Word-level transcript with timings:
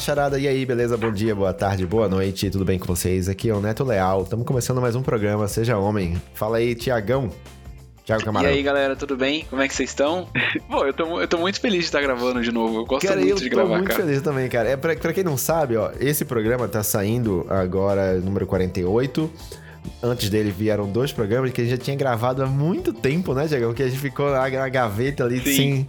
macharada, 0.00 0.38
e 0.38 0.48
aí, 0.48 0.64
beleza? 0.64 0.96
Bom 0.96 1.12
dia, 1.12 1.34
boa 1.34 1.52
tarde, 1.52 1.84
boa 1.84 2.08
noite, 2.08 2.48
tudo 2.48 2.64
bem 2.64 2.78
com 2.78 2.86
vocês? 2.86 3.28
Aqui 3.28 3.50
é 3.50 3.54
o 3.54 3.60
Neto 3.60 3.84
Leal, 3.84 4.22
estamos 4.22 4.46
começando 4.46 4.80
mais 4.80 4.96
um 4.96 5.02
programa 5.02 5.46
Seja 5.46 5.76
Homem. 5.76 6.20
Fala 6.32 6.56
aí, 6.56 6.74
Tiagão. 6.74 7.28
Tiago 8.02 8.24
Camarão. 8.24 8.48
E 8.48 8.54
aí, 8.54 8.62
galera, 8.62 8.96
tudo 8.96 9.14
bem? 9.14 9.44
Como 9.50 9.60
é 9.60 9.68
que 9.68 9.74
vocês 9.74 9.90
estão? 9.90 10.26
Pô, 10.70 10.86
eu 10.86 10.94
tô, 10.94 11.20
eu 11.20 11.28
tô 11.28 11.36
muito 11.36 11.60
feliz 11.60 11.80
de 11.80 11.84
estar 11.84 12.00
gravando 12.00 12.40
de 12.40 12.50
novo. 12.50 12.78
Eu 12.78 12.86
gosto 12.86 13.06
cara, 13.06 13.20
muito 13.20 13.42
de 13.42 13.50
gravar, 13.50 13.68
cara. 13.68 13.78
Eu 13.78 13.84
tô 13.84 13.92
muito 13.92 14.06
feliz 14.06 14.22
também, 14.22 14.48
cara. 14.48 14.70
É 14.70 14.76
pra, 14.78 14.96
pra 14.96 15.12
quem 15.12 15.22
não 15.22 15.36
sabe, 15.36 15.76
ó, 15.76 15.90
esse 16.00 16.24
programa 16.24 16.66
tá 16.66 16.82
saindo 16.82 17.44
agora, 17.50 18.18
número 18.20 18.46
48. 18.46 19.30
Antes 20.02 20.30
dele 20.30 20.50
vieram 20.50 20.90
dois 20.90 21.12
programas 21.12 21.52
que 21.52 21.60
a 21.60 21.64
gente 21.64 21.72
já 21.72 21.78
tinha 21.78 21.96
gravado 21.96 22.42
há 22.42 22.46
muito 22.46 22.90
tempo, 22.90 23.34
né, 23.34 23.46
Diego? 23.46 23.74
Que 23.74 23.82
a 23.82 23.88
gente 23.88 24.00
ficou 24.00 24.30
na, 24.30 24.48
na 24.48 24.68
gaveta 24.70 25.24
ali 25.24 25.40
Sim. 25.40 25.54
sem. 25.54 25.88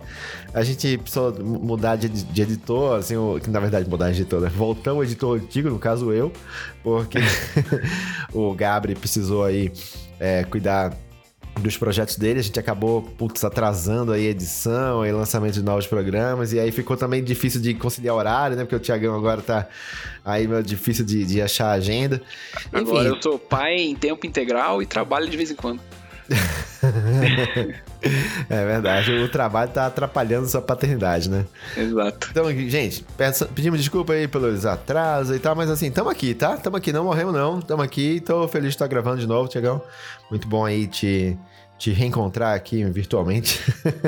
A 0.54 0.64
gente 0.64 0.98
precisou 0.98 1.34
mudar 1.44 1.96
de, 1.96 2.10
de 2.10 2.42
editor, 2.42 3.00
assim, 3.00 3.16
o, 3.16 3.40
que 3.42 3.50
na 3.50 3.60
verdade 3.60 3.90
mudar 3.90 4.12
de 4.12 4.22
editor, 4.22 4.42
né? 4.42 4.50
Voltamos 4.50 5.00
ao 5.00 5.04
editor 5.04 5.38
antigo, 5.38 5.70
no 5.70 5.80
caso 5.80 6.12
eu, 6.12 6.32
porque 6.84 7.20
o 8.34 8.54
Gabri 8.54 8.96
precisou 8.96 9.46
aí 9.46 9.72
é, 10.20 10.44
cuidar 10.44 10.94
dos 11.60 11.78
projetos 11.78 12.16
dele, 12.18 12.40
a 12.40 12.44
gente 12.44 12.60
acabou, 12.60 13.02
putz, 13.02 13.44
atrasando 13.44 14.12
aí 14.12 14.28
a 14.28 14.32
edição 14.32 15.06
e 15.06 15.12
lançamento 15.12 15.54
de 15.54 15.62
novos 15.62 15.86
programas, 15.86 16.54
e 16.54 16.60
aí 16.60 16.72
ficou 16.72 16.96
também 16.96 17.24
difícil 17.24 17.62
de 17.62 17.74
conciliar 17.74 18.16
horário, 18.16 18.56
né? 18.56 18.64
Porque 18.64 18.76
o 18.76 18.80
Tiagão 18.80 19.16
agora 19.16 19.42
tá 19.42 19.68
aí 20.24 20.48
meio 20.48 20.64
difícil 20.64 21.06
de, 21.06 21.26
de 21.26 21.42
achar 21.42 21.68
a 21.68 21.74
agenda. 21.74 22.22
Agora 22.72 23.10
Enfim. 23.10 23.16
eu 23.16 23.22
sou 23.22 23.38
pai 23.40 23.76
em 23.76 23.96
tempo 23.96 24.26
integral 24.26 24.82
e 24.82 24.86
trabalho 24.86 25.30
de 25.30 25.38
vez 25.38 25.52
em 25.52 25.56
quando. 25.56 25.82
é 28.50 28.66
verdade, 28.66 29.12
o 29.12 29.30
trabalho 29.30 29.72
tá 29.72 29.86
atrapalhando 29.86 30.48
sua 30.48 30.62
paternidade, 30.62 31.30
né? 31.30 31.46
Exato. 31.78 32.28
Então, 32.32 32.52
gente, 32.52 33.06
peço, 33.16 33.46
pedimos 33.48 33.80
desculpa 33.80 34.14
aí 34.14 34.28
pelos 34.28 34.66
atrasos 34.66 35.36
e 35.36 35.40
tal, 35.40 35.56
mas 35.56 35.70
assim, 35.70 35.92
tamo 35.92 36.10
aqui, 36.10 36.34
tá? 36.34 36.58
Tamo 36.58 36.78
aqui, 36.78 36.92
não 36.92 37.04
morremos 37.04 37.34
não, 37.34 37.62
tamo 37.62 37.84
aqui, 37.84 38.20
tô 38.20 38.48
feliz 38.48 38.70
de 38.70 38.76
estar 38.76 38.88
gravando 38.88 39.22
de 39.22 39.28
novo, 39.28 39.48
Tiagão. 39.48 39.82
Muito 40.30 40.48
bom 40.48 40.66
aí 40.66 40.88
te, 40.88 41.38
te 41.78 41.92
reencontrar 41.92 42.56
aqui 42.56 42.84
virtualmente. 42.86 43.60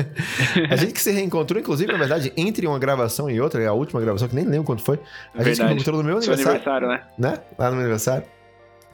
a 0.69 0.75
gente 0.75 0.93
que 0.93 1.01
se 1.01 1.11
reencontrou, 1.11 1.59
inclusive, 1.61 1.91
na 1.91 1.97
verdade, 1.97 2.33
entre 2.35 2.65
uma 2.65 2.79
gravação 2.79 3.29
e 3.29 3.39
outra, 3.39 3.61
é 3.61 3.67
a 3.67 3.73
última 3.73 4.01
gravação, 4.01 4.27
que 4.27 4.35
nem 4.35 4.45
lembro 4.45 4.65
quando 4.65 4.81
foi. 4.81 4.95
A 5.33 5.43
verdade. 5.43 5.45
gente 5.45 5.55
se 5.55 5.63
reencontrou 5.63 5.97
no 5.97 6.03
meu 6.03 6.17
aniversário. 6.17 6.51
aniversário, 6.51 6.87
né? 6.87 7.03
Né? 7.17 7.37
Lá 7.57 7.69
no 7.69 7.75
meu 7.75 7.81
aniversário. 7.81 8.25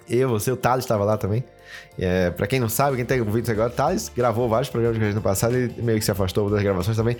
Eu, 0.10 0.28
você, 0.30 0.52
o 0.52 0.58
Thales 0.58 0.84
estava 0.84 1.06
lá 1.06 1.18
também. 1.18 1.44
É, 1.98 2.30
pra 2.30 2.48
quem 2.48 2.60
não 2.60 2.70
sabe, 2.70 2.96
quem 2.96 3.06
tem 3.06 3.20
ouvido 3.20 3.50
agora, 3.52 3.70
Thales 3.70 4.12
gravou 4.16 4.48
vários 4.48 4.70
programas 4.70 4.98
com 4.98 5.04
a 5.04 5.06
gente 5.08 5.16
no 5.16 5.22
passado 5.22 5.58
e 5.58 5.70
meio 5.82 6.00
que 6.00 6.06
se 6.06 6.12
afastou 6.12 6.50
das 6.50 6.64
gravações 6.64 6.96
também. 6.96 7.18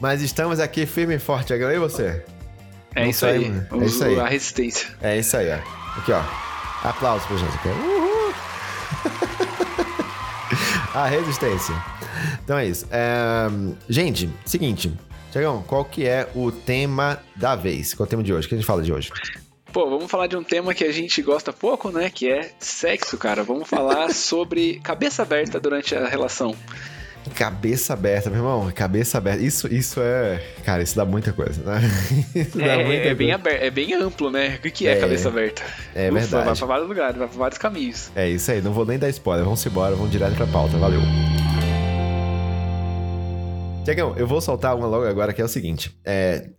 Mas 0.00 0.22
estamos 0.22 0.60
aqui 0.60 0.86
firme 0.86 1.16
e 1.16 1.18
forte. 1.18 1.52
Agora 1.52 1.74
e 1.74 1.78
você? 1.78 2.24
É 2.94 3.08
isso, 3.08 3.26
aí. 3.26 3.48
Né? 3.48 3.66
é 3.70 3.84
isso 3.84 4.04
aí. 4.04 4.20
A 4.20 4.26
resistência. 4.26 4.88
É 5.00 5.18
isso 5.18 5.36
aí, 5.36 5.50
ó. 5.50 5.98
Aqui, 5.98 6.12
ó. 6.12 6.22
Aplausos 6.88 7.26
pra 7.26 7.36
gente. 7.36 7.54
Aqui. 7.54 7.68
Uhul! 7.68 8.34
a 10.94 11.06
resistência. 11.06 11.74
Então 12.44 12.58
é 12.58 12.66
isso. 12.66 12.86
É... 12.90 13.48
Gente, 13.88 14.30
seguinte. 14.44 14.92
Tiagão, 15.30 15.62
qual 15.62 15.84
que 15.84 16.06
é 16.06 16.28
o 16.34 16.52
tema 16.52 17.18
da 17.34 17.56
vez? 17.56 17.94
Qual 17.94 18.04
é 18.04 18.06
o 18.06 18.10
tema 18.10 18.22
de 18.22 18.34
hoje? 18.34 18.46
O 18.46 18.48
que 18.48 18.54
a 18.54 18.58
gente 18.58 18.66
fala 18.66 18.82
de 18.82 18.92
hoje? 18.92 19.10
Pô, 19.72 19.88
vamos 19.88 20.10
falar 20.10 20.26
de 20.26 20.36
um 20.36 20.44
tema 20.44 20.74
que 20.74 20.84
a 20.84 20.92
gente 20.92 21.22
gosta 21.22 21.50
pouco, 21.50 21.90
né? 21.90 22.10
Que 22.10 22.30
é 22.30 22.50
sexo, 22.58 23.16
cara. 23.16 23.42
Vamos 23.42 23.66
falar 23.66 24.12
sobre 24.14 24.78
cabeça 24.80 25.22
aberta 25.22 25.58
durante 25.58 25.94
a 25.94 26.06
relação. 26.06 26.54
Cabeça 27.34 27.94
aberta, 27.94 28.28
meu 28.28 28.40
irmão. 28.40 28.70
Cabeça 28.74 29.16
aberta. 29.16 29.42
Isso, 29.42 29.72
isso 29.72 30.00
é. 30.02 30.42
Cara, 30.62 30.82
isso 30.82 30.94
dá 30.94 31.06
muita 31.06 31.32
coisa, 31.32 31.62
né? 31.62 31.80
Isso 32.34 32.60
é, 32.60 32.84
muita 32.84 32.92
é, 32.92 33.00
coisa. 33.00 33.14
Bem 33.14 33.32
aberto, 33.32 33.62
é 33.62 33.70
bem 33.70 33.94
amplo, 33.94 34.30
né? 34.30 34.58
O 34.62 34.70
que 34.70 34.86
é, 34.86 34.92
é 34.92 34.96
cabeça 35.00 35.28
aberta? 35.28 35.62
É 35.94 36.10
Ufa, 36.10 36.20
verdade. 36.20 36.44
Vai 36.44 36.56
pra 36.56 36.66
vários 36.66 36.88
lugares, 36.88 37.16
vai 37.16 37.28
pra 37.28 37.38
vários 37.38 37.58
caminhos. 37.58 38.10
É 38.14 38.28
isso 38.28 38.50
aí, 38.50 38.60
não 38.60 38.72
vou 38.72 38.84
nem 38.84 38.98
dar 38.98 39.08
spoiler. 39.08 39.44
Vamos 39.44 39.64
embora, 39.64 39.94
vamos 39.94 40.10
direto 40.10 40.34
pra 40.34 40.46
pauta. 40.48 40.76
Valeu. 40.76 41.00
Tiagão, 43.84 44.14
eu 44.16 44.26
vou 44.26 44.40
soltar 44.40 44.76
uma 44.76 44.86
logo 44.86 45.06
agora 45.06 45.32
que 45.32 45.40
é 45.40 45.44
o 45.44 45.48
seguinte. 45.48 45.96
É, 46.04 46.50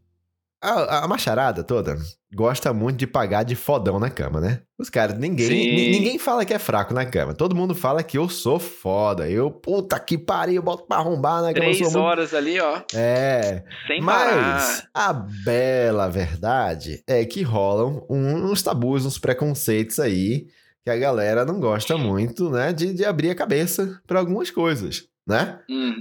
a, 0.63 1.03
a, 1.03 1.07
macharada 1.07 1.63
toda 1.63 1.97
gosta 2.33 2.73
muito 2.73 2.97
de 2.97 3.05
pagar 3.05 3.43
de 3.43 3.55
fodão 3.55 3.99
na 3.99 4.09
cama, 4.09 4.39
né? 4.41 4.61
Os 4.79 4.89
caras, 4.89 5.17
ninguém, 5.17 5.91
ninguém 5.91 6.17
fala 6.17 6.45
que 6.45 6.53
é 6.53 6.59
fraco 6.59 6.93
na 6.93 7.05
cama. 7.05 7.33
Todo 7.33 7.55
mundo 7.55 7.75
fala 7.75 8.01
que 8.01 8.17
eu 8.17 8.27
sou 8.27 8.59
foda. 8.59 9.29
Eu, 9.29 9.51
puta 9.51 9.99
que 9.99 10.17
pariu, 10.17 10.55
eu 10.55 10.63
boto 10.63 10.87
pra 10.87 10.97
arrombar 10.97 11.41
na 11.41 11.53
cama. 11.53 11.65
Três 11.65 11.95
horas 11.95 12.31
muito... 12.31 12.37
ali, 12.37 12.59
ó. 12.59 12.81
É. 12.93 13.63
Sem 13.85 14.01
Mas 14.01 14.81
parar. 14.81 14.89
a 14.93 15.13
bela 15.13 16.09
verdade 16.09 17.03
é 17.07 17.23
que 17.25 17.43
rolam 17.43 18.05
uns 18.09 18.63
tabus, 18.63 19.05
uns 19.05 19.19
preconceitos 19.19 19.99
aí 19.99 20.47
que 20.83 20.89
a 20.89 20.97
galera 20.97 21.45
não 21.45 21.59
gosta 21.59 21.97
muito, 21.97 22.49
né? 22.49 22.73
De, 22.73 22.93
de 22.93 23.05
abrir 23.05 23.29
a 23.29 23.35
cabeça 23.35 24.01
para 24.05 24.19
algumas 24.19 24.49
coisas, 24.49 25.07
né? 25.25 25.59
Uhum. 25.69 25.99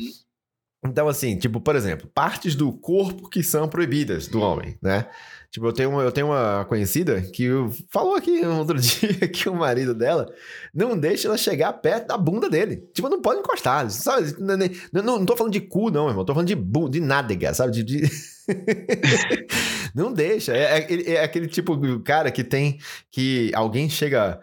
Então, 0.85 1.07
assim, 1.09 1.39
tipo, 1.39 1.61
por 1.61 1.77
exemplo, 1.77 2.11
partes 2.13 2.57
do 2.57 2.73
corpo 2.73 3.29
que 3.29 3.43
são 3.43 3.69
proibidas 3.69 4.27
do 4.27 4.41
homem, 4.41 4.77
né? 4.83 5.07
Tipo, 5.53 5.67
eu 5.67 5.73
tenho 5.73 5.91
uma, 5.91 6.03
eu 6.03 6.11
tenho 6.11 6.29
uma 6.29 6.65
conhecida 6.65 7.21
que 7.21 7.47
falou 7.91 8.17
aqui 8.17 8.45
outro 8.47 8.79
dia 8.81 9.29
que 9.29 9.49
o 9.51 9.55
marido 9.55 9.95
dela 9.95 10.27
não 10.75 10.99
deixa 10.99 11.29
ela 11.29 11.37
chegar 11.37 11.73
perto 11.75 12.09
da 12.09 12.17
bunda 12.17 12.49
dele. 12.49 12.83
Tipo, 12.95 13.11
não 13.11 13.21
pode 13.21 13.41
encostar, 13.41 13.89
sabe? 13.91 14.35
Não, 14.41 14.57
não, 15.03 15.19
não 15.19 15.27
tô 15.27 15.37
falando 15.37 15.53
de 15.53 15.61
cu, 15.61 15.91
não, 15.91 16.09
irmão. 16.09 16.25
Tô 16.25 16.33
falando 16.33 16.49
de 16.49 16.57
bunda, 16.57 16.91
de 16.91 17.01
nádega, 17.01 17.53
sabe? 17.53 17.71
De, 17.71 17.85
de... 17.85 18.11
não 19.95 20.11
deixa. 20.11 20.57
É, 20.57 20.79
é, 20.79 21.11
é 21.13 21.23
aquele 21.23 21.47
tipo 21.47 21.77
de 21.77 21.99
cara 22.01 22.31
que 22.31 22.43
tem 22.43 22.79
que 23.11 23.53
alguém 23.55 23.91
chega 23.91 24.41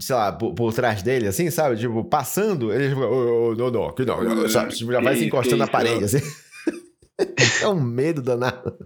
sei 0.00 0.14
lá, 0.14 0.32
por, 0.32 0.54
por, 0.54 0.72
trás 0.72 1.02
dele, 1.02 1.26
assim, 1.26 1.50
sabe? 1.50 1.76
Tipo, 1.76 2.04
passando, 2.04 2.72
ele 2.72 2.94
oh, 2.94 3.50
oh, 3.50 3.54
não, 3.54 3.70
não, 3.70 3.94
que 3.94 4.04
não, 4.04 4.48
sabe? 4.48 4.74
Tipo, 4.74 4.92
já 4.92 5.00
vai 5.00 5.16
se 5.16 5.26
encostando 5.26 5.58
na 5.58 5.66
parede, 5.66 6.04
assim. 6.04 6.20
é 7.62 7.68
um 7.68 7.80
medo 7.80 8.22
danado. 8.22 8.76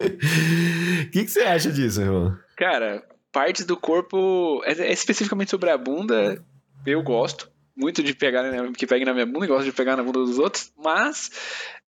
O 0.00 1.10
que, 1.10 1.24
que 1.24 1.30
você 1.30 1.40
acha 1.40 1.70
disso, 1.70 2.00
irmão? 2.00 2.36
Cara, 2.56 3.02
partes 3.32 3.64
do 3.64 3.76
corpo, 3.76 4.62
é, 4.64 4.72
é 4.72 4.92
especificamente 4.92 5.50
sobre 5.50 5.70
a 5.70 5.78
bunda, 5.78 6.42
eu 6.86 7.02
gosto 7.02 7.50
muito 7.76 8.02
de 8.02 8.14
pegar, 8.14 8.42
né, 8.42 8.70
que 8.76 8.86
pegue 8.86 9.04
na 9.04 9.14
minha 9.14 9.26
bunda, 9.26 9.46
gosto 9.46 9.64
de 9.64 9.72
pegar 9.72 9.96
na 9.96 10.02
bunda 10.02 10.20
dos 10.20 10.38
outros, 10.38 10.72
mas 10.76 11.30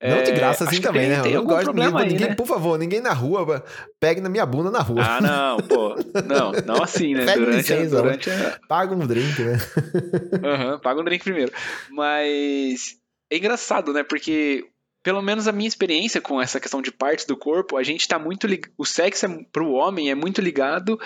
não 0.09 0.23
de 0.23 0.31
graça 0.31 0.63
assim 0.63 0.81
também, 0.81 1.09
tem, 1.09 1.17
né? 1.17 1.23
Tem 1.23 1.31
eu 1.33 1.41
não 1.41 1.47
gosto 1.47 1.73
de 1.73 1.79
ninguém, 1.79 2.01
aí, 2.01 2.09
ninguém 2.09 2.29
né? 2.29 2.35
por 2.35 2.47
favor, 2.47 2.77
ninguém 2.77 3.01
na 3.01 3.13
rua 3.13 3.63
pegue 3.99 4.21
na 4.21 4.29
minha 4.29 4.45
bunda 4.45 4.69
na 4.69 4.79
rua. 4.79 5.01
Ah, 5.03 5.21
não, 5.21 5.57
pô. 5.57 5.95
Não, 6.25 6.51
não 6.65 6.83
assim, 6.83 7.13
né? 7.13 7.25
durante, 7.33 7.57
licença, 7.57 7.95
durante 7.95 8.29
a... 8.29 8.59
Paga 8.67 8.93
um 8.95 9.05
drink, 9.05 9.41
né? 9.41 9.57
Aham, 10.43 10.73
uhum, 10.73 10.79
paga 10.79 11.01
um 11.01 11.03
drink 11.03 11.23
primeiro. 11.23 11.51
Mas 11.89 12.97
é 13.31 13.37
engraçado, 13.37 13.93
né? 13.93 14.03
Porque 14.03 14.65
pelo 15.03 15.21
menos 15.21 15.47
a 15.47 15.51
minha 15.51 15.67
experiência 15.67 16.21
com 16.21 16.41
essa 16.41 16.59
questão 16.59 16.81
de 16.81 16.91
partes 16.91 17.25
do 17.25 17.35
corpo, 17.35 17.75
a 17.75 17.83
gente 17.83 18.07
tá 18.07 18.17
muito 18.17 18.47
lig... 18.47 18.71
o 18.77 18.85
sexo 18.85 19.25
é, 19.25 19.43
pro 19.51 19.71
homem 19.71 20.09
é 20.09 20.15
muito 20.15 20.41
ligado 20.41 20.97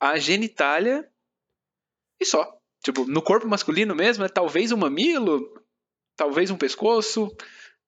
à 0.00 0.16
genitália 0.18 1.06
e 2.20 2.24
só. 2.24 2.56
Tipo, 2.82 3.04
no 3.04 3.22
corpo 3.22 3.46
masculino 3.46 3.94
mesmo, 3.94 4.24
é 4.24 4.28
talvez 4.28 4.72
um 4.72 4.76
mamilo, 4.76 5.40
talvez 6.16 6.50
um 6.50 6.56
pescoço, 6.56 7.30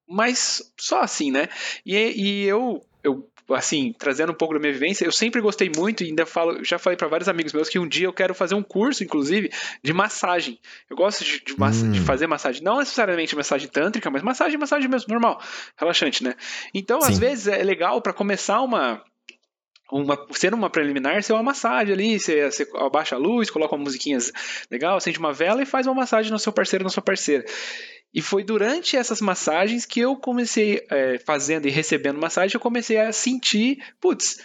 mas 0.08 0.62
só 0.78 1.00
assim, 1.00 1.30
né? 1.30 1.48
E, 1.84 1.96
e 1.96 2.44
eu, 2.44 2.84
eu, 3.02 3.28
assim, 3.50 3.94
trazendo 3.98 4.32
um 4.32 4.34
pouco 4.34 4.54
da 4.54 4.60
minha 4.60 4.72
vivência, 4.72 5.04
eu 5.04 5.12
sempre 5.12 5.40
gostei 5.40 5.70
muito 5.74 6.02
e 6.02 6.06
ainda 6.06 6.24
falo, 6.24 6.64
já 6.64 6.78
falei 6.78 6.96
para 6.96 7.08
vários 7.08 7.28
amigos 7.28 7.52
meus 7.52 7.68
que 7.68 7.78
um 7.78 7.86
dia 7.86 8.06
eu 8.06 8.12
quero 8.12 8.34
fazer 8.34 8.54
um 8.54 8.62
curso, 8.62 9.04
inclusive, 9.04 9.50
de 9.82 9.92
massagem. 9.92 10.58
Eu 10.88 10.96
gosto 10.96 11.24
de, 11.24 11.42
de, 11.44 11.58
massa, 11.58 11.84
hum. 11.84 11.92
de 11.92 12.00
fazer 12.00 12.26
massagem, 12.26 12.62
não 12.62 12.78
necessariamente 12.78 13.36
massagem 13.36 13.68
tântrica, 13.68 14.10
mas 14.10 14.22
massagem, 14.22 14.58
massagem 14.58 14.88
mesmo, 14.88 15.12
normal, 15.12 15.40
relaxante, 15.76 16.24
né? 16.24 16.34
Então, 16.72 17.00
Sim. 17.00 17.12
às 17.12 17.18
vezes 17.18 17.48
é 17.48 17.62
legal 17.62 18.00
para 18.00 18.12
começar 18.12 18.60
uma 18.62 19.02
uma, 19.92 20.26
sendo 20.32 20.56
uma 20.56 20.70
preliminar, 20.70 21.22
ser 21.22 21.34
uma 21.34 21.42
massagem 21.42 21.92
ali, 21.92 22.18
você, 22.18 22.50
você 22.50 22.68
abaixa 22.74 23.14
a 23.14 23.18
luz, 23.18 23.50
coloca 23.50 23.74
uma 23.74 23.84
musiquinha 23.84 24.18
legal, 24.70 24.96
acende 24.96 25.18
uma 25.18 25.32
vela 25.32 25.62
e 25.62 25.66
faz 25.66 25.86
uma 25.86 25.94
massagem 25.94 26.32
no 26.32 26.38
seu 26.38 26.52
parceiro, 26.52 26.82
na 26.82 26.90
sua 26.90 27.02
parceira. 27.02 27.44
E 28.14 28.22
foi 28.22 28.44
durante 28.44 28.96
essas 28.96 29.20
massagens 29.20 29.84
que 29.84 29.98
eu 29.98 30.14
comecei, 30.14 30.86
é, 30.88 31.18
fazendo 31.18 31.66
e 31.66 31.70
recebendo 31.70 32.20
massagem, 32.20 32.54
eu 32.54 32.60
comecei 32.60 32.96
a 32.96 33.12
sentir, 33.12 33.82
putz, 34.00 34.40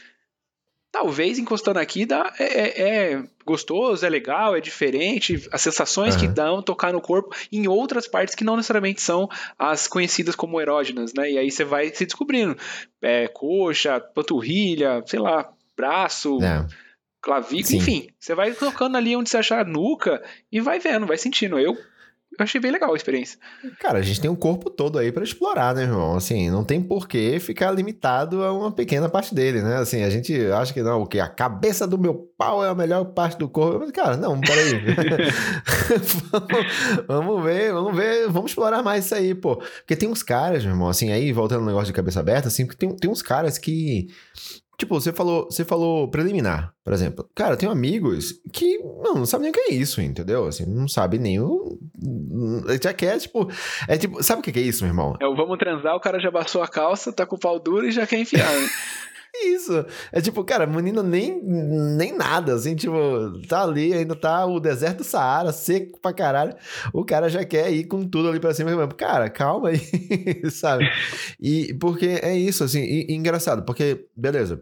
talvez 0.91 1.37
encostando 1.37 1.77
aqui 1.77 2.03
dá, 2.03 2.33
é, 2.39 2.43
é, 2.43 3.11
é 3.13 3.23
gostoso, 3.45 4.03
é 4.03 4.09
legal, 4.09 4.55
é 4.55 4.59
diferente, 4.59 5.47
as 5.51 5.61
sensações 5.61 6.15
uhum. 6.15 6.21
que 6.21 6.27
dão 6.27 6.63
tocar 6.63 6.91
no 6.91 6.99
corpo 6.99 7.35
em 7.51 7.67
outras 7.67 8.07
partes 8.07 8.33
que 8.33 8.43
não 8.43 8.55
necessariamente 8.55 9.01
são 9.01 9.29
as 9.57 9.87
conhecidas 9.87 10.35
como 10.35 10.59
erógenas, 10.59 11.13
né? 11.13 11.31
E 11.31 11.37
aí 11.37 11.51
você 11.51 11.63
vai 11.63 11.93
se 11.93 12.05
descobrindo, 12.05 12.57
é, 13.01 13.27
coxa, 13.27 13.99
panturrilha, 13.99 15.03
sei 15.05 15.19
lá, 15.19 15.47
braço, 15.77 16.39
é. 16.43 16.65
clavícula, 17.21 17.77
enfim, 17.77 18.09
você 18.19 18.33
vai 18.33 18.51
tocando 18.53 18.97
ali 18.97 19.15
onde 19.15 19.29
você 19.29 19.37
achar 19.37 19.63
nuca 19.63 20.23
e 20.51 20.59
vai 20.59 20.79
vendo, 20.79 21.05
vai 21.05 21.19
sentindo. 21.19 21.59
Eu 21.59 21.77
achei 22.43 22.59
bem 22.59 22.71
legal 22.71 22.93
a 22.93 22.95
experiência. 22.95 23.39
Cara, 23.79 23.99
a 23.99 24.01
gente 24.01 24.21
tem 24.21 24.29
um 24.29 24.35
corpo 24.35 24.69
todo 24.69 24.97
aí 24.97 25.11
para 25.11 25.23
explorar, 25.23 25.73
né, 25.75 25.83
irmão? 25.83 26.15
Assim, 26.15 26.49
não 26.49 26.63
tem 26.63 26.81
por 26.81 27.07
que 27.07 27.39
ficar 27.39 27.71
limitado 27.71 28.43
a 28.43 28.51
uma 28.51 28.71
pequena 28.71 29.09
parte 29.09 29.33
dele, 29.33 29.61
né? 29.61 29.77
Assim, 29.77 30.03
a 30.03 30.09
gente 30.09 30.33
acha 30.51 30.73
que 30.73 30.81
não, 30.81 31.01
o 31.01 31.07
que 31.07 31.19
a 31.19 31.27
cabeça 31.27 31.87
do 31.87 31.97
meu 31.97 32.29
pau 32.37 32.63
é 32.63 32.69
a 32.69 32.75
melhor 32.75 33.05
parte 33.05 33.37
do 33.37 33.49
corpo. 33.49 33.79
Mas, 33.79 33.91
cara, 33.91 34.17
não, 34.17 34.39
peraí. 34.39 34.81
vamos, 36.31 36.49
vamos 37.07 37.43
ver, 37.43 37.73
vamos 37.73 37.95
ver, 37.95 38.27
vamos 38.29 38.51
explorar 38.51 38.83
mais 38.83 39.05
isso 39.05 39.15
aí, 39.15 39.35
pô. 39.35 39.57
Porque 39.57 39.95
tem 39.95 40.09
uns 40.09 40.23
caras, 40.23 40.63
meu 40.63 40.73
irmão, 40.73 40.89
assim, 40.89 41.11
aí 41.11 41.31
voltando 41.31 41.61
ao 41.61 41.67
negócio 41.67 41.87
de 41.87 41.93
cabeça 41.93 42.19
aberta, 42.19 42.47
assim, 42.47 42.65
tem, 42.67 42.95
tem 42.95 43.09
uns 43.09 43.21
caras 43.21 43.57
que 43.57 44.07
Tipo, 44.79 44.97
você 44.97 45.11
falou, 45.11 45.43
você 45.51 45.65
falou 45.65 46.07
preliminar, 46.07 46.73
por 46.85 46.93
exemplo. 46.93 47.29
Cara, 47.35 47.55
eu 47.55 47.57
tenho 47.57 47.69
amigos 47.69 48.39
que 48.53 48.77
não, 48.77 49.13
não 49.13 49.25
sabem 49.25 49.43
nem 49.43 49.51
o 49.51 49.53
que 49.53 49.73
é 49.73 49.73
isso, 49.73 50.01
entendeu? 50.01 50.47
Assim, 50.47 50.65
não 50.65 50.87
sabe 50.87 51.19
nem 51.19 51.37
o. 51.37 51.77
Já 52.81 52.93
quer, 52.93 53.17
tipo. 53.19 53.49
É 53.87 53.97
tipo, 53.97 54.21
sabe 54.23 54.41
o 54.41 54.43
que 54.43 54.59
é 54.59 54.63
isso, 54.63 54.83
meu 54.83 54.91
irmão? 54.91 55.15
É 55.21 55.27
o 55.27 55.35
vamos 55.35 55.57
transar, 55.57 55.95
o 55.95 55.99
cara 55.99 56.19
já 56.19 56.31
baixou 56.31 56.61
a 56.61 56.67
calça, 56.67 57.11
tá 57.13 57.25
com 57.25 57.35
o 57.35 57.39
pau 57.39 57.59
duro 57.59 57.87
e 57.87 57.91
já 57.91 58.05
quer 58.05 58.19
enfiar, 58.19 58.51
né? 58.51 58.67
Isso. 59.45 59.85
É 60.11 60.19
tipo, 60.19 60.43
cara, 60.43 60.65
menino 60.65 61.03
nem, 61.03 61.41
nem 61.41 62.15
nada, 62.15 62.53
assim, 62.53 62.75
tipo, 62.75 62.95
tá 63.47 63.63
ali, 63.63 63.93
ainda 63.93 64.15
tá 64.15 64.45
o 64.45 64.59
deserto 64.59 64.97
do 64.97 65.03
Saara, 65.03 65.51
seco 65.51 65.99
pra 66.01 66.11
caralho. 66.13 66.55
O 66.91 67.05
cara 67.05 67.29
já 67.29 67.45
quer 67.45 67.71
ir 67.71 67.85
com 67.85 68.07
tudo 68.07 68.29
ali 68.29 68.39
pra 68.39 68.53
cima. 68.53 68.87
Cara, 68.89 69.29
calma 69.29 69.69
aí, 69.69 69.79
sabe? 70.49 70.89
E 71.39 71.73
porque 71.75 72.19
é 72.23 72.35
isso, 72.35 72.63
assim, 72.63 72.81
e, 72.81 73.05
e 73.09 73.15
engraçado, 73.15 73.63
porque, 73.63 74.07
beleza, 74.15 74.61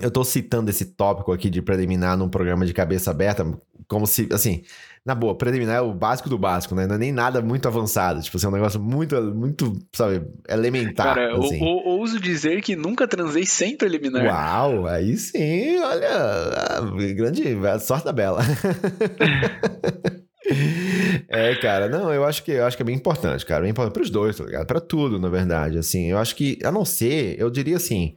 eu 0.00 0.10
tô 0.10 0.24
citando 0.24 0.70
esse 0.70 0.84
tópico 0.84 1.32
aqui 1.32 1.50
de 1.50 1.62
preliminar 1.62 2.16
num 2.16 2.28
programa 2.28 2.64
de 2.64 2.72
cabeça 2.72 3.10
aberta, 3.10 3.46
como 3.86 4.06
se, 4.06 4.28
assim, 4.32 4.62
na 5.04 5.14
boa, 5.16 5.36
preliminar 5.36 5.76
é 5.76 5.80
o 5.80 5.92
básico 5.92 6.28
do 6.28 6.38
básico, 6.38 6.74
né? 6.76 6.86
Não 6.86 6.94
é 6.94 6.98
nem 6.98 7.10
nada 7.10 7.42
muito 7.42 7.66
avançado. 7.66 8.22
Tipo, 8.22 8.36
assim, 8.36 8.46
é 8.46 8.48
um 8.48 8.52
negócio 8.52 8.80
muito, 8.80 9.20
muito, 9.34 9.76
sabe, 9.92 10.22
elementar. 10.48 11.14
Cara, 11.14 11.36
assim. 11.38 11.60
eu, 11.60 11.82
ouso 11.84 12.20
dizer 12.20 12.62
que 12.62 12.76
nunca 12.76 13.08
transei 13.08 13.44
sem 13.44 13.76
preliminar. 13.76 14.24
Uau, 14.24 14.86
aí 14.86 15.16
sim, 15.16 15.76
olha, 15.78 17.14
grande, 17.14 17.42
sorte 17.80 18.04
da 18.04 18.12
bela. 18.12 18.40
É, 21.28 21.54
cara, 21.54 21.88
não, 21.88 22.12
eu 22.12 22.24
acho 22.24 22.42
que 22.42 22.50
eu 22.50 22.66
acho 22.66 22.76
que 22.76 22.82
é 22.82 22.84
bem 22.84 22.96
importante, 22.96 23.46
cara, 23.46 23.62
bem 23.62 23.70
importante 23.70 23.94
para 23.94 24.02
os 24.02 24.10
dois, 24.10 24.36
tá 24.36 24.44
ligado? 24.44 24.66
Para 24.66 24.80
tudo, 24.80 25.18
na 25.18 25.28
verdade, 25.28 25.78
assim. 25.78 26.10
Eu 26.10 26.18
acho 26.18 26.34
que 26.34 26.58
a 26.64 26.70
não 26.70 26.84
ser, 26.84 27.40
eu 27.40 27.48
diria 27.48 27.76
assim, 27.76 28.16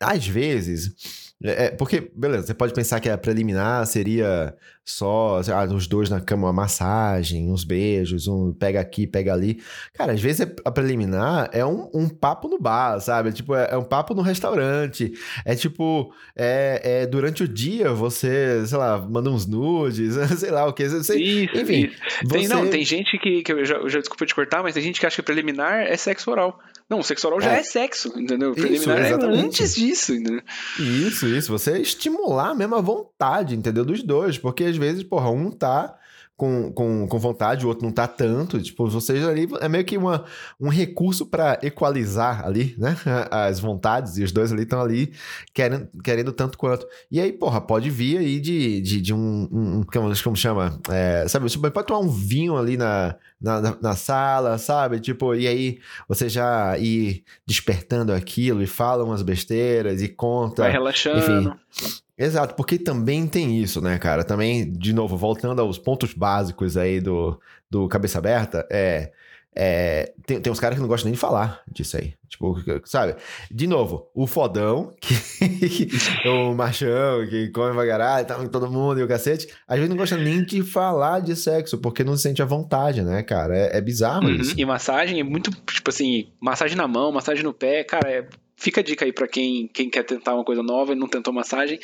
às 0.00 0.26
vezes 0.26 1.21
é, 1.44 1.66
é, 1.66 1.70
porque, 1.70 2.10
beleza, 2.14 2.46
você 2.46 2.54
pode 2.54 2.72
pensar 2.72 3.00
que 3.00 3.08
a 3.08 3.18
preliminar 3.18 3.84
seria 3.86 4.54
só 4.84 5.40
ah, 5.52 5.64
os 5.64 5.86
dois 5.86 6.08
na 6.08 6.20
cama, 6.20 6.46
uma 6.46 6.52
massagem, 6.52 7.50
uns 7.50 7.64
beijos, 7.64 8.28
um 8.28 8.52
pega 8.52 8.80
aqui, 8.80 9.06
pega 9.06 9.32
ali. 9.32 9.60
Cara, 9.92 10.12
às 10.12 10.20
vezes 10.20 10.46
a 10.64 10.70
preliminar 10.70 11.50
é 11.52 11.64
um, 11.64 11.88
um 11.92 12.08
papo 12.08 12.48
no 12.48 12.58
bar, 12.58 13.00
sabe? 13.00 13.30
É, 13.30 13.32
tipo, 13.32 13.54
é, 13.54 13.70
é, 13.72 13.76
um 13.76 13.84
papo 13.84 14.14
no 14.14 14.22
restaurante. 14.22 15.12
É 15.44 15.54
tipo, 15.54 16.12
é, 16.36 16.80
é, 17.02 17.06
durante 17.06 17.42
o 17.42 17.48
dia 17.48 17.92
você, 17.92 18.64
sei 18.66 18.78
lá, 18.78 18.98
manda 18.98 19.30
uns 19.30 19.46
nudes, 19.46 20.14
sei 20.38 20.50
lá 20.50 20.66
o 20.66 20.72
que. 20.72 20.88
Você, 20.88 21.18
isso, 21.18 21.56
enfim. 21.56 21.86
Isso. 21.86 21.96
Você... 22.24 22.38
Tem, 22.38 22.48
não, 22.48 22.68
tem 22.68 22.84
gente 22.84 23.18
que, 23.18 23.42
que 23.42 23.52
eu 23.52 23.64
já, 23.64 23.76
eu 23.76 23.88
já 23.88 23.98
desculpa 23.98 24.26
te 24.26 24.34
cortar, 24.34 24.62
mas 24.62 24.74
tem 24.74 24.82
gente 24.82 25.00
que 25.00 25.06
acha 25.06 25.16
que 25.16 25.22
preliminar 25.22 25.82
é 25.82 25.96
sexo 25.96 26.30
oral. 26.30 26.58
Não, 26.92 26.98
o 26.98 27.02
sexo 27.02 27.26
oral 27.26 27.40
já 27.40 27.54
é, 27.54 27.60
é 27.60 27.62
sexo, 27.62 28.12
entendeu? 28.18 28.52
Preliminar 28.52 29.00
isso, 29.00 29.14
é 29.14 29.24
antes 29.24 29.74
disso, 29.74 30.12
entendeu? 30.12 30.42
Isso, 30.78 31.26
isso. 31.26 31.50
Você 31.50 31.78
estimular 31.78 32.54
mesmo 32.54 32.74
a 32.74 32.82
vontade, 32.82 33.56
entendeu? 33.56 33.82
Dos 33.82 34.02
dois. 34.02 34.36
Porque 34.36 34.64
às 34.64 34.76
vezes, 34.76 35.02
porra, 35.02 35.30
um 35.30 35.50
tá 35.50 35.98
com, 36.42 36.72
com, 36.72 37.06
com 37.06 37.18
vontade, 37.20 37.64
o 37.64 37.68
outro 37.68 37.86
não 37.86 37.92
tá 37.92 38.08
tanto. 38.08 38.60
Tipo, 38.60 38.88
vocês 38.88 39.24
ali 39.24 39.48
é 39.60 39.68
meio 39.68 39.84
que 39.84 39.96
uma, 39.96 40.24
um 40.60 40.68
recurso 40.68 41.24
para 41.24 41.56
equalizar 41.62 42.44
ali, 42.44 42.74
né? 42.76 42.96
As 43.30 43.60
vontades, 43.60 44.18
e 44.18 44.24
os 44.24 44.32
dois 44.32 44.50
ali 44.50 44.64
estão 44.64 44.80
ali 44.80 45.12
querendo, 45.54 45.88
querendo 46.02 46.32
tanto 46.32 46.58
quanto. 46.58 46.84
E 47.08 47.20
aí, 47.20 47.32
porra, 47.32 47.60
pode 47.60 47.90
vir 47.90 48.18
aí 48.18 48.40
de, 48.40 48.80
de, 48.80 49.00
de 49.00 49.14
um, 49.14 49.48
um, 49.52 49.82
Como, 50.24 50.34
chama? 50.34 50.80
É, 50.90 51.28
sabe, 51.28 51.48
você 51.48 51.58
pode 51.58 51.86
tomar 51.86 52.00
um 52.00 52.10
vinho 52.10 52.56
ali 52.56 52.76
na, 52.76 53.14
na, 53.40 53.76
na, 53.80 53.94
sala, 53.94 54.58
sabe? 54.58 54.98
Tipo, 54.98 55.36
e 55.36 55.46
aí 55.46 55.78
você 56.08 56.28
já 56.28 56.76
ir 56.76 57.22
despertando 57.46 58.12
aquilo 58.12 58.64
e 58.64 58.66
fala 58.66 59.04
umas 59.04 59.22
besteiras 59.22 60.02
e 60.02 60.08
conta. 60.08 60.62
Vai 60.62 60.72
relaxando. 60.72 61.20
Enfim. 61.20 62.02
Exato, 62.22 62.54
porque 62.54 62.78
também 62.78 63.26
tem 63.26 63.60
isso, 63.60 63.80
né, 63.80 63.98
cara? 63.98 64.22
Também, 64.22 64.72
de 64.72 64.92
novo, 64.92 65.16
voltando 65.16 65.60
aos 65.60 65.76
pontos 65.76 66.14
básicos 66.14 66.76
aí 66.76 67.00
do, 67.00 67.38
do 67.68 67.88
Cabeça 67.88 68.18
Aberta, 68.18 68.66
é. 68.70 69.10
É, 69.54 70.14
tem, 70.24 70.40
tem 70.40 70.50
uns 70.50 70.58
caras 70.58 70.76
que 70.76 70.80
não 70.80 70.88
gostam 70.88 71.08
nem 71.08 71.12
de 71.12 71.20
falar 71.20 71.60
disso 71.70 71.98
aí. 71.98 72.14
Tipo, 72.26 72.56
sabe? 72.86 73.16
De 73.50 73.66
novo, 73.66 74.08
o 74.14 74.26
fodão, 74.26 74.94
que, 74.98 75.88
o 76.26 76.54
machão, 76.54 77.26
que 77.28 77.50
come 77.50 77.74
vagaralho, 77.74 78.26
tá 78.26 78.48
todo 78.48 78.70
mundo 78.70 79.00
e 79.00 79.02
o 79.02 79.08
cacete, 79.08 79.48
às 79.68 79.76
vezes 79.76 79.90
não 79.90 79.96
gosta 79.98 80.16
nem 80.16 80.42
de 80.42 80.62
falar 80.62 81.20
de 81.20 81.36
sexo, 81.36 81.76
porque 81.76 82.02
não 82.02 82.16
se 82.16 82.22
sente 82.22 82.40
à 82.40 82.46
vontade, 82.46 83.02
né, 83.02 83.22
cara? 83.22 83.54
É, 83.54 83.76
é 83.76 83.80
bizarro 83.82 84.28
uhum. 84.28 84.36
isso. 84.36 84.54
E 84.58 84.64
massagem 84.64 85.20
é 85.20 85.22
muito, 85.22 85.50
tipo 85.50 85.90
assim, 85.90 86.32
massagem 86.40 86.76
na 86.76 86.88
mão, 86.88 87.12
massagem 87.12 87.44
no 87.44 87.52
pé, 87.52 87.84
cara, 87.84 88.10
é 88.10 88.26
Fica 88.62 88.80
a 88.80 88.84
dica 88.84 89.04
aí 89.04 89.12
para 89.12 89.26
quem, 89.26 89.66
quem 89.66 89.90
quer 89.90 90.04
tentar 90.04 90.36
uma 90.36 90.44
coisa 90.44 90.62
nova 90.62 90.92
e 90.92 90.94
não 90.94 91.08
tentou 91.08 91.34
massagem. 91.34 91.80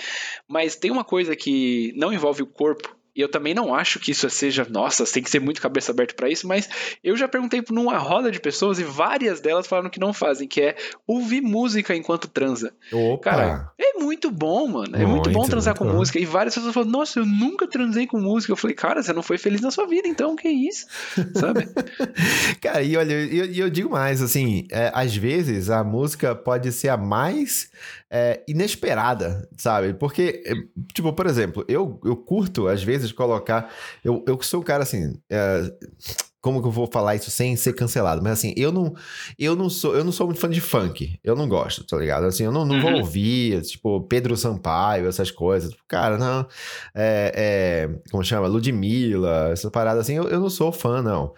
Mas 0.46 0.76
tem 0.76 0.92
uma 0.92 1.02
coisa 1.02 1.34
que 1.34 1.92
não 1.96 2.12
envolve 2.12 2.40
o 2.40 2.46
corpo, 2.46 2.96
e 3.19 3.20
eu 3.20 3.29
também 3.29 3.53
não 3.53 3.75
acho 3.75 3.99
que 3.99 4.12
isso 4.12 4.31
seja, 4.31 4.65
nossa, 4.70 5.05
tem 5.05 5.20
que 5.20 5.29
ser 5.29 5.41
muito 5.41 5.61
cabeça 5.61 5.91
aberta 5.91 6.15
para 6.15 6.31
isso, 6.31 6.47
mas 6.47 6.69
eu 7.03 7.17
já 7.17 7.26
perguntei 7.26 7.61
por 7.61 7.76
uma 7.76 7.99
roda 7.99 8.31
de 8.31 8.38
pessoas 8.38 8.79
e 8.79 8.85
várias 8.85 9.41
delas 9.41 9.67
falaram 9.67 9.91
que 9.91 9.99
não 9.99 10.12
fazem, 10.12 10.47
que 10.47 10.61
é 10.61 10.76
ouvir 11.05 11.41
música 11.41 11.97
enquanto 11.97 12.29
transa. 12.29 12.73
Opa. 12.93 13.31
Cara, 13.31 13.73
é 13.76 13.99
muito 13.99 14.31
bom, 14.31 14.69
mano. 14.69 14.94
É 14.94 15.00
muito, 15.00 15.11
muito 15.11 15.31
bom 15.32 15.49
transar 15.49 15.75
muito 15.75 15.79
com 15.85 15.93
bom. 15.93 15.99
música. 15.99 16.20
E 16.20 16.25
várias 16.25 16.55
pessoas 16.55 16.73
falam, 16.73 16.88
nossa, 16.88 17.19
eu 17.19 17.26
nunca 17.26 17.67
transei 17.67 18.06
com 18.06 18.20
música. 18.20 18.53
Eu 18.53 18.56
falei, 18.56 18.76
cara, 18.76 19.03
você 19.03 19.12
não 19.12 19.23
foi 19.25 19.37
feliz 19.37 19.61
na 19.61 19.73
sua 19.73 19.88
vida, 19.88 20.06
então, 20.06 20.37
que 20.37 20.49
isso? 20.49 20.87
Sabe? 21.35 21.69
cara, 22.61 22.82
e 22.85 22.97
olha, 22.97 23.14
eu, 23.14 23.47
eu 23.47 23.69
digo 23.69 23.91
mais, 23.91 24.23
assim, 24.23 24.69
é, 24.71 24.93
às 24.94 25.17
vezes 25.17 25.71
a 25.71 25.82
música 25.82 26.37
pode 26.37 26.71
ser 26.71 26.91
a 26.91 26.97
mais 26.97 27.69
é, 28.10 28.43
inesperada, 28.49 29.49
sabe? 29.56 29.94
Porque, 29.94 30.43
é, 30.46 30.55
tipo, 30.94 31.12
por 31.12 31.26
exemplo, 31.26 31.64
eu, 31.69 32.00
eu 32.05 32.16
curto, 32.16 32.69
às 32.69 32.82
vezes, 32.82 33.12
colocar. 33.12 33.70
Eu, 34.05 34.25
eu 34.26 34.40
sou 34.43 34.60
o 34.60 34.64
cara 34.64 34.82
assim. 34.82 35.21
É, 35.30 35.73
como 36.40 36.62
que 36.62 36.68
eu 36.68 36.73
vou 36.73 36.88
falar 36.90 37.16
isso 37.16 37.30
sem 37.30 37.56
ser 37.56 37.75
cancelado? 37.75 38.23
Mas 38.23 38.35
assim, 38.35 38.54
eu 38.56 38.71
não, 38.71 38.94
eu 39.38 39.56
não 39.56 39.68
sou, 39.68 39.94
eu 39.94 40.04
não 40.04 40.12
sou 40.12 40.26
muito 40.26 40.40
fã 40.40 40.49
de 40.49 40.61
funk. 40.61 41.18
Eu 41.23 41.35
não 41.35 41.49
gosto, 41.49 41.85
tá 41.85 41.97
ligado? 41.97 42.25
Assim, 42.25 42.44
eu 42.44 42.52
não, 42.52 42.64
não 42.64 42.80
vou 42.80 42.92
uhum. 42.92 42.99
ouvir, 42.99 43.61
tipo, 43.62 44.00
Pedro 44.02 44.37
Sampaio, 44.37 45.09
essas 45.09 45.30
coisas. 45.30 45.75
Cara, 45.88 46.16
não. 46.16 46.47
É, 46.94 47.88
é, 47.94 48.11
como 48.11 48.25
chama? 48.25 48.47
Ludmilla, 48.47 49.50
essa 49.52 49.71
parada 49.71 50.00
assim, 50.00 50.14
eu, 50.14 50.28
eu 50.28 50.40
não 50.40 50.49
sou 50.49 50.73
fã, 50.73 51.02
não. 51.02 51.35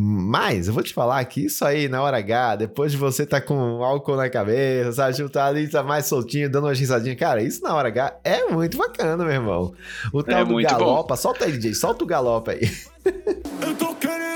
Mas 0.00 0.68
eu 0.68 0.74
vou 0.74 0.82
te 0.84 0.94
falar 0.94 1.24
que 1.24 1.46
isso 1.46 1.64
aí 1.64 1.88
na 1.88 2.00
hora 2.00 2.18
H, 2.18 2.54
depois 2.54 2.92
de 2.92 2.96
você 2.96 3.26
tá 3.26 3.40
com 3.40 3.82
álcool 3.82 4.14
na 4.14 4.30
cabeça, 4.30 4.92
sabe? 4.92 5.16
Tipo, 5.16 5.28
tá 5.28 5.46
ali, 5.46 5.66
tá 5.66 5.82
mais 5.82 6.06
soltinho, 6.06 6.48
dando 6.48 6.68
umas 6.68 6.78
risadinhas. 6.78 7.18
Cara, 7.18 7.42
isso 7.42 7.60
na 7.64 7.74
hora 7.74 7.88
H 7.88 8.20
é 8.22 8.44
muito 8.44 8.78
bacana, 8.78 9.16
meu 9.16 9.34
irmão. 9.34 9.74
O 10.12 10.22
tal 10.22 10.38
é 10.38 10.44
do 10.44 10.54
galopa, 10.62 11.16
bom. 11.16 11.20
solta 11.20 11.46
aí, 11.46 11.50
DJ, 11.50 11.74
solta 11.74 12.04
o 12.04 12.06
galopa 12.06 12.52
aí. 12.52 12.70
Eu 13.60 13.74
tô 13.74 13.88
É 14.06 14.27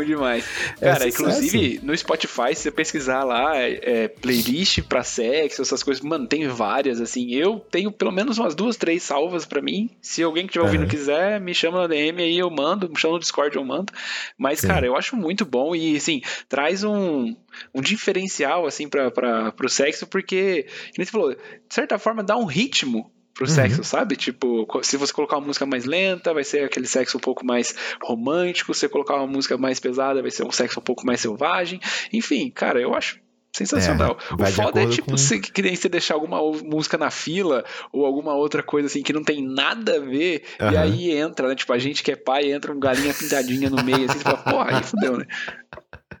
bom 0.00 0.04
demais. 0.04 0.44
Cara, 0.80 1.04
é 1.04 1.08
inclusive 1.08 1.80
no 1.82 1.96
Spotify, 1.96 2.54
se 2.54 2.62
você 2.62 2.70
pesquisar 2.70 3.24
lá, 3.24 3.56
é, 3.56 4.08
playlist 4.08 4.82
pra 4.82 5.02
sexo, 5.02 5.62
essas 5.62 5.82
coisas, 5.82 6.02
mano, 6.02 6.26
tem 6.26 6.48
várias, 6.48 7.00
assim. 7.00 7.30
Eu 7.34 7.60
tenho 7.60 7.92
pelo 7.92 8.10
menos 8.10 8.38
umas 8.38 8.54
duas, 8.54 8.76
três 8.76 9.02
salvas 9.02 9.44
pra 9.44 9.60
mim. 9.60 9.90
Se 10.00 10.22
alguém 10.22 10.44
que 10.44 10.50
estiver 10.50 10.64
ouvindo 10.64 10.82
uhum. 10.82 10.88
quiser, 10.88 11.40
me 11.40 11.54
chama 11.54 11.82
na 11.82 11.86
DM 11.86 12.22
aí, 12.22 12.38
eu 12.38 12.50
mando, 12.50 12.88
me 12.88 12.98
chama 12.98 13.14
no 13.14 13.20
Discord, 13.20 13.56
eu 13.56 13.64
mando. 13.64 13.92
Mas, 14.36 14.60
Sim. 14.60 14.68
cara, 14.68 14.86
eu 14.86 14.96
acho 14.96 15.16
muito 15.16 15.44
bom 15.44 15.74
e, 15.74 15.96
assim, 15.96 16.22
traz 16.48 16.82
um, 16.84 17.34
um 17.74 17.80
diferencial, 17.80 18.66
assim, 18.66 18.88
pra, 18.88 19.10
pra, 19.10 19.52
pro 19.52 19.68
sexo, 19.68 20.06
porque, 20.06 20.66
como 20.94 21.04
você 21.04 21.10
falou, 21.10 21.34
de 21.34 21.74
certa 21.74 21.98
forma 21.98 22.22
dá 22.22 22.36
um 22.36 22.44
ritmo 22.44 23.10
pro 23.34 23.46
uhum. 23.46 23.54
sexo, 23.54 23.84
sabe? 23.84 24.16
Tipo, 24.16 24.66
se 24.82 24.96
você 24.96 25.12
colocar 25.12 25.36
uma 25.36 25.46
música 25.46 25.66
mais 25.66 25.84
lenta, 25.84 26.34
vai 26.34 26.44
ser 26.44 26.64
aquele 26.64 26.86
sexo 26.86 27.16
um 27.16 27.20
pouco 27.20 27.44
mais 27.44 27.74
romântico, 28.02 28.74
se 28.74 28.80
você 28.80 28.88
colocar 28.88 29.16
uma 29.16 29.26
música 29.26 29.56
mais 29.56 29.80
pesada, 29.80 30.22
vai 30.22 30.30
ser 30.30 30.44
um 30.44 30.52
sexo 30.52 30.80
um 30.80 30.82
pouco 30.82 31.06
mais 31.06 31.20
selvagem. 31.20 31.80
Enfim, 32.12 32.50
cara, 32.50 32.80
eu 32.80 32.94
acho 32.94 33.20
Sensacional. 33.52 34.16
É, 34.30 34.34
o 34.34 34.46
foda 34.46 34.80
é 34.82 34.86
tipo 34.86 35.10
com... 35.10 35.16
você 35.16 35.40
que 35.40 35.76
você 35.76 35.88
deixar 35.88 36.14
alguma 36.14 36.40
música 36.62 36.96
na 36.96 37.10
fila 37.10 37.64
ou 37.92 38.06
alguma 38.06 38.32
outra 38.32 38.62
coisa 38.62 38.86
assim 38.86 39.02
que 39.02 39.12
não 39.12 39.24
tem 39.24 39.44
nada 39.44 39.96
a 39.96 39.98
ver, 39.98 40.44
uhum. 40.60 40.70
e 40.70 40.76
aí 40.76 41.10
entra, 41.10 41.48
né? 41.48 41.56
Tipo, 41.56 41.72
a 41.72 41.78
gente 41.78 42.02
que 42.02 42.12
é 42.12 42.16
pai, 42.16 42.52
entra 42.52 42.72
um 42.72 42.78
galinha 42.78 43.12
pintadinha 43.12 43.68
no 43.68 43.82
meio, 43.82 44.04
assim, 44.04 44.18
você 44.18 44.24
fala, 44.24 44.38
porra, 44.38 44.76
aí 44.76 44.82
fudeu, 44.84 45.16
né? 45.18 45.26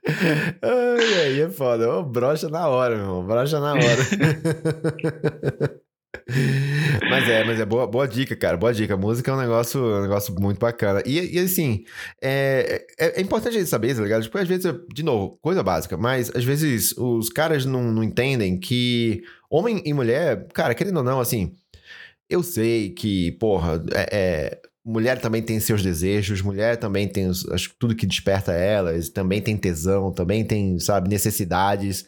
Ai, 0.62 1.22
aí 1.24 1.40
é 1.42 1.50
foda. 1.50 1.88
Ô, 1.88 2.02
brocha 2.02 2.48
na 2.48 2.66
hora, 2.66 2.96
meu 2.96 3.04
irmão. 3.04 3.26
Brocha 3.26 3.60
na 3.60 3.74
hora. 3.74 3.80
mas 7.08 7.28
é, 7.28 7.44
mas 7.44 7.60
é 7.60 7.64
boa, 7.64 7.86
boa 7.86 8.06
dica, 8.06 8.34
cara. 8.36 8.56
Boa 8.56 8.72
dica. 8.72 8.96
música 8.96 9.30
é 9.30 9.34
um 9.34 9.38
negócio, 9.38 9.80
um 9.80 10.02
negócio 10.02 10.34
muito 10.38 10.58
bacana. 10.58 11.02
E, 11.06 11.36
e 11.36 11.38
assim, 11.38 11.84
é, 12.20 12.84
é, 12.98 13.20
é, 13.20 13.20
importante 13.20 13.56
a 13.56 13.58
gente 13.60 13.70
saber, 13.70 13.94
tá 13.94 14.02
ligado? 14.02 14.22
Tipo, 14.22 14.38
às 14.38 14.48
vezes, 14.48 14.72
de 14.92 15.02
novo, 15.02 15.38
coisa 15.40 15.62
básica, 15.62 15.96
mas 15.96 16.30
às 16.34 16.44
vezes 16.44 16.96
os 16.96 17.28
caras 17.28 17.64
não, 17.64 17.92
não 17.92 18.02
entendem 18.02 18.58
que 18.58 19.22
homem 19.48 19.82
e 19.84 19.92
mulher, 19.92 20.46
cara, 20.52 20.74
querendo 20.74 20.98
ou 20.98 21.04
não, 21.04 21.20
assim, 21.20 21.54
eu 22.28 22.42
sei 22.42 22.90
que, 22.90 23.32
porra, 23.32 23.82
é, 23.92 24.08
é 24.12 24.60
mulher 24.84 25.20
também 25.20 25.42
tem 25.42 25.60
seus 25.60 25.82
desejos, 25.82 26.42
mulher 26.42 26.76
também 26.76 27.06
tem 27.06 27.28
os, 27.28 27.44
tudo 27.78 27.94
que 27.94 28.06
desperta 28.06 28.52
elas, 28.52 29.08
também 29.08 29.40
tem 29.40 29.56
tesão, 29.56 30.10
também 30.12 30.44
tem, 30.44 30.78
sabe, 30.78 31.08
necessidades. 31.08 32.04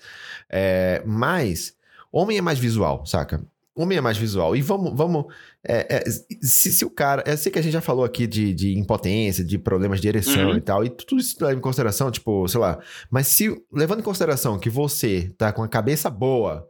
É, 0.50 1.02
mas 1.06 1.74
homem 2.10 2.38
é 2.38 2.42
mais 2.42 2.58
visual, 2.58 3.06
saca? 3.06 3.44
Homem 3.74 3.96
é 3.96 4.00
mais 4.00 4.18
visual. 4.18 4.54
E 4.54 4.60
vamos. 4.60 4.94
vamos 4.94 5.24
é, 5.66 5.96
é, 5.96 6.10
se, 6.10 6.72
se, 6.72 6.84
o 6.84 6.90
cara. 6.90 7.22
Eu 7.26 7.36
sei 7.36 7.50
que 7.50 7.58
a 7.58 7.62
gente 7.62 7.72
já 7.72 7.80
falou 7.80 8.04
aqui 8.04 8.26
de, 8.26 8.52
de 8.52 8.78
impotência, 8.78 9.42
de 9.42 9.58
problemas 9.58 10.00
de 10.00 10.08
ereção 10.08 10.50
uhum. 10.50 10.56
e 10.56 10.60
tal, 10.60 10.84
e 10.84 10.90
tudo 10.90 11.20
isso 11.20 11.36
leva 11.40 11.58
em 11.58 11.62
consideração, 11.62 12.10
tipo, 12.10 12.46
sei 12.48 12.60
lá. 12.60 12.78
Mas 13.10 13.28
se, 13.28 13.54
levando 13.72 14.00
em 14.00 14.04
consideração 14.04 14.58
que 14.58 14.68
você 14.68 15.32
tá 15.38 15.52
com 15.52 15.62
a 15.62 15.68
cabeça 15.68 16.10
boa, 16.10 16.68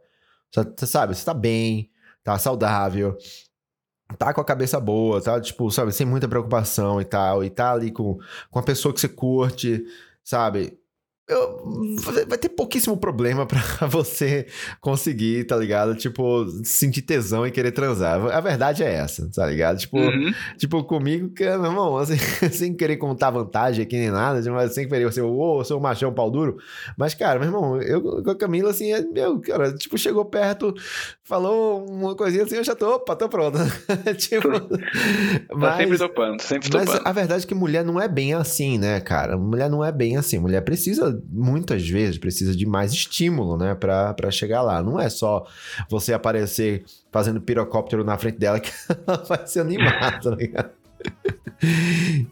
você 0.49 0.85
sabe, 0.85 1.15
você 1.15 1.25
tá 1.25 1.33
bem, 1.33 1.89
tá 2.23 2.37
saudável, 2.37 3.17
tá 4.17 4.33
com 4.33 4.41
a 4.41 4.45
cabeça 4.45 4.79
boa, 4.79 5.21
tá, 5.21 5.41
tipo, 5.41 5.69
sabe, 5.71 5.91
sem 5.91 6.05
muita 6.05 6.27
preocupação 6.27 7.01
e 7.01 7.05
tal, 7.05 7.43
e 7.43 7.49
tá 7.49 7.73
ali 7.73 7.91
com, 7.91 8.17
com 8.49 8.59
a 8.59 8.63
pessoa 8.63 8.93
que 8.93 8.99
você 8.99 9.09
curte, 9.09 9.83
sabe? 10.23 10.77
Eu, 11.27 11.95
vai 12.27 12.37
ter 12.37 12.49
pouquíssimo 12.49 12.97
problema 12.97 13.45
para 13.47 13.87
você 13.87 14.45
conseguir, 14.81 15.45
tá 15.45 15.55
ligado? 15.55 15.95
Tipo, 15.95 16.45
sentir 16.63 17.01
tesão 17.01 17.47
e 17.47 17.51
querer 17.51 17.71
transar. 17.71 18.19
A 18.25 18.41
verdade 18.41 18.83
é 18.83 18.93
essa, 18.93 19.29
tá 19.33 19.45
ligado? 19.45 19.77
Tipo, 19.77 19.97
uhum. 19.97 20.33
tipo 20.57 20.83
comigo, 20.83 21.29
que, 21.29 21.43
meu 21.43 21.65
irmão, 21.65 21.95
assim, 21.97 22.17
sem 22.51 22.73
querer 22.73 22.97
contar 22.97 23.31
vantagem 23.31 23.83
aqui 23.83 23.95
nem 23.95 24.11
nada, 24.11 24.41
mas 24.51 24.73
sem 24.73 24.87
querer 24.87 25.11
ser, 25.13 25.21
ô, 25.21 25.59
oh, 25.59 25.63
sou 25.63 25.77
um 25.77 25.81
machão 25.81 26.13
pau 26.13 26.29
duro. 26.29 26.57
Mas, 26.97 27.13
cara, 27.13 27.39
meu 27.39 27.47
irmão, 27.47 27.81
eu 27.81 28.01
com 28.21 28.31
a 28.31 28.35
Camila, 28.35 28.71
assim, 28.71 28.91
é, 28.91 29.01
meu, 29.01 29.39
cara, 29.39 29.73
tipo, 29.73 29.97
chegou 29.97 30.25
perto, 30.25 30.73
falou 31.23 31.85
uma 31.85 32.15
coisinha 32.15 32.43
assim, 32.43 32.55
eu 32.55 32.63
já 32.63 32.75
tô, 32.75 32.95
opa, 32.95 33.15
tô 33.15 33.29
pronto. 33.29 33.57
tipo, 34.17 34.49
mas, 35.53 35.71
tá 35.71 35.77
sempre 35.77 35.97
topando, 35.97 36.41
sempre 36.41 36.69
topando. 36.69 36.87
Mas 36.89 37.01
a 37.05 37.11
verdade 37.13 37.45
é 37.45 37.47
que 37.47 37.55
mulher 37.55 37.85
não 37.85 37.99
é 37.99 38.09
bem 38.09 38.33
assim, 38.33 38.77
né, 38.77 38.99
cara? 38.99 39.37
Mulher 39.37 39.69
não 39.69 39.83
é 39.83 39.91
bem 39.91 40.17
assim. 40.17 40.37
Mulher 40.37 40.61
precisa 40.61 41.12
muitas 41.29 41.87
vezes 41.87 42.17
precisa 42.17 42.55
de 42.55 42.65
mais 42.65 42.91
estímulo, 42.91 43.57
né, 43.57 43.75
para 43.75 44.31
chegar 44.31 44.61
lá. 44.61 44.81
Não 44.81 44.99
é 44.99 45.09
só 45.09 45.45
você 45.89 46.13
aparecer 46.13 46.83
fazendo 47.11 47.41
pirocóptero 47.41 48.03
na 48.03 48.17
frente 48.17 48.37
dela 48.37 48.59
que 48.61 48.71
ela 49.07 49.23
vai 49.23 49.45
se 49.45 49.59
animar, 49.59 50.19
tá 50.19 50.31
ligado? 50.31 50.71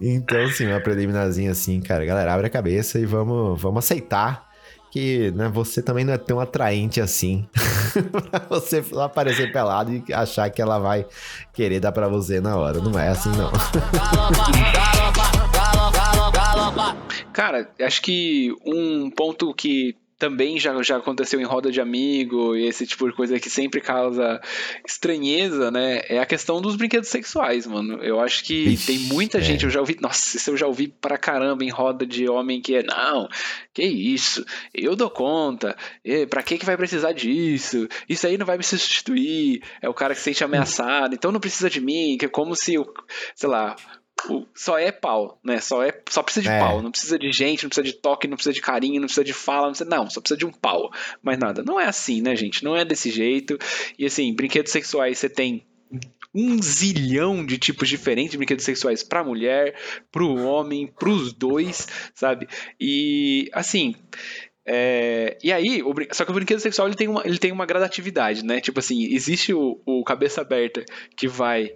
então, 0.01 0.41
assim, 0.43 0.67
uma 0.67 0.79
preliminarzinha 0.79 1.51
assim, 1.51 1.79
cara, 1.81 2.05
galera, 2.05 2.33
abre 2.33 2.47
a 2.47 2.50
cabeça 2.50 3.00
e 3.00 3.05
vamos, 3.05 3.61
vamos 3.61 3.83
aceitar 3.83 4.51
que 4.91 5.31
né, 5.31 5.47
você 5.47 5.81
também 5.81 6.03
não 6.03 6.13
é 6.13 6.17
tão 6.17 6.39
atraente 6.39 7.00
assim 7.00 7.47
pra 8.29 8.39
você 8.50 8.83
aparecer 9.00 9.51
pelado 9.51 9.93
e 9.93 10.13
achar 10.13 10.50
que 10.50 10.61
ela 10.61 10.77
vai 10.79 11.05
querer 11.53 11.79
dar 11.79 11.93
pra 11.93 12.09
você 12.09 12.41
na 12.41 12.57
hora. 12.57 12.79
Não 12.79 13.00
é 13.00 13.07
assim, 13.07 13.29
não. 13.29 13.51
Cara, 17.33 17.69
acho 17.79 18.01
que 18.01 18.53
um 18.65 19.09
ponto 19.09 19.53
que 19.53 19.95
também 20.21 20.59
já, 20.59 20.79
já 20.83 20.97
aconteceu 20.97 21.41
em 21.41 21.43
roda 21.43 21.71
de 21.71 21.81
amigo 21.81 22.55
e 22.55 22.67
esse 22.67 22.85
tipo 22.85 23.09
de 23.09 23.15
coisa 23.15 23.39
que 23.39 23.50
sempre 23.50 23.81
causa 23.81 24.39
estranheza, 24.85 25.71
né? 25.71 26.03
É 26.07 26.19
a 26.19 26.27
questão 26.27 26.61
dos 26.61 26.75
brinquedos 26.75 27.09
sexuais, 27.09 27.65
mano. 27.65 27.95
Eu 28.03 28.19
acho 28.19 28.43
que 28.43 28.53
Ixi, 28.53 28.85
tem 28.85 29.00
muita 29.00 29.39
é. 29.39 29.41
gente, 29.41 29.63
eu 29.63 29.71
já 29.71 29.79
ouvi, 29.79 29.97
nossa, 30.00 30.38
isso 30.38 30.51
eu 30.51 30.57
já 30.57 30.67
ouvi 30.67 30.89
pra 30.89 31.17
caramba 31.17 31.63
em 31.63 31.71
roda 31.71 32.05
de 32.05 32.29
homem 32.29 32.61
que 32.61 32.75
é, 32.75 32.83
não, 32.83 33.27
que 33.73 33.81
isso, 33.81 34.45
eu 34.75 34.95
dou 34.95 35.09
conta, 35.09 35.75
e, 36.05 36.27
pra 36.27 36.43
que 36.43 36.59
que 36.59 36.65
vai 36.67 36.77
precisar 36.77 37.13
disso? 37.13 37.88
Isso 38.07 38.27
aí 38.27 38.38
não 38.38 38.45
vai 38.45 38.59
me 38.59 38.63
substituir, 38.63 39.63
é 39.81 39.89
o 39.89 39.93
cara 39.93 40.13
que 40.13 40.19
se 40.19 40.25
sente 40.25 40.43
ameaçado, 40.43 41.15
então 41.15 41.31
não 41.31 41.39
precisa 41.39 41.67
de 41.67 41.81
mim, 41.81 42.15
que 42.19 42.25
é 42.25 42.29
como 42.29 42.55
se, 42.55 42.75
sei 43.35 43.50
lá, 43.50 43.75
só 44.53 44.77
é 44.77 44.91
pau, 44.91 45.39
né? 45.43 45.59
Só, 45.59 45.83
é, 45.83 45.93
só 46.09 46.21
precisa 46.23 46.43
de 46.43 46.49
é. 46.49 46.59
pau. 46.59 46.81
Não 46.81 46.91
precisa 46.91 47.17
de 47.17 47.31
gente, 47.31 47.63
não 47.63 47.69
precisa 47.69 47.85
de 47.85 47.93
toque, 47.93 48.27
não 48.27 48.35
precisa 48.35 48.53
de 48.53 48.61
carinho, 48.61 48.99
não 48.99 49.07
precisa 49.07 49.23
de 49.23 49.33
fala, 49.33 49.67
não, 49.67 49.71
precisa, 49.71 49.89
não, 49.89 50.09
só 50.09 50.21
precisa 50.21 50.37
de 50.37 50.45
um 50.45 50.51
pau. 50.51 50.91
Mais 51.21 51.37
nada. 51.37 51.63
Não 51.63 51.79
é 51.79 51.85
assim, 51.85 52.21
né, 52.21 52.35
gente? 52.35 52.63
Não 52.63 52.75
é 52.75 52.85
desse 52.85 53.09
jeito. 53.09 53.57
E 53.97 54.05
assim, 54.05 54.33
brinquedos 54.33 54.71
sexuais 54.71 55.17
você 55.17 55.29
tem 55.29 55.65
um 56.33 56.61
zilhão 56.61 57.45
de 57.45 57.57
tipos 57.57 57.89
diferentes 57.89 58.31
de 58.31 58.37
brinquedos 58.37 58.63
sexuais 58.63 59.03
para 59.03 59.23
mulher, 59.23 59.75
para 60.11 60.23
o 60.23 60.45
homem, 60.45 60.87
para 60.87 61.09
os 61.09 61.33
dois, 61.33 61.87
sabe? 62.15 62.47
E 62.79 63.49
assim, 63.53 63.95
é, 64.65 65.37
e 65.43 65.51
aí, 65.51 65.81
o, 65.83 65.93
só 66.11 66.23
que 66.23 66.31
o 66.31 66.33
brinquedo 66.33 66.59
sexual 66.59 66.87
ele 66.87 66.95
tem 66.95 67.07
uma, 67.07 67.25
ele 67.25 67.37
tem 67.37 67.51
uma 67.51 67.65
gradatividade, 67.65 68.45
né? 68.45 68.61
Tipo 68.61 68.79
assim, 68.79 69.03
existe 69.13 69.53
o, 69.53 69.81
o 69.85 70.03
cabeça 70.03 70.41
aberta 70.41 70.85
que 71.15 71.27
vai 71.27 71.73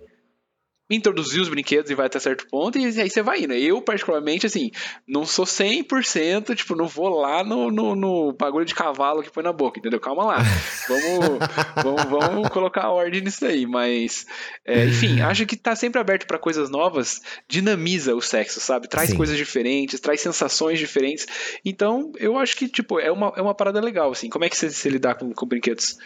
introduzir 0.89 1.41
os 1.41 1.49
brinquedos 1.49 1.89
e 1.89 1.95
vai 1.95 2.05
até 2.05 2.19
certo 2.19 2.47
ponto, 2.47 2.77
e 2.77 2.85
aí 2.85 3.09
você 3.09 3.21
vai 3.21 3.41
indo. 3.41 3.53
Eu, 3.53 3.81
particularmente, 3.81 4.45
assim, 4.45 4.69
não 5.07 5.25
sou 5.25 5.45
100%, 5.45 6.55
tipo, 6.55 6.75
não 6.75 6.87
vou 6.87 7.09
lá 7.09 7.43
no, 7.43 7.71
no, 7.71 7.95
no 7.95 8.33
bagulho 8.33 8.65
de 8.65 8.75
cavalo 8.75 9.23
que 9.23 9.31
põe 9.31 9.43
na 9.43 9.51
boca, 9.51 9.79
entendeu? 9.79 9.99
Calma 9.99 10.25
lá. 10.25 10.37
Vamos, 10.87 11.39
vamos, 11.83 12.03
vamos 12.05 12.49
colocar 12.49 12.83
a 12.83 12.91
ordem 12.91 13.19
nisso 13.19 13.43
aí, 13.43 13.65
mas, 13.65 14.25
é, 14.63 14.85
enfim, 14.85 15.19
acho 15.21 15.43
que 15.47 15.55
tá 15.55 15.75
sempre 15.75 15.99
aberto 15.99 16.27
para 16.27 16.37
coisas 16.37 16.69
novas, 16.69 17.21
dinamiza 17.47 18.13
o 18.13 18.21
sexo, 18.21 18.59
sabe? 18.59 18.87
Traz 18.87 19.09
Sim. 19.09 19.17
coisas 19.17 19.35
diferentes, 19.35 19.99
traz 19.99 20.21
sensações 20.21 20.77
diferentes. 20.77 21.25
Então, 21.65 22.11
eu 22.17 22.37
acho 22.37 22.55
que, 22.55 22.67
tipo, 22.67 22.99
é 22.99 23.11
uma, 23.11 23.33
é 23.35 23.41
uma 23.41 23.55
parada 23.55 23.81
legal, 23.81 24.11
assim. 24.11 24.29
Como 24.29 24.45
é 24.45 24.49
que 24.49 24.55
você 24.55 24.69
se 24.69 24.89
lidar 24.89 25.15
com, 25.15 25.33
com 25.33 25.47
brinquedos? 25.47 25.97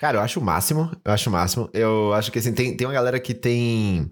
Cara, 0.00 0.16
eu 0.16 0.22
acho 0.22 0.40
o 0.40 0.42
máximo. 0.42 0.90
Eu 1.04 1.12
acho 1.12 1.28
o 1.28 1.32
máximo. 1.32 1.68
Eu 1.74 2.14
acho 2.14 2.32
que 2.32 2.38
assim, 2.38 2.54
tem, 2.54 2.74
tem 2.74 2.86
uma 2.86 2.94
galera 2.94 3.20
que 3.20 3.34
tem. 3.34 4.10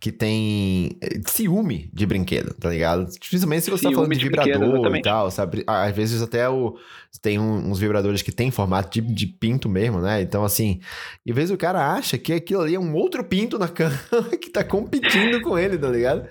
Que 0.00 0.10
tem 0.10 0.96
eh, 1.02 1.20
ciúme 1.26 1.90
de 1.92 2.06
brinquedo, 2.06 2.54
tá 2.54 2.70
ligado? 2.70 3.06
Principalmente 3.20 3.64
se 3.64 3.70
você 3.70 3.82
ciúme 3.82 3.94
tá 3.94 3.96
falando 3.96 4.12
de, 4.12 4.18
de 4.18 4.24
vibrador 4.24 4.96
e 4.96 5.02
tal, 5.02 5.30
sabe? 5.30 5.62
Às 5.66 5.94
vezes 5.94 6.22
até 6.22 6.48
o, 6.48 6.74
tem 7.20 7.38
um, 7.38 7.70
uns 7.70 7.78
vibradores 7.78 8.22
que 8.22 8.32
tem 8.32 8.50
formato 8.50 8.90
de, 8.90 9.06
de 9.12 9.26
pinto 9.26 9.68
mesmo, 9.68 10.00
né? 10.00 10.22
Então, 10.22 10.42
assim, 10.42 10.80
e 11.24 11.30
às 11.30 11.36
vezes 11.36 11.50
o 11.50 11.56
cara 11.58 11.92
acha 11.92 12.16
que 12.16 12.32
aquilo 12.32 12.62
ali 12.62 12.74
é 12.74 12.80
um 12.80 12.94
outro 12.94 13.22
pinto 13.22 13.58
na 13.58 13.68
cama 13.68 13.98
que 14.40 14.48
tá 14.48 14.64
competindo 14.64 15.42
com 15.42 15.58
ele, 15.58 15.76
tá 15.76 15.88
ligado? 15.88 16.26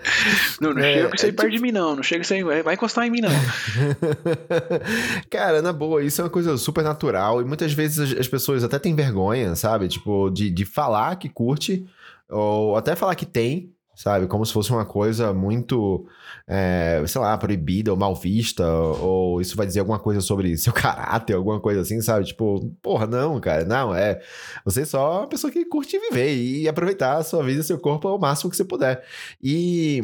Não, 0.59 0.73
não 0.73 0.81
é, 0.81 0.93
chega 0.93 1.09
com 1.09 1.15
isso 1.15 1.25
aí 1.25 1.31
é, 1.31 1.33
perto 1.33 1.51
tipo... 1.51 1.57
de 1.57 1.61
mim, 1.61 1.71
não. 1.71 1.95
Não 1.95 2.03
chega 2.03 2.23
isso 2.23 2.33
aí, 2.33 2.43
vai 2.43 2.73
encostar 2.73 3.05
em 3.05 3.11
mim, 3.11 3.21
não. 3.21 3.29
cara, 5.29 5.61
na 5.61 5.71
boa, 5.71 6.03
isso 6.03 6.21
é 6.21 6.23
uma 6.23 6.29
coisa 6.31 6.57
super 6.57 6.83
natural 6.83 7.39
e 7.39 7.45
muitas 7.45 7.71
vezes 7.71 7.99
as, 7.99 8.19
as 8.21 8.27
pessoas 8.27 8.63
até 8.63 8.79
têm 8.79 8.95
vergonha, 8.95 9.55
sabe? 9.55 9.87
Tipo, 9.87 10.31
de, 10.31 10.49
de 10.49 10.65
falar 10.65 11.17
que 11.17 11.29
curte 11.29 11.85
ou 12.29 12.75
até 12.75 12.95
falar 12.95 13.15
que 13.15 13.25
tem, 13.25 13.73
sabe? 13.95 14.27
Como 14.27 14.45
se 14.45 14.53
fosse 14.53 14.71
uma 14.71 14.85
coisa 14.85 15.33
muito, 15.33 16.07
é, 16.47 17.03
sei 17.05 17.19
lá, 17.19 17.37
proibida 17.37 17.91
ou 17.91 17.97
mal 17.97 18.15
vista, 18.15 18.65
ou 18.71 19.41
isso 19.41 19.57
vai 19.57 19.67
dizer 19.67 19.81
alguma 19.81 19.99
coisa 19.99 20.21
sobre 20.21 20.55
seu 20.57 20.71
caráter, 20.73 21.33
alguma 21.33 21.59
coisa 21.59 21.81
assim, 21.81 22.01
sabe? 22.01 22.25
Tipo, 22.25 22.69
porra, 22.81 23.05
não, 23.05 23.39
cara, 23.41 23.65
não, 23.65 23.93
é. 23.93 24.21
Você 24.63 24.81
é 24.81 24.85
só 24.85 25.19
uma 25.19 25.27
pessoa 25.27 25.51
que 25.51 25.65
curte 25.65 25.99
viver 25.99 26.33
e 26.35 26.67
aproveitar 26.69 27.17
a 27.17 27.23
sua 27.23 27.43
vida 27.43 27.59
e 27.59 27.63
seu 27.63 27.77
corpo 27.77 28.07
ao 28.07 28.19
máximo 28.19 28.49
que 28.49 28.55
você 28.55 28.63
puder. 28.63 29.03
E 29.43 30.01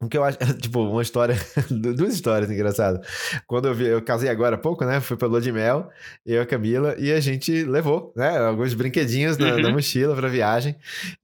o 0.00 0.08
que 0.08 0.16
eu 0.16 0.24
acho, 0.24 0.38
tipo, 0.58 0.80
uma 0.80 1.02
história, 1.02 1.36
duas 1.70 2.14
histórias 2.14 2.50
engraçadas. 2.50 3.06
Quando 3.46 3.68
eu 3.68 3.74
vi, 3.74 3.86
eu 3.86 4.00
casei 4.00 4.30
agora 4.30 4.56
há 4.56 4.58
pouco, 4.58 4.84
né? 4.84 4.98
Fui 5.00 5.16
pra 5.16 5.28
lua 5.28 5.40
de 5.40 5.52
mel, 5.52 5.90
eu 6.24 6.36
e 6.36 6.38
a 6.38 6.46
Camila, 6.46 6.94
e 6.98 7.12
a 7.12 7.20
gente 7.20 7.64
levou, 7.64 8.12
né? 8.16 8.38
Alguns 8.38 8.72
brinquedinhos 8.72 9.36
na, 9.36 9.54
uhum. 9.54 9.60
na 9.60 9.70
mochila 9.70 10.16
pra 10.16 10.28
viagem. 10.28 10.74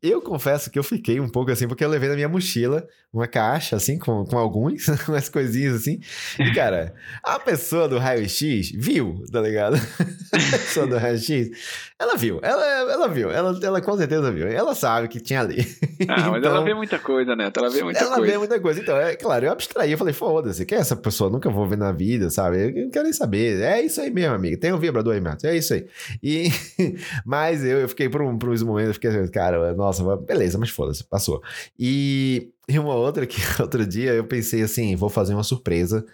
Eu 0.02 0.20
confesso 0.20 0.70
que 0.70 0.78
eu 0.78 0.84
fiquei 0.84 1.18
um 1.18 1.28
pouco 1.28 1.50
assim, 1.50 1.66
porque 1.66 1.84
eu 1.84 1.88
levei 1.88 2.10
na 2.10 2.14
minha 2.14 2.28
mochila 2.28 2.86
uma 3.12 3.26
caixa, 3.26 3.76
assim, 3.76 3.98
com, 3.98 4.26
com 4.26 4.36
alguns, 4.36 4.86
umas 5.08 5.30
coisinhas 5.30 5.76
assim. 5.76 5.98
E, 6.38 6.52
cara, 6.52 6.94
a 7.22 7.38
pessoa 7.38 7.88
do 7.88 7.98
raio-x 7.98 8.72
viu, 8.72 9.24
tá 9.32 9.40
ligado? 9.40 9.76
a 9.76 10.36
pessoa 10.36 10.86
do 10.86 10.98
raio-x, 10.98 11.50
ela 11.98 12.14
viu, 12.14 12.40
ela, 12.42 12.92
ela 12.92 13.08
viu, 13.08 13.30
ela, 13.30 13.58
ela 13.62 13.80
com 13.80 13.96
certeza 13.96 14.30
viu. 14.30 14.46
Ela 14.46 14.74
sabe 14.74 15.08
que 15.08 15.18
tinha 15.18 15.40
ali. 15.40 15.64
Ah, 16.08 16.16
mas 16.16 16.26
ela 16.26 16.38
então 16.38 16.64
vê 16.64 16.74
muita 16.74 16.98
coisa, 16.98 17.36
né? 17.36 17.50
Ela 17.54 17.70
vê 17.70 17.82
muita 17.82 18.00
ela 18.00 18.08
coisa. 18.08 18.22
Ela 18.22 18.32
vê 18.32 18.38
muita 18.38 18.60
coisa. 18.60 18.80
Então, 18.80 18.96
é 18.96 19.16
claro, 19.16 19.46
eu 19.46 19.52
abstraí, 19.52 19.92
eu 19.92 19.98
falei, 19.98 20.12
foda-se, 20.12 20.64
quem 20.64 20.78
é 20.78 20.80
essa 20.80 20.96
pessoa? 20.96 21.30
Nunca 21.30 21.50
vou 21.50 21.66
ver 21.66 21.78
na 21.78 21.92
vida, 21.92 22.30
sabe? 22.30 22.78
Eu 22.78 22.84
não 22.84 22.90
quero 22.90 23.04
nem 23.04 23.12
saber. 23.12 23.60
É 23.62 23.80
isso 23.80 24.00
aí 24.00 24.10
mesmo, 24.10 24.34
amigo. 24.34 24.58
Tem 24.58 24.72
um 24.72 24.78
vibrador 24.78 25.14
aí, 25.14 25.20
Matos. 25.20 25.44
É 25.44 25.56
isso 25.56 25.74
aí. 25.74 25.86
E, 26.22 26.48
mas 27.24 27.64
eu, 27.64 27.78
eu 27.78 27.88
fiquei 27.88 28.08
por, 28.08 28.22
um, 28.22 28.38
por 28.38 28.50
uns 28.50 28.62
momentos, 28.62 28.88
eu 28.88 28.94
fiquei 28.94 29.10
assim, 29.10 29.30
cara, 29.30 29.74
nossa, 29.74 30.16
beleza, 30.16 30.58
mas 30.58 30.70
foda-se, 30.70 31.04
passou. 31.04 31.42
E, 31.78 32.50
e 32.68 32.78
uma 32.78 32.94
outra 32.94 33.26
que 33.26 33.40
outro 33.60 33.86
dia 33.86 34.12
eu 34.12 34.24
pensei 34.24 34.62
assim, 34.62 34.96
vou 34.96 35.08
fazer 35.08 35.34
uma 35.34 35.44
surpresa 35.44 36.04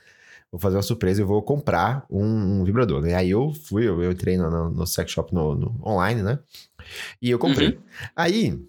vou 0.53 0.61
fazer 0.61 0.77
uma 0.77 0.83
surpresa, 0.83 1.23
eu 1.23 1.27
vou 1.27 1.43
comprar 1.43 2.05
um, 2.11 2.61
um 2.61 2.65
vibrador, 2.65 3.01
né? 3.01 3.15
Aí 3.15 3.31
eu 3.31 3.55
fui, 3.55 3.89
eu, 3.89 4.03
eu 4.03 4.13
entrei 4.13 4.37
no, 4.37 4.51
no, 4.51 4.71
no 4.71 4.87
sex 4.87 5.11
shop 5.11 5.35
no, 5.35 5.55
no, 5.55 5.81
online, 5.83 6.23
né? 6.23 6.39
E 7.23 7.31
eu 7.31 7.39
comprei. 7.39 7.69
Uhum. 7.69 7.79
Aí, 8.15 8.61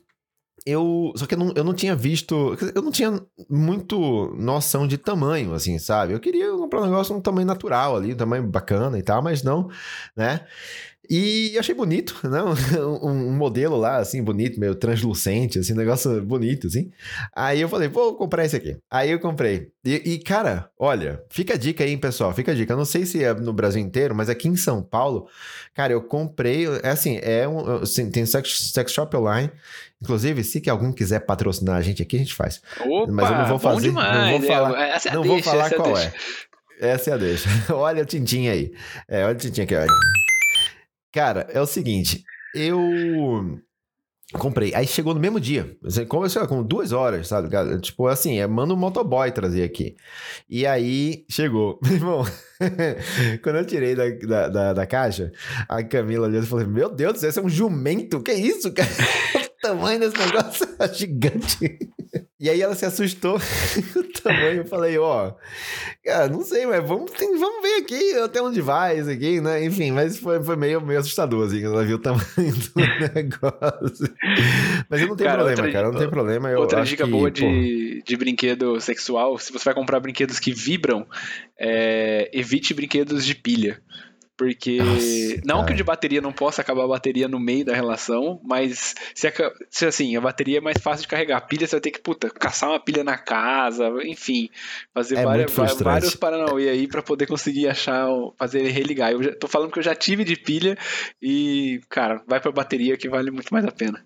eu. 0.66 1.12
Só 1.16 1.26
que 1.26 1.34
eu 1.34 1.38
não, 1.38 1.54
eu 1.56 1.64
não 1.64 1.74
tinha 1.74 1.96
visto. 1.96 2.58
Eu 2.76 2.82
não 2.82 2.92
tinha 2.92 3.22
muito 3.50 4.34
noção 4.38 4.88
de 4.88 4.98
tamanho, 4.98 5.54
assim, 5.54 5.78
sabe? 5.80 6.14
Eu 6.14 6.20
queria 6.20 6.52
comprar 6.52 6.82
um 6.82 6.86
negócio 6.86 7.16
um 7.16 7.22
tamanho 7.22 7.48
natural 7.48 7.96
ali, 7.96 8.14
um 8.14 8.18
tamanho 8.18 8.44
bacana 8.48 8.98
e 8.98 9.04
tal, 9.04 9.22
mas 9.22 9.44
não, 9.44 9.70
né? 10.16 10.46
E 11.16 11.60
achei 11.60 11.76
bonito, 11.76 12.20
né? 12.28 12.40
Um, 13.04 13.28
um, 13.28 13.32
modelo 13.32 13.78
lá, 13.78 13.98
assim, 13.98 14.24
bonito, 14.24 14.60
meio 14.60 14.74
translucente, 14.74 15.60
assim, 15.60 15.74
um 15.74 15.76
negócio 15.76 16.22
bonito, 16.24 16.66
assim. 16.66 16.90
Aí 17.36 17.62
eu 17.62 17.70
falei, 17.70 17.88
vou 17.88 18.16
comprar 18.16 18.46
esse 18.46 18.56
aqui. 18.56 18.78
Aí 18.90 19.12
eu 19.12 19.20
comprei. 19.20 19.70
E, 19.86 20.14
e, 20.14 20.18
cara, 20.18 20.70
olha, 20.78 21.22
fica 21.30 21.54
a 21.54 21.58
dica 21.58 21.84
aí, 21.84 21.92
hein, 21.92 21.98
pessoal, 22.00 22.34
fica 22.34 22.52
a 22.52 22.56
dica. 22.56 22.74
Eu 22.74 22.78
não 22.78 22.86
sei 22.86 23.06
se 23.06 23.24
é 23.24 23.32
no 23.32 23.54
Brasil 23.54 23.80
inteiro, 23.80 24.16
mas 24.16 24.28
aqui 24.28 24.48
em 24.48 24.56
São 24.56 24.82
Paulo, 24.82 25.28
cara, 25.76 25.94
eu 25.94 26.02
comprei, 26.02 26.66
é 26.82 26.90
assim, 26.90 27.20
é 27.22 27.48
um, 27.48 27.84
assim, 27.84 28.10
tem 28.10 28.26
sex, 28.26 28.72
sex 28.74 28.92
shop 28.92 29.16
online. 29.16 29.52
Inclusive, 30.02 30.44
se 30.44 30.62
que 30.62 30.70
algum 30.70 30.92
quiser 30.92 31.20
patrocinar 31.20 31.76
a 31.76 31.82
gente 31.82 32.02
aqui, 32.02 32.16
a 32.16 32.20
gente 32.20 32.34
faz. 32.34 32.60
Opa, 32.80 33.12
mas 33.12 33.30
eu 33.30 33.38
não 33.38 33.46
vou 33.46 33.60
fazer, 33.60 33.90
demais, 33.90 34.32
não 34.32 34.40
vou 34.40 34.48
falar, 34.48 34.88
essa 34.88 35.10
é 35.10 35.14
não 35.14 35.22
deixa, 35.22 35.36
vou 35.36 35.44
falar 35.44 35.70
qual 35.76 35.96
é. 35.96 36.12
Essa 36.80 37.12
é 37.12 37.14
a 37.14 37.18
deixa. 37.18 37.48
olha 37.72 38.02
o 38.02 38.06
tintim 38.06 38.48
aí. 38.48 38.74
É, 39.08 39.24
olha 39.24 39.36
o 39.36 39.38
tintim 39.38 39.62
aqui, 39.62 39.76
olha. 39.76 39.88
Cara, 41.14 41.48
é 41.52 41.62
o 41.62 41.68
seguinte, 41.68 42.24
eu 42.56 42.82
comprei. 44.34 44.74
Aí 44.74 44.88
chegou 44.88 45.14
no 45.14 45.20
mesmo 45.20 45.40
dia. 45.40 45.78
Começou 46.08 46.48
com 46.48 46.64
duas 46.64 46.92
horas, 46.92 47.28
sabe? 47.28 47.50
Tipo 47.82 48.08
assim, 48.08 48.40
é, 48.40 48.48
manda 48.48 48.74
um 48.74 48.78
motoboy 48.78 49.32
trazer 49.32 49.64
aqui. 49.64 49.96
E 50.50 50.66
aí 50.66 51.24
chegou. 51.30 51.80
Meu 51.86 51.94
irmão, 51.94 52.26
quando 53.44 53.58
eu 53.58 53.66
tirei 53.66 53.94
da, 53.94 54.10
da, 54.10 54.50
da, 54.50 54.74
da 54.74 54.88
caixa, 54.88 55.32
a 55.70 55.84
Camila 55.84 56.26
olhou 56.26 56.42
e 56.42 56.46
falou: 56.48 56.68
Meu 56.68 56.90
Deus 56.90 57.22
esse 57.22 57.38
é 57.38 57.44
um 57.44 57.50
jumento? 57.50 58.20
Que 58.24 58.34
isso, 58.34 58.74
cara? 58.74 58.90
Tamanho 59.64 60.00
desse 60.00 60.18
negócio 60.18 60.68
é 60.78 60.94
gigante. 60.94 61.80
E 62.40 62.50
aí 62.50 62.62
ela 62.62 62.76
se 62.76 62.86
assustou 62.86 63.38
o 63.96 64.22
tamanho. 64.22 64.58
Eu 64.58 64.66
falei, 64.66 64.98
ó, 64.98 65.30
oh, 65.30 65.34
cara, 66.04 66.28
não 66.28 66.42
sei, 66.42 66.66
mas 66.66 66.86
vamos, 66.86 67.10
tem, 67.12 67.38
vamos 67.38 67.62
ver 67.62 67.78
aqui 67.78 68.14
até 68.20 68.42
onde 68.42 68.60
vai 68.60 69.00
isso 69.00 69.10
aqui, 69.10 69.40
né? 69.40 69.64
Enfim, 69.64 69.92
mas 69.92 70.18
foi, 70.18 70.44
foi 70.44 70.58
meio, 70.58 70.82
meio 70.82 71.00
assustador, 71.00 71.48
assim, 71.48 71.62
quando 71.62 71.76
ela 71.76 71.86
viu 71.86 71.96
o 71.96 72.00
tamanho 72.00 72.24
do 72.36 73.14
negócio. 73.16 74.14
Mas 74.90 75.02
eu 75.02 75.08
não 75.08 75.16
tenho 75.16 75.30
cara, 75.30 75.44
problema, 75.44 75.50
outra, 75.50 75.72
cara, 75.72 75.92
não 75.92 76.00
tem 76.00 76.10
problema. 76.10 76.50
Eu 76.50 76.60
outra 76.60 76.84
dica 76.84 77.06
que, 77.06 77.12
boa 77.12 77.32
de, 77.32 78.04
de 78.06 78.18
brinquedo 78.18 78.80
sexual, 78.82 79.38
se 79.40 79.54
você 79.54 79.64
vai 79.64 79.74
comprar 79.74 80.02
brinquedos 80.02 80.38
que 80.38 80.52
vibram, 80.52 81.08
é, 81.58 82.30
evite 82.34 82.74
brinquedos 82.74 83.26
de 83.26 83.36
pilha. 83.36 83.82
Porque 84.36 84.78
Nossa, 84.78 85.42
não 85.46 85.56
cara. 85.58 85.68
que 85.68 85.74
o 85.74 85.76
de 85.76 85.84
bateria 85.84 86.22
não 86.22 86.34
possa 86.34 86.62
acabar 86.62 86.86
a 86.86 86.88
bateria 86.88 87.28
no 87.28 87.40
meio 87.40 87.64
da 87.64 87.76
relação, 87.76 88.42
mas 88.44 88.96
se, 89.14 89.32
se, 89.70 89.86
assim, 89.86 90.16
a 90.16 90.22
bateria 90.22 90.58
é 90.58 90.62
mais 90.62 90.82
fácil 90.82 91.04
de 91.04 91.08
carregar. 91.08 91.38
A 91.38 91.42
pilha 91.42 91.68
você 91.68 91.76
vai 91.76 91.82
ter 91.82 91.92
que, 91.92 92.02
puta, 92.02 92.30
caçar 92.32 92.70
uma 92.70 92.80
pilha 92.80 93.04
na 93.04 93.18
casa, 93.18 93.92
enfim, 94.04 94.50
fazer 94.92 95.18
é 95.18 95.24
várias, 95.24 95.54
vários 95.80 96.16
paranauê 96.16 96.70
aí 96.70 96.88
para 96.88 97.04
poder 97.04 97.28
conseguir 97.28 97.68
achar, 97.68 98.08
fazer 98.38 98.60
ele 98.62 98.72
religar. 98.72 99.12
Eu 99.12 99.22
já, 99.22 99.36
tô 99.36 99.48
falando 99.48 99.72
que 99.72 99.80
eu 99.80 99.84
já 99.84 99.94
tive 99.94 100.24
de 100.24 100.36
pilha 100.36 100.76
e, 101.22 101.80
cara, 101.88 102.24
vai 102.28 102.40
pra 102.40 102.52
bateria 102.52 102.98
que 102.98 103.08
vale 103.08 103.30
muito 103.30 103.54
mais 103.54 103.66
a 103.66 103.72
pena. 103.72 104.04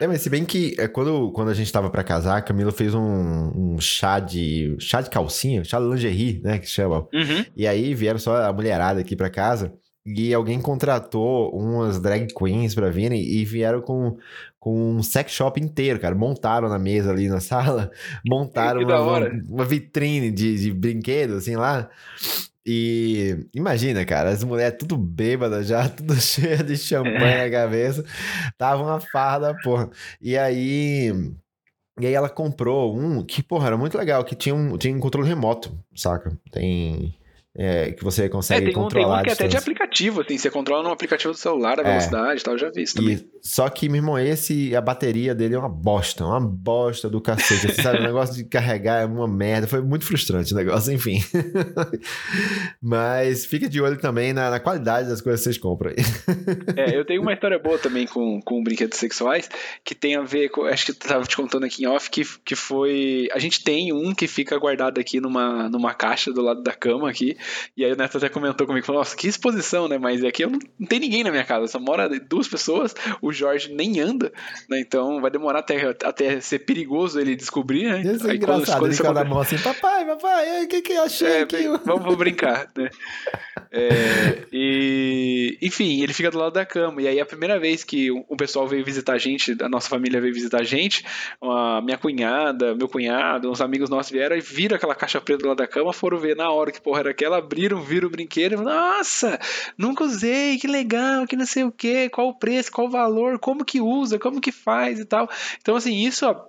É, 0.00 0.06
mas 0.06 0.20
se 0.20 0.28
bem 0.28 0.44
que 0.44 0.74
é, 0.78 0.86
quando, 0.86 1.30
quando 1.32 1.48
a 1.48 1.54
gente 1.54 1.72
tava 1.72 1.88
para 1.88 2.04
casar, 2.04 2.36
a 2.36 2.42
Camila 2.42 2.70
fez 2.70 2.94
um, 2.94 3.00
um, 3.00 3.80
chá 3.80 4.20
de 4.20 4.76
chá 4.78 5.00
de 5.00 5.08
calcinha, 5.08 5.64
chá 5.64 5.80
de 5.80 5.86
lingerie, 5.86 6.40
né, 6.42 6.58
que 6.58 6.66
chama. 6.66 7.06
Uhum. 7.12 7.44
E 7.56 7.66
aí 7.66 7.94
vieram 7.94 8.18
só 8.18 8.42
a 8.42 8.52
mulherada 8.52 9.00
aqui 9.00 9.16
para 9.16 9.30
casa 9.30 9.72
e 10.06 10.32
alguém 10.32 10.60
contratou 10.60 11.50
umas 11.50 11.98
drag 11.98 12.28
queens 12.32 12.74
para 12.74 12.90
virem 12.90 13.20
e 13.20 13.44
vieram 13.44 13.80
com, 13.80 14.16
com 14.60 14.92
um 14.92 15.02
sex 15.02 15.32
shop 15.32 15.60
inteiro, 15.60 15.98
cara. 15.98 16.14
Montaram 16.14 16.68
na 16.68 16.78
mesa 16.78 17.10
ali 17.10 17.28
na 17.28 17.40
sala, 17.40 17.90
montaram 18.24 18.82
uma, 18.82 19.28
uma, 19.48 19.64
vitrine 19.64 20.30
de, 20.30 20.60
de 20.60 20.72
brinquedos, 20.72 21.38
assim, 21.38 21.56
lá. 21.56 21.88
E 22.66 23.48
imagina, 23.54 24.04
cara, 24.04 24.30
as 24.30 24.42
mulheres 24.42 24.76
tudo 24.78 24.96
bêbadas 24.96 25.68
já, 25.68 25.88
tudo 25.90 26.14
cheia 26.16 26.64
de 26.64 26.76
champanhe 26.76 27.44
na 27.44 27.50
cabeça. 27.50 28.04
Tava 28.58 28.82
uma 28.82 29.00
farda, 29.00 29.56
porra. 29.62 29.88
E 30.20 30.36
aí. 30.36 31.12
E 31.98 32.06
aí 32.06 32.12
ela 32.12 32.28
comprou 32.28 32.94
um 32.94 33.24
que, 33.24 33.42
porra, 33.42 33.68
era 33.68 33.76
muito 33.76 33.96
legal, 33.96 34.22
que 34.24 34.34
tinha 34.34 34.54
um, 34.54 34.76
tinha 34.76 34.94
um 34.94 35.00
controle 35.00 35.28
remoto, 35.28 35.78
saca? 35.94 36.38
Tem 36.52 37.14
é, 37.58 37.92
que 37.92 38.04
você 38.04 38.28
consegue 38.28 38.64
é, 38.64 38.64
tem 38.66 38.76
um, 38.76 38.82
controlar. 38.82 39.22
Tem 39.22 39.22
um 39.22 39.24
que 39.24 39.30
é 39.30 39.32
até 39.32 39.48
de 39.48 39.56
aplicativo, 39.56 40.20
assim, 40.20 40.36
você 40.36 40.50
controla 40.50 40.82
no 40.82 40.90
aplicativo 40.90 41.32
do 41.32 41.38
celular 41.38 41.78
a 41.80 41.82
é. 41.82 41.86
velocidade 41.86 42.40
e 42.40 42.44
tal, 42.44 42.54
eu 42.54 42.58
já 42.58 42.70
vi 42.70 42.82
isso 42.82 42.96
também. 42.96 43.14
E, 43.14 43.26
só 43.40 43.68
que, 43.70 43.88
meu 43.88 43.96
irmão, 43.96 44.18
esse, 44.18 44.76
a 44.76 44.80
bateria 44.80 45.34
dele 45.34 45.54
é 45.54 45.58
uma 45.58 45.68
bosta, 45.68 46.24
uma 46.24 46.40
bosta 46.40 47.08
do 47.08 47.20
cacete. 47.20 47.68
Você 47.68 47.82
sabe, 47.82 47.98
o 47.98 48.02
negócio 48.02 48.34
de 48.34 48.44
carregar 48.44 49.02
é 49.02 49.06
uma 49.06 49.26
merda, 49.26 49.66
foi 49.66 49.80
muito 49.80 50.04
frustrante 50.04 50.52
o 50.52 50.56
negócio, 50.56 50.92
enfim. 50.92 51.18
Mas 52.82 53.46
fica 53.46 53.68
de 53.68 53.80
olho 53.80 53.96
também 53.98 54.32
na, 54.32 54.50
na, 54.50 54.60
qualidade 54.60 55.08
das 55.08 55.22
coisas 55.22 55.40
que 55.40 55.44
vocês 55.44 55.58
compram 55.58 55.90
aí. 55.90 55.96
é, 56.76 56.96
eu 56.96 57.04
tenho 57.04 57.22
uma 57.22 57.32
história 57.34 57.58
boa 57.58 57.78
também 57.78 58.06
com, 58.06 58.40
com 58.42 58.62
brinquedos 58.62 58.98
sexuais, 58.98 59.48
que 59.82 59.94
tem 59.94 60.16
a 60.16 60.22
ver 60.22 60.50
com, 60.50 60.64
acho 60.64 60.86
que 60.86 60.90
eu 60.90 60.96
tava 60.96 61.24
te 61.24 61.36
contando 61.36 61.64
aqui 61.64 61.84
em 61.84 61.86
off, 61.86 62.10
que, 62.10 62.22
que 62.44 62.54
foi, 62.54 63.28
a 63.32 63.38
gente 63.38 63.64
tem 63.64 63.92
um 63.92 64.14
que 64.14 64.26
fica 64.26 64.58
guardado 64.58 65.00
aqui 65.00 65.20
numa, 65.20 65.68
numa 65.70 65.94
caixa 65.94 66.32
do 66.32 66.42
lado 66.42 66.62
da 66.62 66.72
cama 66.72 67.08
aqui, 67.08 67.36
e 67.76 67.84
aí 67.84 67.92
o 67.92 67.96
Neto 67.96 68.18
até 68.18 68.28
comentou 68.28 68.66
comigo, 68.66 68.86
falou, 68.86 69.00
nossa, 69.00 69.16
que 69.16 69.28
exposição, 69.28 69.88
né? 69.88 69.98
Mas 69.98 70.24
aqui 70.24 70.44
eu 70.44 70.50
não, 70.50 70.58
não 70.78 70.86
tem 70.86 71.00
ninguém 71.00 71.24
na 71.24 71.30
minha 71.30 71.44
casa, 71.44 71.66
só 71.68 71.78
mora 71.78 72.08
duas 72.20 72.48
pessoas, 72.48 72.94
o 73.20 73.32
Jorge 73.32 73.72
nem 73.72 74.00
anda, 74.00 74.32
né? 74.68 74.80
Então 74.80 75.20
vai 75.20 75.30
demorar 75.30 75.60
até, 75.60 75.94
até 76.04 76.40
ser 76.40 76.60
perigoso 76.60 77.20
ele 77.20 77.36
descobrir, 77.36 77.84
né? 77.84 78.00
Isso 78.02 78.26
é 78.26 78.32
aí, 78.32 78.36
engraçado, 78.36 78.80
quando, 78.80 78.96
quando 78.96 79.20
ele 79.20 79.28
mão 79.28 79.40
assim, 79.40 79.58
papai, 79.58 80.04
papai, 80.06 80.64
o 80.64 80.68
que 80.68 80.82
que 80.82 80.92
eu 80.92 81.02
achei 81.02 81.26
é? 81.28 81.46
Vamos, 81.46 81.84
vamos 81.84 82.16
brincar, 82.16 82.70
né? 82.76 82.90
É, 83.70 84.46
e, 84.52 84.95
enfim, 85.66 86.00
ele 86.00 86.12
fica 86.12 86.30
do 86.30 86.38
lado 86.38 86.52
da 86.52 86.64
cama, 86.64 87.02
e 87.02 87.08
aí 87.08 87.20
a 87.20 87.26
primeira 87.26 87.58
vez 87.58 87.82
que 87.82 88.10
o 88.10 88.36
pessoal 88.36 88.68
veio 88.68 88.84
visitar 88.84 89.14
a 89.14 89.18
gente, 89.18 89.56
a 89.60 89.68
nossa 89.68 89.88
família 89.88 90.20
veio 90.20 90.32
visitar 90.32 90.60
a 90.60 90.64
gente, 90.64 91.04
minha 91.82 91.98
cunhada, 91.98 92.74
meu 92.74 92.88
cunhado, 92.88 93.50
uns 93.50 93.60
amigos 93.60 93.90
nossos 93.90 94.12
vieram 94.12 94.36
e 94.36 94.40
viram 94.40 94.76
aquela 94.76 94.94
caixa 94.94 95.20
preta 95.20 95.42
do 95.42 95.48
lado 95.48 95.58
da 95.58 95.66
cama, 95.66 95.92
foram 95.92 96.18
ver 96.18 96.36
na 96.36 96.50
hora 96.50 96.70
que 96.70 96.80
porra 96.80 97.00
era 97.00 97.10
aquela, 97.10 97.38
abriram, 97.38 97.82
viram 97.82 98.06
o 98.06 98.10
brinquedo 98.10 98.52
e 98.52 98.56
falaram, 98.56 98.96
nossa, 98.96 99.40
nunca 99.76 100.04
usei, 100.04 100.56
que 100.58 100.68
legal, 100.68 101.26
que 101.26 101.36
não 101.36 101.46
sei 101.46 101.64
o 101.64 101.72
que, 101.72 102.08
qual 102.10 102.28
o 102.28 102.38
preço, 102.38 102.70
qual 102.70 102.86
o 102.86 102.90
valor, 102.90 103.38
como 103.38 103.64
que 103.64 103.80
usa, 103.80 104.18
como 104.18 104.40
que 104.40 104.52
faz 104.52 105.00
e 105.00 105.04
tal. 105.04 105.28
Então, 105.60 105.74
assim, 105.74 106.06
isso 106.06 106.26
ó, 106.26 106.46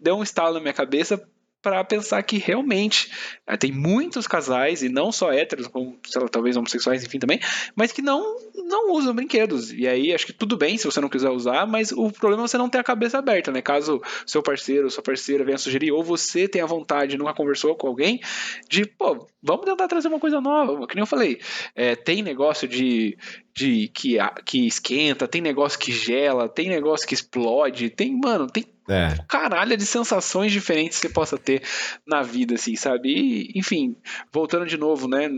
deu 0.00 0.16
um 0.16 0.22
estalo 0.22 0.54
na 0.54 0.60
minha 0.60 0.72
cabeça 0.72 1.20
para 1.62 1.84
pensar 1.84 2.22
que 2.22 2.38
realmente 2.38 3.10
é, 3.46 3.56
tem 3.56 3.70
muitos 3.70 4.26
casais, 4.26 4.82
e 4.82 4.88
não 4.88 5.12
só 5.12 5.32
héteros, 5.32 5.66
como 5.66 5.98
lá, 6.16 6.28
talvez 6.28 6.56
homossexuais, 6.56 7.04
enfim, 7.04 7.18
também, 7.18 7.38
mas 7.74 7.92
que 7.92 8.00
não, 8.00 8.36
não 8.66 8.92
usam 8.92 9.14
brinquedos. 9.14 9.72
E 9.72 9.86
aí 9.86 10.14
acho 10.14 10.26
que 10.26 10.32
tudo 10.32 10.56
bem 10.56 10.78
se 10.78 10.84
você 10.84 11.00
não 11.00 11.08
quiser 11.08 11.30
usar, 11.30 11.66
mas 11.66 11.92
o 11.92 12.10
problema 12.10 12.44
é 12.44 12.48
você 12.48 12.56
não 12.56 12.68
ter 12.68 12.78
a 12.78 12.84
cabeça 12.84 13.18
aberta, 13.18 13.52
né? 13.52 13.60
Caso 13.60 14.00
seu 14.26 14.42
parceiro 14.42 14.84
ou 14.84 14.90
sua 14.90 15.02
parceira 15.02 15.44
venha 15.44 15.58
sugerir, 15.58 15.92
ou 15.92 16.02
você 16.02 16.48
tenha 16.48 16.66
vontade, 16.66 17.18
nunca 17.18 17.34
conversou 17.34 17.74
com 17.74 17.88
alguém, 17.88 18.20
de, 18.68 18.86
pô, 18.86 19.26
vamos 19.42 19.64
tentar 19.66 19.88
trazer 19.88 20.08
uma 20.08 20.20
coisa 20.20 20.40
nova. 20.40 20.86
Que 20.86 20.94
nem 20.94 21.02
eu 21.02 21.06
falei, 21.06 21.40
é, 21.74 21.94
tem 21.94 22.22
negócio 22.22 22.66
de, 22.66 23.18
de 23.54 23.88
que, 23.88 24.16
que 24.44 24.66
esquenta, 24.66 25.28
tem 25.28 25.40
negócio 25.40 25.78
que 25.78 25.92
gela, 25.92 26.48
tem 26.48 26.68
negócio 26.68 27.06
que 27.06 27.14
explode, 27.14 27.90
tem, 27.90 28.18
mano, 28.18 28.46
tem 28.46 28.64
é. 28.90 29.16
caralho 29.28 29.76
de 29.76 29.86
sensações 29.86 30.52
diferentes 30.52 30.98
que 30.98 31.06
você 31.06 31.12
possa 31.12 31.38
ter 31.38 31.62
na 32.06 32.22
vida, 32.22 32.54
assim, 32.54 32.76
sabe? 32.76 33.08
E, 33.08 33.58
enfim, 33.58 33.96
voltando 34.32 34.66
de 34.66 34.76
novo, 34.76 35.08
né? 35.08 35.28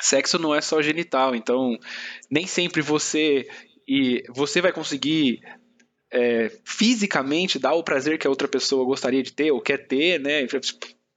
Sexo 0.00 0.38
não 0.38 0.54
é 0.54 0.60
só 0.60 0.80
genital, 0.80 1.34
então 1.34 1.76
nem 2.30 2.46
sempre 2.46 2.80
você 2.80 3.48
e 3.86 4.22
você 4.28 4.60
vai 4.60 4.72
conseguir 4.72 5.40
é, 6.12 6.50
fisicamente 6.64 7.58
dar 7.58 7.74
o 7.74 7.82
prazer 7.82 8.18
que 8.18 8.26
a 8.26 8.30
outra 8.30 8.46
pessoa 8.46 8.84
gostaria 8.84 9.22
de 9.22 9.32
ter 9.32 9.50
ou 9.50 9.60
quer 9.60 9.86
ter, 9.86 10.20
né? 10.20 10.46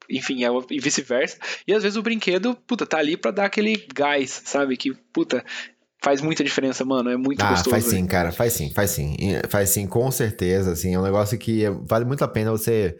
Enfim, 0.10 0.44
é, 0.44 0.50
e 0.70 0.80
vice-versa. 0.80 1.38
E 1.68 1.74
às 1.74 1.84
vezes 1.84 1.98
o 1.98 2.02
brinquedo, 2.02 2.56
puta, 2.68 2.86
tá 2.86 2.98
ali 2.98 3.16
para 3.16 3.32
dar 3.32 3.46
aquele 3.46 3.76
gás, 3.94 4.42
sabe? 4.46 4.76
Que, 4.76 4.94
puta, 5.14 5.46
faz 6.02 6.20
muita 6.20 6.44
diferença, 6.44 6.84
mano. 6.84 7.10
É 7.10 7.16
muito 7.16 7.42
ah, 7.42 7.52
gostoso. 7.52 7.70
faz 7.70 7.86
sim, 7.86 8.06
cara. 8.06 8.32
Faz 8.32 8.54
sim, 8.54 8.72
faz 8.72 8.90
sim. 8.90 9.16
Faz 9.48 9.70
sim, 9.70 9.86
com 9.86 10.10
certeza, 10.12 10.72
assim. 10.72 10.96
É 10.96 11.00
um 11.00 11.04
negócio 11.04 11.38
que 11.38 11.64
é- 11.64 11.70
vale 11.70 12.04
muito 12.06 12.24
a 12.24 12.28
pena 12.28 12.52
você 12.52 12.98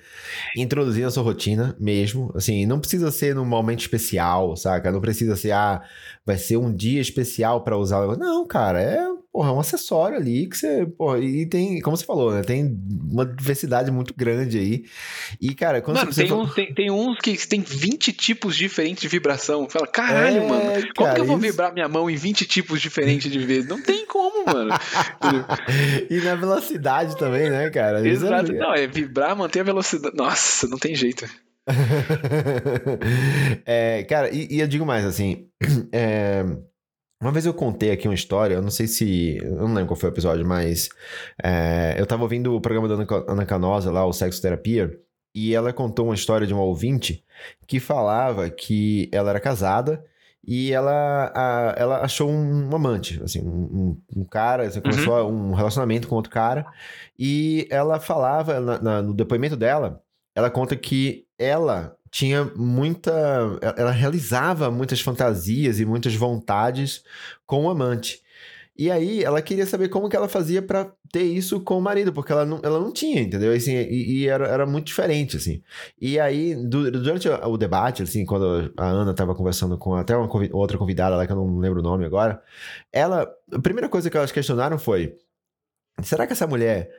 introduzir 0.56 1.04
na 1.04 1.10
sua 1.10 1.24
rotina 1.24 1.76
mesmo. 1.80 2.32
Assim, 2.36 2.66
não 2.66 2.80
precisa 2.80 3.12
ser 3.12 3.34
num 3.34 3.46
momento 3.46 3.80
especial, 3.80 4.56
saca? 4.56 4.92
Não 4.92 5.02
precisa 5.02 5.36
ser, 5.36 5.52
ah, 5.52 5.82
vai 6.26 6.38
ser 6.38 6.58
um 6.58 6.74
dia 6.74 7.02
especial 7.02 7.64
pra 7.64 7.76
usar. 7.78 8.06
Não, 8.18 8.46
cara, 8.46 8.82
é, 8.82 9.04
porra, 9.32 9.50
é 9.50 9.54
um 9.54 9.60
acessório 9.60 10.18
ali 10.18 10.48
que 10.48 10.58
você, 10.58 10.86
porra, 10.86 11.20
e 11.20 11.46
tem, 11.46 11.80
como 11.82 11.96
você 11.96 12.06
falou, 12.06 12.34
né? 12.34 12.42
Tem 12.42 12.78
uma 13.10 13.26
diversidade 13.26 13.90
muito 13.92 14.14
grande 14.16 14.58
aí. 14.60 14.84
E, 15.40 15.56
cara, 15.56 15.82
quando 15.82 15.98
Mano, 15.98 16.12
você 16.14 16.22
tem 16.22 16.30
fala- 16.30 16.44
uns, 16.44 16.54
tem, 16.54 16.74
tem 16.74 16.92
uns 16.92 17.18
que 17.20 17.48
tem 17.48 17.62
20 17.62 18.12
tipos 18.14 18.56
diferentes 18.58 19.02
de 19.02 19.08
vibração. 19.08 19.70
Fala, 19.70 19.88
caralho, 19.88 20.44
É, 20.44 20.48
mano. 20.48 20.64
Como 20.96 21.08
cara, 21.08 21.14
que 21.16 21.22
eu 21.22 21.26
vou 21.26 21.38
isso- 21.38 21.48
vibrar 21.48 21.74
minha 21.74 21.88
mão 21.88 22.10
em 22.10 22.16
20 22.16 22.46
tipos 22.46 22.82
diferentes 22.82 23.32
de 23.32 23.40
vezes? 23.40 23.70
Não 23.70 23.82
tem 23.82 24.06
como, 24.06 24.46
mano. 24.46 24.72
E 26.10 26.20
na 26.22 26.36
velocidade 26.36 27.16
também, 27.18 27.50
né, 27.50 27.70
cara? 27.70 28.06
É 28.06 28.10
Exato. 28.10 28.52
Não, 28.54 28.74
é 28.74 28.86
vibrar, 28.88 29.36
manter 29.36 29.62
a 29.62 29.64
velocidade. 29.64 30.16
Nossa, 30.16 30.68
não 30.68 30.78
tem 30.78 30.94
jeito. 30.96 31.26
É, 33.66 34.04
cara, 34.04 34.30
e, 34.34 34.48
e 34.50 34.60
eu 34.60 34.68
digo 34.68 34.86
mais, 34.86 35.06
assim, 35.06 35.48
é, 35.92 36.44
uma 37.22 37.32
vez 37.32 37.46
eu 37.46 37.54
contei 37.54 37.92
aqui 37.92 38.08
uma 38.08 38.14
história, 38.16 38.56
eu 38.56 38.62
não 38.62 38.72
sei 38.72 38.88
se, 38.88 39.38
eu 39.42 39.56
não 39.56 39.74
lembro 39.74 39.88
qual 39.88 39.98
foi 39.98 40.10
o 40.10 40.14
episódio, 40.14 40.46
mas 40.46 40.90
é, 41.44 41.96
eu 41.98 42.06
tava 42.06 42.24
ouvindo 42.24 42.56
o 42.56 42.62
programa 42.62 42.88
da 42.88 42.96
Ana, 42.96 43.06
Ca- 43.06 43.26
Ana 43.28 43.46
Canosa 43.46 43.92
lá, 43.92 44.06
o 44.06 44.12
Sexo 44.14 44.42
Terapia, 44.42 44.92
e 45.34 45.54
ela 45.56 45.72
contou 45.72 46.06
uma 46.08 46.16
história 46.16 46.46
de 46.46 46.54
uma 46.54 46.64
ouvinte 46.64 47.24
que 47.68 47.80
falava 47.80 48.50
que 48.50 49.08
ela 49.14 49.30
era 49.30 49.40
casada 49.40 50.04
e 50.46 50.74
ela, 50.74 51.32
a- 51.36 51.76
ela 51.78 51.98
achou 52.02 52.30
um 52.30 52.76
amante, 52.76 53.22
assim, 53.24 53.40
um, 53.42 53.48
um- 54.18 54.22
um 54.22 54.26
cara, 54.26 54.64
assim, 54.64 54.82
começou 54.82 55.16
a- 55.16 55.26
um 55.26 55.54
relacionamento 55.54 56.08
com 56.08 56.16
outro 56.16 56.32
cara, 56.32 56.66
e 57.18 57.68
ela 57.70 58.00
falava, 58.00 58.60
na- 58.60 58.82
na- 58.82 59.02
no 59.04 59.14
depoimento 59.14 59.56
dela, 59.56 60.02
ela 60.36 60.50
conta 60.50 60.76
que 60.76 61.26
ela 61.38 61.96
tinha 62.12 62.44
muita. 62.56 63.12
Ela 63.78 63.92
realizava 63.92 64.70
muitas 64.70 65.02
fantasias 65.02 65.80
e 65.80 65.86
muitas 65.86 66.14
vontades 66.16 67.04
com 67.46 67.66
o 67.66 67.70
amante. 67.70 68.22
E 68.78 68.90
aí 68.90 69.24
ela 69.24 69.42
queria 69.42 69.66
saber 69.66 69.90
como 69.90 70.10
que 70.10 70.16
ela 70.16 70.28
fazia 70.30 70.62
pra 70.62 70.92
ter 71.12 71.24
isso 71.24 71.60
com 71.62 71.78
o 71.78 71.82
marido, 71.82 72.12
porque 72.14 72.32
ela 72.32 72.46
não, 72.46 72.60
ela 72.64 72.80
não 72.80 72.92
tinha, 72.92 73.22
entendeu? 73.22 73.54
Assim, 73.54 73.76
e, 73.76 74.22
e 74.24 74.28
era, 74.28 74.48
era 74.48 74.66
muito 74.66 74.88
diferente, 74.88 75.38
assim. 75.38 75.62
E 76.00 76.20
aí, 76.20 76.56
du- 76.56 76.90
durante 76.90 77.28
o 77.30 77.58
debate, 77.58 78.02
assim, 78.02 78.26
quando 78.26 78.74
a 78.78 78.86
Ana 78.88 79.14
tava 79.14 79.36
conversando 79.36 79.78
com 79.78 79.94
até 79.96 80.16
uma 80.16 80.28
convi- 80.28 80.50
outra 80.54 80.78
convidada 80.78 81.16
lá, 81.16 81.28
que 81.28 81.32
eu 81.32 81.36
não 81.36 81.60
lembro 81.60 81.80
o 81.82 81.84
nome 81.84 82.06
agora, 82.06 82.42
ela. 82.92 83.30
A 83.54 83.60
primeira 83.62 83.90
coisa 83.90 84.10
que 84.10 84.18
elas 84.18 84.32
questionaram 84.32 84.80
foi: 84.80 85.16
será 86.02 86.26
que 86.26 86.34
essa 86.34 86.48
mulher 86.48 86.90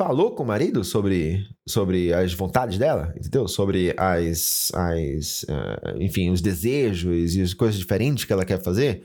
falou 0.00 0.34
com 0.34 0.42
o 0.42 0.46
marido 0.46 0.82
sobre, 0.82 1.46
sobre 1.68 2.10
as 2.10 2.32
vontades 2.32 2.78
dela, 2.78 3.12
entendeu? 3.18 3.46
Sobre 3.46 3.94
as, 3.98 4.72
as 4.74 5.44
ah, 5.46 5.94
enfim, 6.00 6.30
os 6.30 6.40
desejos 6.40 7.34
e 7.34 7.42
as 7.42 7.52
coisas 7.52 7.78
diferentes 7.78 8.24
que 8.24 8.32
ela 8.32 8.46
quer 8.46 8.62
fazer. 8.62 9.04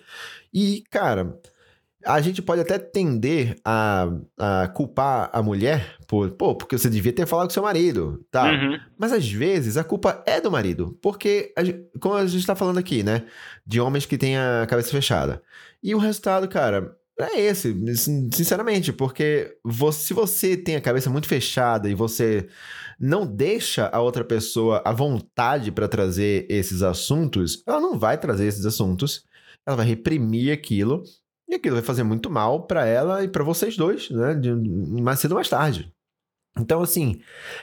E, 0.53 0.85
cara, 0.89 1.37
a 2.05 2.21
gente 2.21 2.41
pode 2.41 2.61
até 2.61 2.79
tender 2.79 3.57
a, 3.65 4.07
a 4.39 4.69
culpar 4.69 5.29
a 5.33 5.43
mulher 5.43 5.97
por, 6.07 6.31
pô, 6.31 6.55
porque 6.55 6.77
você 6.77 6.89
devia 6.89 7.11
ter 7.11 7.25
falado 7.25 7.47
com 7.47 7.53
seu 7.53 7.63
marido, 7.63 8.25
tá? 8.31 8.45
Uhum. 8.45 8.79
Mas 8.97 9.11
às 9.11 9.29
vezes 9.29 9.75
a 9.75 9.83
culpa 9.83 10.23
é 10.25 10.39
do 10.39 10.49
marido, 10.49 10.97
porque, 11.01 11.53
a 11.57 11.99
como 11.99 12.15
a 12.15 12.25
gente 12.25 12.47
tá 12.47 12.55
falando 12.55 12.77
aqui, 12.77 13.03
né? 13.03 13.25
De 13.67 13.81
homens 13.81 14.05
que 14.05 14.17
têm 14.17 14.37
a 14.37 14.65
cabeça 14.65 14.91
fechada. 14.91 15.41
E 15.83 15.93
o 15.93 15.97
resultado, 15.97 16.47
cara, 16.47 16.95
é 17.19 17.39
esse, 17.41 17.73
sin- 17.97 18.29
sinceramente, 18.31 18.91
porque 18.91 19.57
você- 19.63 19.99
se 20.07 20.13
você 20.13 20.57
tem 20.57 20.75
a 20.75 20.81
cabeça 20.81 21.09
muito 21.09 21.27
fechada 21.27 21.89
e 21.89 21.93
você 21.95 22.47
não 22.99 23.25
deixa 23.25 23.87
a 23.87 24.01
outra 24.01 24.23
pessoa 24.23 24.81
à 24.85 24.91
vontade 24.91 25.71
para 25.71 25.87
trazer 25.87 26.45
esses 26.49 26.81
assuntos, 26.81 27.63
ela 27.67 27.79
não 27.79 27.97
vai 27.97 28.17
trazer 28.17 28.45
esses 28.47 28.65
assuntos, 28.65 29.23
ela 29.65 29.77
vai 29.77 29.85
reprimir 29.85 30.51
aquilo. 30.51 31.03
E 31.47 31.55
aquilo 31.55 31.75
vai 31.75 31.83
fazer 31.83 32.03
muito 32.03 32.29
mal 32.29 32.65
para 32.65 32.85
ela 32.87 33.23
e 33.23 33.27
para 33.27 33.43
vocês 33.43 33.77
dois, 33.77 34.09
né? 34.09 34.33
De, 34.33 34.51
mais 34.53 35.19
cedo 35.19 35.31
ou 35.33 35.35
mais 35.35 35.47
tarde. 35.47 35.91
Então, 36.57 36.81
assim, 36.81 37.19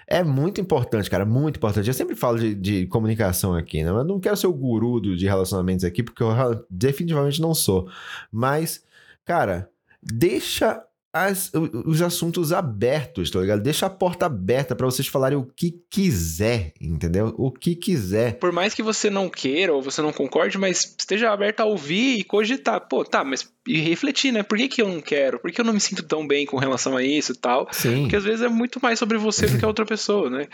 é 0.06 0.22
muito 0.22 0.60
importante, 0.60 1.08
cara, 1.10 1.24
muito 1.24 1.56
importante. 1.56 1.88
Eu 1.88 1.94
sempre 1.94 2.14
falo 2.14 2.38
de, 2.38 2.54
de 2.54 2.86
comunicação 2.86 3.54
aqui, 3.54 3.82
né? 3.82 3.88
Eu 3.90 4.04
não 4.04 4.20
quero 4.20 4.36
ser 4.36 4.46
o 4.46 4.52
guru 4.52 5.00
de 5.16 5.26
relacionamentos 5.26 5.84
aqui, 5.84 6.02
porque 6.02 6.22
eu 6.22 6.30
definitivamente 6.70 7.40
não 7.40 7.54
sou. 7.54 7.88
Mas, 8.30 8.84
cara, 9.24 9.68
deixa 10.02 10.82
as- 11.14 11.52
os 11.84 12.00
assuntos 12.00 12.54
abertos, 12.54 13.30
tá 13.30 13.38
ligado? 13.38 13.60
Deixa 13.62 13.84
a 13.84 13.90
porta 13.90 14.24
aberta 14.24 14.74
pra 14.74 14.86
vocês 14.86 15.06
falarem 15.06 15.36
o 15.36 15.44
que 15.44 15.78
quiser, 15.90 16.72
entendeu? 16.80 17.34
O 17.36 17.50
que 17.50 17.76
quiser. 17.76 18.38
Por 18.38 18.50
mais 18.50 18.72
que 18.72 18.82
você 18.82 19.10
não 19.10 19.28
queira 19.28 19.74
ou 19.74 19.82
você 19.82 20.00
não 20.00 20.10
concorde, 20.10 20.56
mas 20.56 20.94
esteja 20.98 21.30
aberto 21.30 21.60
a 21.60 21.66
ouvir 21.66 22.18
e 22.18 22.24
cogitar. 22.24 22.80
Pô, 22.88 23.04
tá, 23.04 23.22
mas 23.22 23.46
e 23.68 23.78
refletir, 23.80 24.32
né? 24.32 24.42
Por 24.42 24.56
que, 24.56 24.68
que 24.68 24.80
eu 24.80 24.88
não 24.88 25.02
quero? 25.02 25.38
Por 25.38 25.52
que 25.52 25.60
eu 25.60 25.64
não 25.66 25.74
me 25.74 25.80
sinto 25.80 26.02
tão 26.02 26.26
bem 26.26 26.46
com 26.46 26.56
relação 26.56 26.96
a 26.96 27.02
isso 27.04 27.32
e 27.32 27.36
tal? 27.36 27.68
Sim. 27.72 28.00
Porque 28.04 28.16
às 28.16 28.24
vezes 28.24 28.40
é 28.40 28.48
muito 28.48 28.80
mais 28.82 28.98
sobre 28.98 29.18
você 29.18 29.46
do 29.46 29.58
que 29.58 29.64
a 29.66 29.68
outra 29.68 29.84
pessoa, 29.84 30.30
né? 30.30 30.48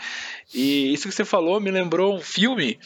E 0.53 0.93
isso 0.93 1.07
que 1.07 1.13
você 1.15 1.23
falou 1.23 1.61
me 1.61 1.71
lembrou 1.71 2.17
um 2.17 2.21
filme 2.21 2.77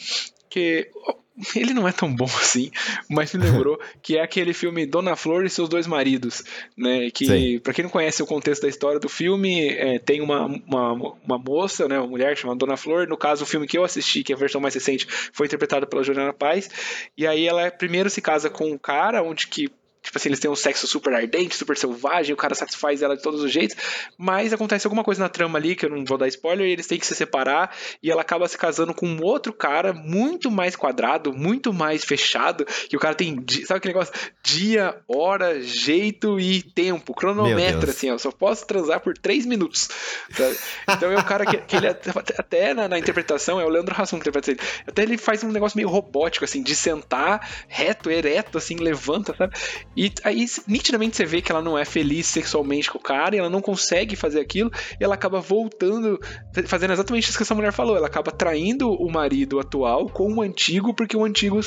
que. 0.48 0.88
Ele 1.56 1.74
não 1.74 1.86
é 1.88 1.92
tão 1.92 2.14
bom 2.14 2.26
assim, 2.26 2.70
mas 3.08 3.32
me 3.34 3.42
lembrou 3.42 3.80
que 4.02 4.16
é 4.16 4.22
aquele 4.22 4.52
filme 4.52 4.86
Dona 4.86 5.16
Flor 5.16 5.44
e 5.44 5.50
seus 5.50 5.68
dois 5.68 5.86
maridos, 5.86 6.44
né? 6.76 7.10
Que, 7.10 7.58
pra 7.60 7.74
quem 7.74 7.82
não 7.82 7.90
conhece 7.90 8.22
o 8.22 8.26
contexto 8.26 8.62
da 8.62 8.68
história 8.68 9.00
do 9.00 9.08
filme, 9.08 9.68
é, 9.68 9.98
tem 9.98 10.20
uma, 10.20 10.46
uma, 10.46 10.92
uma 10.92 11.38
moça, 11.38 11.88
né? 11.88 11.98
Uma 11.98 12.06
mulher 12.06 12.36
chamada 12.36 12.58
Dona 12.58 12.76
Flor. 12.76 13.08
No 13.08 13.16
caso, 13.16 13.42
o 13.42 13.46
filme 13.46 13.66
que 13.66 13.76
eu 13.76 13.84
assisti, 13.84 14.22
que 14.22 14.32
é 14.32 14.36
a 14.36 14.38
versão 14.38 14.60
mais 14.60 14.74
recente, 14.74 15.06
foi 15.32 15.46
interpretado 15.46 15.86
pela 15.86 16.04
Juliana 16.04 16.32
Paz. 16.32 16.70
E 17.16 17.26
aí 17.26 17.46
ela 17.46 17.70
primeiro 17.70 18.08
se 18.08 18.20
casa 18.20 18.48
com 18.48 18.70
um 18.70 18.78
cara 18.78 19.22
onde 19.22 19.48
que. 19.48 19.68
Tipo 20.04 20.18
assim, 20.18 20.28
eles 20.28 20.38
têm 20.38 20.50
um 20.50 20.54
sexo 20.54 20.86
super 20.86 21.14
ardente, 21.14 21.56
super 21.56 21.76
selvagem, 21.78 22.34
o 22.34 22.36
cara 22.36 22.54
satisfaz 22.54 23.00
ela 23.00 23.16
de 23.16 23.22
todos 23.22 23.42
os 23.42 23.50
jeitos, 23.50 23.74
mas 24.18 24.52
acontece 24.52 24.86
alguma 24.86 25.02
coisa 25.02 25.22
na 25.22 25.30
trama 25.30 25.58
ali, 25.58 25.74
que 25.74 25.86
eu 25.86 25.90
não 25.90 26.04
vou 26.04 26.18
dar 26.18 26.28
spoiler, 26.28 26.66
e 26.66 26.72
eles 26.72 26.86
têm 26.86 26.98
que 26.98 27.06
se 27.06 27.14
separar, 27.14 27.74
e 28.02 28.10
ela 28.10 28.20
acaba 28.20 28.46
se 28.46 28.58
casando 28.58 28.92
com 28.92 29.06
um 29.06 29.22
outro 29.22 29.50
cara 29.50 29.94
muito 29.94 30.50
mais 30.50 30.76
quadrado, 30.76 31.32
muito 31.32 31.72
mais 31.72 32.04
fechado, 32.04 32.66
que 32.66 32.94
o 32.94 33.00
cara 33.00 33.14
tem, 33.14 33.42
sabe 33.64 33.78
aquele 33.78 33.94
negócio? 33.94 34.12
Dia, 34.42 34.94
hora, 35.08 35.62
jeito 35.62 36.38
e 36.38 36.60
tempo, 36.60 37.14
cronometra, 37.14 37.90
assim, 37.90 38.10
ó, 38.10 38.18
só 38.18 38.30
posso 38.30 38.66
transar 38.66 39.00
por 39.00 39.16
três 39.16 39.46
minutos. 39.46 39.88
sabe? 40.30 40.58
Então 40.90 41.10
é 41.10 41.16
o 41.16 41.24
cara 41.24 41.46
que, 41.46 41.56
que 41.56 41.76
ele 41.76 41.88
até, 41.88 42.10
até 42.36 42.74
na, 42.74 42.88
na 42.88 42.98
interpretação, 42.98 43.58
é 43.58 43.64
o 43.64 43.70
Leandro 43.70 43.94
Hassum 43.98 44.18
que 44.18 44.28
interpreta 44.28 44.50
ele, 44.50 44.60
até 44.86 45.02
ele 45.02 45.16
faz 45.16 45.42
um 45.42 45.50
negócio 45.50 45.78
meio 45.78 45.88
robótico, 45.88 46.44
assim, 46.44 46.62
de 46.62 46.76
sentar 46.76 47.48
reto, 47.68 48.10
ereto, 48.10 48.58
assim, 48.58 48.76
levanta, 48.76 49.34
sabe? 49.34 49.56
E 49.96 50.12
aí, 50.22 50.46
nitidamente, 50.66 51.16
você 51.16 51.24
vê 51.24 51.40
que 51.40 51.52
ela 51.52 51.62
não 51.62 51.78
é 51.78 51.84
feliz 51.84 52.26
sexualmente 52.26 52.90
com 52.90 52.98
o 52.98 53.02
cara 53.02 53.36
e 53.36 53.38
ela 53.38 53.50
não 53.50 53.60
consegue 53.60 54.16
fazer 54.16 54.40
aquilo 54.40 54.70
e 55.00 55.04
ela 55.04 55.14
acaba 55.14 55.40
voltando, 55.40 56.20
fazendo 56.66 56.92
exatamente 56.92 57.28
isso 57.28 57.36
que 57.36 57.42
essa 57.42 57.54
mulher 57.54 57.72
falou. 57.72 57.96
Ela 57.96 58.06
acaba 58.06 58.30
traindo 58.30 58.90
o 58.90 59.10
marido 59.10 59.60
atual 59.60 60.08
com 60.08 60.32
o 60.34 60.42
antigo 60.42 60.94
porque 60.94 61.16
o 61.16 61.24
antigo 61.24 61.60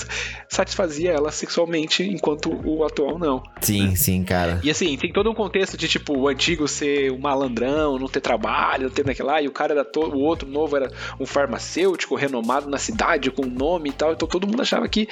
satisfazia 0.50 1.12
ela 1.12 1.32
sexualmente 1.32 2.04
enquanto 2.04 2.50
o 2.66 2.84
atual 2.84 3.18
não. 3.18 3.42
Sim, 3.62 3.96
sim, 3.96 4.24
cara. 4.24 4.60
E 4.64 4.70
assim, 4.70 4.96
tem 4.98 5.12
todo 5.12 5.30
um 5.30 5.36
contexto 5.36 5.78
de 5.78 5.88
tipo 5.88 6.18
o 6.18 6.28
antigo 6.28 6.68
ser 6.68 7.12
um 7.12 7.20
malandrão, 7.20 7.98
não 7.98 8.08
ter 8.08 8.22
trabalho, 8.22 8.84
não 8.84 8.90
ter 8.90 9.06
naquilo 9.06 9.28
lá, 9.28 9.42
e 9.42 9.48
o 9.48 9.52
cara 9.52 9.74
era 9.74 9.86
todo, 9.86 10.16
o 10.16 10.22
outro 10.22 10.48
novo 10.48 10.76
era 10.76 10.92
um 11.20 11.26
farmacêutico 11.26 12.16
renomado 12.16 12.70
na 12.70 12.78
cidade 12.78 13.32
com 13.32 13.46
nome 13.46 13.90
e 13.90 13.94
tal. 13.94 14.14
Então 14.14 14.28
todo 14.28 14.48
mundo 14.48 14.62
achava 14.62 14.88
que 14.88 15.08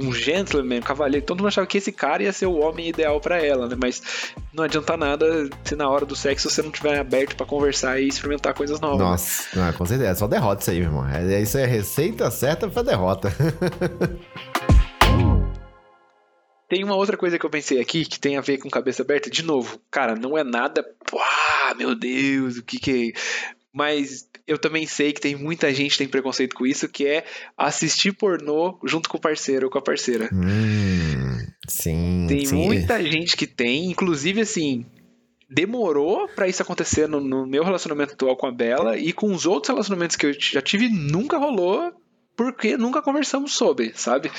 um 0.00 0.12
gentleman, 0.12 0.78
um 0.78 0.82
cavaleiro, 0.82 1.24
todo 1.24 1.38
mundo 1.38 1.48
achava 1.48 1.66
que 1.66 1.78
esse 1.78 1.92
cara 1.92 2.22
ia 2.22 2.32
ser 2.32 2.46
o 2.52 2.60
homem 2.60 2.88
ideal 2.88 3.20
pra 3.20 3.44
ela, 3.44 3.68
né? 3.68 3.76
Mas 3.78 4.02
não 4.52 4.64
adianta 4.64 4.96
nada 4.96 5.48
se 5.64 5.74
na 5.74 5.88
hora 5.88 6.04
do 6.04 6.14
sexo 6.14 6.50
você 6.50 6.62
não 6.62 6.70
tiver 6.70 6.98
aberto 6.98 7.36
pra 7.36 7.46
conversar 7.46 8.00
e 8.00 8.08
experimentar 8.08 8.54
coisas 8.54 8.80
novas. 8.80 8.98
Nossa, 8.98 9.44
não, 9.54 9.72
com 9.72 9.86
certeza. 9.86 10.10
É 10.10 10.14
só 10.14 10.26
derrota 10.26 10.62
isso 10.62 10.70
aí, 10.70 10.78
meu 10.78 10.88
irmão. 10.88 11.08
É, 11.08 11.40
isso 11.40 11.58
é 11.58 11.66
receita 11.66 12.30
certa 12.30 12.68
pra 12.68 12.82
derrota. 12.82 13.32
Tem 16.68 16.82
uma 16.82 16.96
outra 16.96 17.18
coisa 17.18 17.38
que 17.38 17.44
eu 17.44 17.50
pensei 17.50 17.78
aqui 17.78 18.02
que 18.06 18.18
tem 18.18 18.38
a 18.38 18.40
ver 18.40 18.56
com 18.56 18.70
cabeça 18.70 19.02
aberta. 19.02 19.28
De 19.28 19.42
novo, 19.42 19.78
cara, 19.90 20.16
não 20.16 20.38
é 20.38 20.42
nada. 20.42 20.82
Ah, 21.14 21.74
meu 21.74 21.94
Deus, 21.94 22.56
o 22.56 22.62
que 22.62 22.78
que 22.78 23.12
é. 23.14 23.20
Mas 23.70 24.26
eu 24.46 24.56
também 24.56 24.86
sei 24.86 25.12
que 25.12 25.20
tem 25.20 25.36
muita 25.36 25.72
gente 25.74 25.92
que 25.92 25.98
tem 25.98 26.08
preconceito 26.08 26.54
com 26.54 26.66
isso, 26.66 26.88
que 26.88 27.06
é 27.06 27.24
assistir 27.58 28.12
pornô 28.12 28.78
junto 28.84 29.10
com 29.10 29.18
o 29.18 29.20
parceiro 29.20 29.66
ou 29.66 29.70
com 29.70 29.78
a 29.78 29.82
parceira. 29.82 30.30
hum, 30.32 31.31
sim. 31.72 32.26
Tem 32.28 32.46
sim. 32.46 32.54
muita 32.56 33.02
gente 33.02 33.36
que 33.36 33.46
tem, 33.46 33.90
inclusive 33.90 34.40
assim. 34.40 34.84
Demorou 35.48 36.28
pra 36.28 36.48
isso 36.48 36.62
acontecer 36.62 37.06
no, 37.06 37.20
no 37.20 37.46
meu 37.46 37.62
relacionamento 37.62 38.14
atual 38.14 38.36
com 38.36 38.46
a 38.46 38.52
Bela 38.52 38.96
e 38.96 39.12
com 39.12 39.32
os 39.32 39.44
outros 39.44 39.68
relacionamentos 39.68 40.16
que 40.16 40.26
eu 40.26 40.32
já 40.32 40.62
tive, 40.62 40.88
nunca 40.88 41.36
rolou 41.36 41.92
porque 42.36 42.76
nunca 42.76 43.02
conversamos 43.02 43.54
sobre, 43.54 43.92
sabe? 43.94 44.30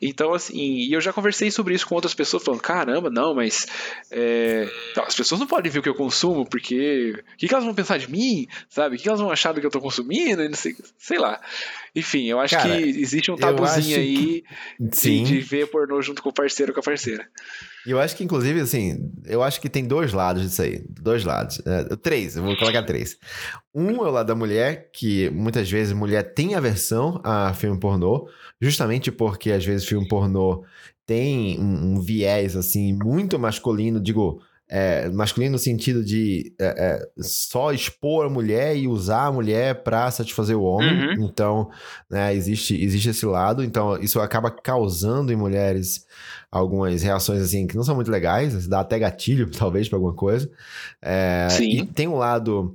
Então, 0.00 0.32
assim, 0.32 0.56
e 0.56 0.92
eu 0.92 1.00
já 1.00 1.12
conversei 1.12 1.50
sobre 1.50 1.74
isso 1.74 1.86
com 1.86 1.94
outras 1.94 2.14
pessoas, 2.14 2.42
falando, 2.42 2.60
caramba, 2.60 3.10
não, 3.10 3.34
mas 3.34 3.66
é, 4.10 4.68
as 5.04 5.14
pessoas 5.14 5.40
não 5.40 5.46
podem 5.46 5.70
ver 5.70 5.80
o 5.80 5.82
que 5.82 5.88
eu 5.88 5.94
consumo, 5.94 6.46
porque 6.46 7.22
o 7.34 7.36
que, 7.36 7.48
que 7.48 7.54
elas 7.54 7.64
vão 7.64 7.74
pensar 7.74 7.98
de 7.98 8.10
mim, 8.10 8.46
sabe? 8.68 8.94
O 8.94 8.96
que, 8.96 9.02
que 9.02 9.08
elas 9.08 9.20
vão 9.20 9.30
achar 9.30 9.52
do 9.52 9.60
que 9.60 9.66
eu 9.66 9.70
tô 9.70 9.80
consumindo, 9.80 10.42
sei, 10.56 10.76
sei 10.96 11.18
lá. 11.18 11.40
Enfim, 11.94 12.26
eu 12.26 12.38
acho 12.38 12.54
Cara, 12.54 12.76
que 12.76 12.82
existe 12.82 13.30
um 13.30 13.36
tabuzinho 13.36 13.96
aí 13.96 14.42
que... 14.78 14.88
de, 14.88 15.22
de 15.22 15.40
ver 15.40 15.66
pornô 15.68 16.00
junto 16.00 16.22
com 16.22 16.28
o 16.28 16.32
parceiro 16.32 16.70
ou 16.70 16.74
com 16.74 16.80
a 16.80 16.84
parceira. 16.84 17.26
E 17.86 17.90
eu 17.90 17.98
acho 17.98 18.14
que, 18.14 18.22
inclusive, 18.22 18.60
assim, 18.60 19.10
eu 19.26 19.42
acho 19.42 19.60
que 19.60 19.68
tem 19.68 19.84
dois 19.84 20.12
lados 20.12 20.42
disso 20.42 20.62
aí. 20.62 20.84
Dois 20.88 21.24
lados. 21.24 21.60
É, 21.66 21.96
três, 21.96 22.36
eu 22.36 22.42
vou 22.42 22.56
colocar 22.56 22.82
três. 22.82 23.16
Um 23.74 23.96
é 23.96 24.08
o 24.08 24.10
lado 24.10 24.26
da 24.26 24.34
mulher, 24.34 24.90
que 24.92 25.30
muitas 25.30 25.70
vezes 25.70 25.92
mulher 25.92 26.34
tem 26.34 26.54
aversão 26.54 27.20
a 27.24 27.54
filme 27.54 27.78
pornô, 27.80 28.28
justamente 28.60 29.10
porque 29.10 29.50
às 29.50 29.64
vezes 29.64 29.86
filme 29.86 30.06
pornô 30.06 30.64
tem 31.06 31.58
um, 31.58 31.94
um 31.94 32.00
viés, 32.00 32.54
assim, 32.54 32.96
muito 33.02 33.38
masculino, 33.38 34.00
digo, 34.00 34.40
é, 34.72 35.08
masculino 35.08 35.52
no 35.52 35.58
sentido 35.58 36.04
de 36.04 36.54
é, 36.60 36.66
é, 36.66 37.08
só 37.18 37.72
expor 37.72 38.26
a 38.26 38.30
mulher 38.30 38.76
e 38.76 38.86
usar 38.86 39.26
a 39.26 39.32
mulher 39.32 39.82
para 39.82 40.08
satisfazer 40.12 40.56
o 40.56 40.62
homem. 40.62 41.08
Uhum. 41.08 41.24
Então, 41.24 41.68
né, 42.08 42.32
existe, 42.32 42.80
existe 42.80 43.10
esse 43.10 43.26
lado. 43.26 43.64
Então, 43.64 43.98
isso 43.98 44.20
acaba 44.20 44.48
causando 44.48 45.32
em 45.32 45.36
mulheres 45.36 46.06
algumas 46.52 47.02
reações 47.02 47.42
assim 47.42 47.66
que 47.66 47.74
não 47.74 47.82
são 47.82 47.96
muito 47.96 48.12
legais, 48.12 48.68
dá 48.68 48.80
até 48.80 48.96
gatilho, 48.96 49.50
talvez, 49.58 49.88
para 49.88 49.96
alguma 49.96 50.14
coisa. 50.14 50.48
É, 51.02 51.48
Sim. 51.50 51.68
E 51.68 51.86
tem 51.86 52.06
um 52.06 52.16
lado. 52.16 52.72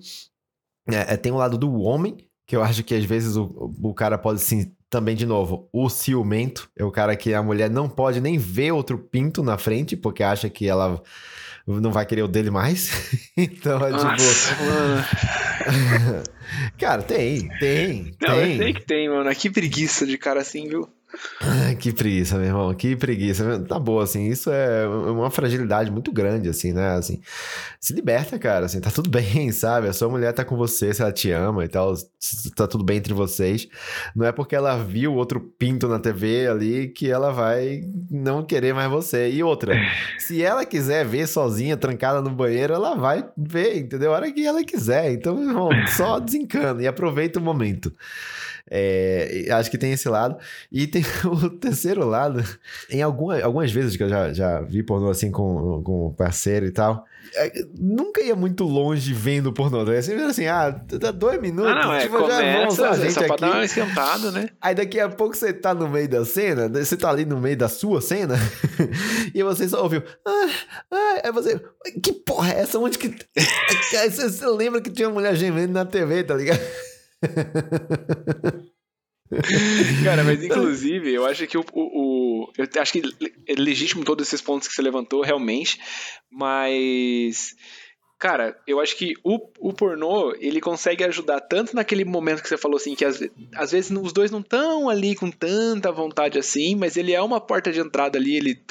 É, 0.89 1.13
é, 1.13 1.17
tem 1.17 1.31
um 1.31 1.37
lado 1.37 1.57
do 1.57 1.79
homem, 1.79 2.17
que 2.45 2.57
eu 2.57 2.61
acho 2.61 2.83
que 2.83 2.93
às 2.93 3.05
vezes 3.05 3.37
o, 3.37 3.73
o 3.81 3.93
cara 3.93 4.17
pode 4.17 4.41
sim. 4.41 4.69
Também, 4.87 5.15
de 5.15 5.25
novo, 5.25 5.67
o 5.73 5.89
ciumento 5.89 6.69
é 6.77 6.83
o 6.83 6.91
cara 6.91 7.15
que 7.15 7.33
a 7.33 7.41
mulher 7.41 7.69
não 7.69 7.89
pode 7.89 8.21
nem 8.21 8.37
ver 8.37 8.71
outro 8.71 8.97
pinto 8.97 9.41
na 9.43 9.57
frente, 9.57 9.97
porque 9.97 10.23
acha 10.23 10.49
que 10.49 10.67
ela 10.67 11.01
não 11.67 11.91
vai 11.91 12.05
querer 12.05 12.23
o 12.23 12.27
dele 12.27 12.51
mais. 12.51 12.91
então 13.35 13.85
é 13.85 13.89
Nossa, 13.89 14.15
tipo. 14.15 14.63
Mano. 14.63 16.23
cara, 16.77 17.01
tem, 17.01 17.47
tem. 17.59 18.15
Não, 18.21 18.35
tem. 18.35 18.51
eu 18.51 18.57
sei 18.57 18.73
que 18.73 18.85
tem, 18.85 19.09
mano. 19.09 19.33
Que 19.35 19.49
preguiça 19.49 20.05
de 20.05 20.17
cara 20.17 20.41
assim, 20.41 20.67
viu? 20.67 20.87
Que 21.79 21.91
preguiça, 21.91 22.37
meu 22.37 22.47
irmão, 22.47 22.73
que 22.73 22.95
preguiça. 22.95 23.59
Tá 23.67 23.79
boa, 23.79 24.03
assim, 24.03 24.27
isso 24.27 24.49
é 24.51 24.87
uma 24.87 25.29
fragilidade 25.29 25.91
muito 25.91 26.11
grande, 26.11 26.49
assim, 26.49 26.73
né? 26.73 26.95
Assim, 26.95 27.21
se 27.79 27.93
liberta, 27.93 28.37
cara, 28.39 28.65
assim, 28.65 28.79
tá 28.79 28.89
tudo 28.89 29.09
bem, 29.11 29.51
sabe? 29.51 29.87
A 29.87 29.93
sua 29.93 30.09
mulher 30.09 30.33
tá 30.33 30.43
com 30.43 30.55
você, 30.55 30.93
se 30.93 31.01
ela 31.01 31.11
te 31.11 31.31
ama 31.31 31.65
e 31.65 31.67
tal, 31.67 31.93
tá 32.55 32.67
tudo 32.67 32.83
bem 32.83 32.97
entre 32.97 33.13
vocês. 33.13 33.67
Não 34.15 34.25
é 34.25 34.31
porque 34.31 34.55
ela 34.55 34.77
viu 34.77 35.13
outro 35.13 35.39
pinto 35.39 35.87
na 35.87 35.99
TV 35.99 36.47
ali 36.47 36.87
que 36.89 37.09
ela 37.09 37.31
vai 37.31 37.81
não 38.09 38.43
querer 38.43 38.73
mais 38.73 38.89
você. 38.89 39.29
E 39.29 39.43
outra, 39.43 39.75
se 40.17 40.41
ela 40.41 40.65
quiser 40.65 41.05
ver 41.05 41.27
sozinha, 41.27 41.77
trancada 41.77 42.21
no 42.21 42.31
banheiro, 42.31 42.73
ela 42.73 42.95
vai 42.95 43.25
ver, 43.37 43.77
entendeu? 43.77 44.11
A 44.11 44.15
hora 44.15 44.31
que 44.31 44.45
ela 44.45 44.63
quiser. 44.63 45.11
Então, 45.11 45.35
meu 45.35 45.49
irmão, 45.49 45.69
só 45.95 46.19
desencana 46.19 46.81
e 46.81 46.87
aproveita 46.87 47.39
o 47.39 47.41
momento. 47.41 47.93
É, 48.69 49.47
acho 49.51 49.69
que 49.69 49.77
tem 49.77 49.91
esse 49.91 50.09
lado. 50.09 50.37
E 50.71 50.87
tem 50.87 51.03
o 51.25 51.49
terceiro 51.49 52.05
lado. 52.07 52.43
Em 52.89 53.01
alguma, 53.01 53.39
algumas 53.41 53.71
vezes 53.71 53.95
que 53.95 54.03
eu 54.03 54.09
já, 54.09 54.33
já 54.33 54.61
vi 54.61 54.81
pornô 54.81 55.09
assim 55.09 55.31
com, 55.31 55.81
com 55.83 56.13
parceiro 56.13 56.65
e 56.65 56.71
tal. 56.71 57.05
É, 57.35 57.51
nunca 57.79 58.23
ia 58.23 58.35
muito 58.35 58.63
longe 58.63 59.13
vendo 59.13 59.53
pornô. 59.53 59.83
Né? 59.83 60.01
Sempre 60.01 60.23
assim, 60.23 60.47
ah, 60.47 60.69
dá 60.69 61.11
dois 61.11 61.39
minutos. 61.39 61.71
Ah, 61.71 61.85
não, 61.85 61.93
é, 61.93 62.01
tipo, 62.01 62.17
começa, 62.17 62.75
já 62.75 62.89
a 62.89 62.97
gente 62.97 63.13
só 63.13 63.19
aqui. 63.21 63.41
dar 63.41 63.51
uma 63.51 63.65
esquentada, 63.65 64.31
né? 64.31 64.49
Aí 64.59 64.73
daqui 64.73 64.99
a 64.99 65.09
pouco 65.09 65.35
você 65.35 65.53
tá 65.53 65.73
no 65.73 65.87
meio 65.87 66.09
da 66.09 66.25
cena, 66.25 66.67
você 66.67 66.97
tá 66.97 67.09
ali 67.09 67.25
no 67.25 67.39
meio 67.39 67.57
da 67.57 67.67
sua 67.67 68.01
cena, 68.01 68.35
e 69.33 69.43
você 69.43 69.67
só 69.67 69.83
ouviu. 69.83 70.03
Ah, 70.25 70.49
ah, 70.91 71.21
aí 71.25 71.31
você. 71.31 71.59
Que 72.01 72.13
porra 72.13 72.51
é 72.53 72.61
essa? 72.61 72.79
Onde 72.79 72.97
que. 72.97 73.15
você 74.09 74.47
lembra 74.47 74.81
que 74.81 74.89
tinha 74.89 75.07
uma 75.07 75.15
mulher 75.15 75.35
gemendo 75.35 75.73
na 75.73 75.85
TV, 75.85 76.23
tá 76.23 76.35
ligado? 76.35 76.61
Cara, 80.03 80.23
mas 80.23 80.43
inclusive, 80.43 81.13
eu 81.13 81.25
acho 81.25 81.47
que 81.47 81.57
o, 81.57 81.65
o, 81.73 82.43
o, 82.43 82.51
Eu 82.57 82.81
acho 82.81 82.93
que 82.93 83.01
é 83.47 83.53
legítimo 83.53 84.05
todos 84.05 84.27
esses 84.27 84.41
pontos 84.41 84.67
que 84.67 84.73
você 84.73 84.81
levantou, 84.81 85.21
realmente. 85.21 85.79
Mas. 86.31 87.55
Cara, 88.17 88.57
eu 88.65 88.79
acho 88.79 88.95
que 88.95 89.13
o, 89.23 89.37
o 89.59 89.73
pornô, 89.73 90.33
ele 90.39 90.61
consegue 90.61 91.03
ajudar 91.03 91.41
tanto 91.41 91.75
naquele 91.75 92.05
momento 92.05 92.41
que 92.41 92.47
você 92.47 92.57
falou 92.57 92.77
assim, 92.77 92.95
que 92.95 93.03
às, 93.03 93.19
às 93.53 93.71
vezes 93.71 93.91
os 93.91 94.13
dois 94.13 94.31
não 94.31 94.39
estão 94.39 94.89
ali 94.89 95.15
com 95.15 95.29
tanta 95.29 95.91
vontade 95.91 96.39
assim, 96.39 96.75
mas 96.75 96.95
ele 96.95 97.11
é 97.11 97.21
uma 97.21 97.41
porta 97.41 97.73
de 97.73 97.81
entrada 97.81 98.17
ali, 98.17 98.37
ele 98.37 98.63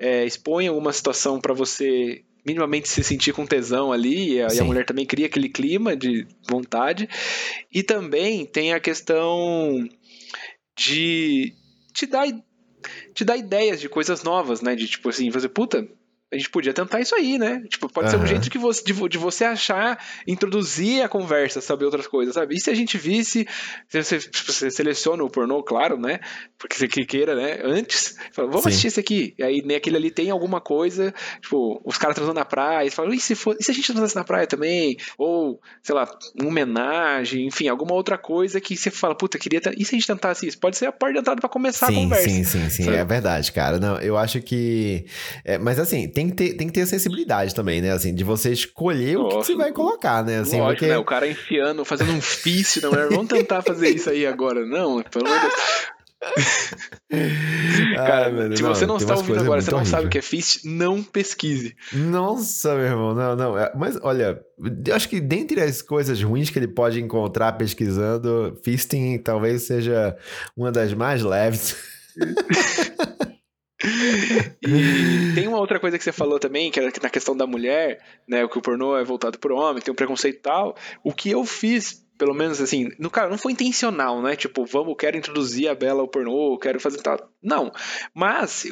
é, 0.00 0.24
expõe 0.24 0.66
alguma 0.66 0.92
situação 0.92 1.40
para 1.40 1.54
você 1.54 2.24
minimamente 2.44 2.88
se 2.88 3.02
sentir 3.02 3.32
com 3.32 3.46
tesão 3.46 3.92
ali, 3.92 4.34
e 4.34 4.42
a, 4.42 4.48
e 4.48 4.60
a, 4.60 4.64
mulher 4.64 4.84
também 4.84 5.06
cria 5.06 5.26
aquele 5.26 5.48
clima 5.48 5.96
de 5.96 6.26
vontade. 6.48 7.08
E 7.72 7.82
também 7.82 8.46
tem 8.46 8.72
a 8.72 8.80
questão 8.80 9.88
de 10.76 11.54
te 11.92 12.06
dar, 12.06 12.26
te 13.12 13.24
dar 13.24 13.36
ideias 13.36 13.80
de 13.80 13.88
coisas 13.88 14.22
novas, 14.22 14.60
né? 14.60 14.74
De 14.74 14.86
tipo 14.86 15.08
assim, 15.08 15.30
fazer, 15.30 15.48
puta, 15.48 15.86
a 16.30 16.36
gente 16.36 16.50
podia 16.50 16.74
tentar 16.74 17.00
isso 17.00 17.14
aí, 17.14 17.38
né? 17.38 17.62
Tipo, 17.68 17.88
pode 17.90 18.06
uhum. 18.06 18.10
ser 18.10 18.18
um 18.18 18.26
jeito 18.26 18.50
que 18.50 18.58
você, 18.58 18.84
de, 18.84 19.08
de, 19.08 19.18
você 19.18 19.44
achar, 19.44 19.98
introduzir 20.26 21.02
a 21.02 21.08
conversa, 21.08 21.60
saber 21.60 21.86
outras 21.86 22.06
coisas, 22.06 22.34
sabe? 22.34 22.54
E 22.54 22.60
se 22.60 22.68
a 22.68 22.74
gente 22.74 22.98
visse, 22.98 23.46
você, 23.88 24.18
você 24.18 24.70
seleciona 24.70 25.24
o 25.24 25.30
pornô, 25.30 25.62
claro, 25.62 25.98
né? 25.98 26.20
Porque 26.58 26.76
você 26.76 26.86
queira, 26.86 27.34
né? 27.34 27.60
Antes, 27.64 28.16
fala, 28.32 28.48
vamos 28.48 28.64
Sim. 28.64 28.68
assistir 28.68 28.86
esse 28.88 29.00
aqui. 29.00 29.34
E 29.38 29.42
aí, 29.42 29.62
naquele 29.64 29.96
ali 29.96 30.10
tem 30.10 30.30
alguma 30.30 30.60
coisa, 30.60 31.14
tipo, 31.40 31.80
os 31.82 31.96
caras 31.96 32.14
transando 32.14 32.38
na 32.38 32.44
praia, 32.44 32.86
e 32.86 32.90
falam, 32.90 33.14
e 33.14 33.20
se, 33.20 33.34
for, 33.34 33.56
e 33.58 33.64
se 33.64 33.70
a 33.70 33.74
gente 33.74 33.90
transasse 33.90 34.14
na 34.14 34.24
praia 34.24 34.46
também? 34.46 34.98
Ou, 35.16 35.58
sei 35.82 35.94
lá, 35.94 36.06
uma 36.38 36.48
homenagem, 36.48 37.46
enfim, 37.46 37.68
alguma 37.68 37.94
outra 37.94 38.18
coisa 38.18 38.60
que 38.60 38.76
você 38.76 38.90
fala, 38.90 39.14
puta, 39.14 39.38
queria. 39.38 39.62
E 39.78 39.84
se 39.84 39.94
a 39.94 39.98
gente 39.98 40.06
tentasse 40.06 40.46
isso? 40.46 40.58
Pode 40.58 40.76
ser 40.76 40.86
a 40.86 40.92
porta 40.92 41.14
de 41.14 41.20
entrada 41.20 41.40
pra 41.40 41.48
começar 41.48 41.86
sim, 41.86 41.92
a 41.92 41.96
conversa. 41.96 42.28
Sim, 42.28 42.44
sim, 42.44 42.68
sim. 42.68 42.84
Sabe? 42.84 42.96
É 42.98 43.04
verdade, 43.04 43.50
cara. 43.50 43.80
Não, 43.80 43.96
eu 43.98 44.18
acho 44.18 44.42
que. 44.42 45.06
É, 45.42 45.56
mas 45.56 45.78
assim, 45.78 46.06
tem 46.18 46.28
que 46.30 46.34
ter, 46.34 46.54
tem 46.54 46.66
que 46.66 46.72
ter 46.72 46.84
sensibilidade 46.84 47.54
também, 47.54 47.80
né? 47.80 47.92
Assim, 47.92 48.12
de 48.12 48.24
você 48.24 48.50
escolher 48.50 49.16
Lógico. 49.16 49.36
o 49.36 49.40
que 49.40 49.46
você 49.46 49.54
vai 49.54 49.70
colocar, 49.72 50.24
né? 50.24 50.40
Assim, 50.40 50.58
Lógico, 50.58 50.80
porque... 50.80 50.86
né? 50.88 50.98
O 50.98 51.04
cara 51.04 51.28
enfiando, 51.28 51.84
fazendo 51.84 52.10
um 52.10 52.20
fist 52.20 52.82
na 52.82 52.90
mulher. 52.90 53.08
Vamos 53.08 53.28
tentar 53.28 53.62
fazer 53.62 53.90
isso 53.90 54.10
aí 54.10 54.26
agora. 54.26 54.66
Não, 54.66 55.00
pelo 55.00 55.28
amor 55.28 55.38
de 55.38 55.46
Deus. 55.46 55.54
Cara, 57.94 58.56
se 58.56 58.62
você 58.64 58.84
não 58.84 58.96
está 58.96 59.14
ouvindo 59.14 59.38
agora, 59.38 59.60
você 59.60 59.70
não 59.70 59.78
horrível. 59.78 59.96
sabe 59.96 60.08
o 60.08 60.10
que 60.10 60.18
é 60.18 60.22
fist, 60.22 60.64
não 60.64 61.00
pesquise. 61.00 61.76
Nossa, 61.92 62.74
meu 62.74 62.86
irmão, 62.86 63.14
não, 63.14 63.36
não. 63.36 63.56
É, 63.56 63.72
mas 63.76 63.96
olha, 64.02 64.40
eu 64.84 64.96
acho 64.96 65.08
que 65.08 65.20
dentre 65.20 65.60
as 65.60 65.80
coisas 65.80 66.20
ruins 66.20 66.50
que 66.50 66.58
ele 66.58 66.66
pode 66.66 67.00
encontrar 67.00 67.52
pesquisando, 67.52 68.58
fisting 68.64 69.18
talvez 69.18 69.62
seja 69.62 70.16
uma 70.56 70.72
das 70.72 70.92
mais 70.92 71.22
leves. 71.22 71.76
e 73.82 75.34
tem 75.34 75.46
uma 75.46 75.58
outra 75.58 75.78
coisa 75.78 75.96
que 75.96 76.04
você 76.04 76.12
falou 76.12 76.38
também, 76.38 76.70
que 76.70 76.80
era 76.80 76.90
na 77.02 77.10
questão 77.10 77.36
da 77.36 77.46
mulher, 77.46 78.02
né? 78.26 78.44
O 78.44 78.48
que 78.48 78.58
o 78.58 78.62
pornô 78.62 78.96
é 78.96 79.04
voltado 79.04 79.38
por 79.38 79.52
homem, 79.52 79.82
tem 79.82 79.92
um 79.92 79.96
preconceito 79.96 80.36
e 80.36 80.42
tal. 80.42 80.76
O 81.04 81.12
que 81.12 81.30
eu 81.30 81.44
fiz, 81.44 82.04
pelo 82.18 82.34
menos 82.34 82.60
assim, 82.60 82.90
no 82.98 83.10
cara, 83.10 83.28
não 83.28 83.38
foi 83.38 83.52
intencional, 83.52 84.20
né? 84.20 84.34
Tipo, 84.34 84.64
vamos, 84.66 84.96
quero 84.98 85.16
introduzir 85.16 85.68
a 85.68 85.74
Bela 85.74 86.00
ao 86.00 86.08
pornô, 86.08 86.58
quero 86.58 86.80
fazer 86.80 86.98
tal. 86.98 87.30
Não. 87.40 87.72
Mas 88.12 88.66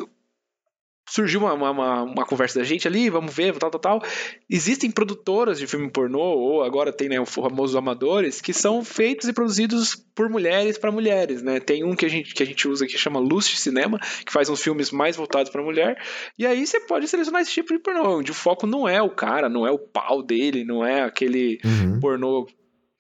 surgiu 1.09 1.41
uma, 1.41 1.53
uma, 1.53 2.03
uma, 2.03 2.27
conversa 2.27 2.59
da 2.59 2.65
gente 2.65 2.87
ali, 2.89 3.09
vamos 3.09 3.35
ver, 3.35 3.57
tal, 3.57 3.71
tal, 3.71 3.81
tal. 3.81 4.03
Existem 4.51 4.91
produtoras 4.91 5.59
de 5.59 5.67
filme 5.67 5.89
pornô, 5.91 6.21
ou 6.21 6.63
agora 6.63 6.93
tem 6.93 7.09
né, 7.09 7.21
os 7.21 7.33
famosos 7.33 7.77
amadores, 7.77 8.41
que 8.41 8.53
são 8.53 8.85
feitos 8.85 9.29
e 9.29 9.33
produzidos 9.33 9.95
por 10.15 10.29
mulheres 10.29 10.77
para 10.77 10.91
mulheres, 10.91 11.43
né? 11.43 11.61
Tem 11.61 11.85
um 11.85 11.95
que 11.95 12.05
a 12.05 12.09
gente, 12.09 12.35
que 12.35 12.43
a 12.43 12.47
gente 12.47 12.67
usa 12.67 12.87
que 12.87 12.99
chama 12.99 13.21
Lust 13.21 13.57
Cinema, 13.57 13.99
que 14.25 14.33
faz 14.33 14.49
uns 14.49 14.63
filmes 14.63 14.91
mais 14.91 15.17
voltados 15.17 15.51
para 15.51 15.63
mulher, 15.63 15.97
e 16.39 16.45
aí 16.45 16.67
você 16.67 16.81
pode 16.81 17.07
selecionar 17.07 17.43
esse 17.43 17.53
tipo 17.53 17.73
de 17.73 17.79
pornô, 17.79 18.19
onde 18.19 18.33
o 18.33 18.35
foco 18.35 18.67
não 18.67 18.89
é 18.89 19.01
o 19.01 19.11
cara, 19.11 19.49
não 19.49 19.67
é 19.67 19.71
o 19.71 19.79
pau 19.79 20.23
dele, 20.23 20.65
não 20.65 20.85
é 20.85 21.03
aquele 21.03 21.61
uhum. 21.65 22.01
pornô 22.01 22.47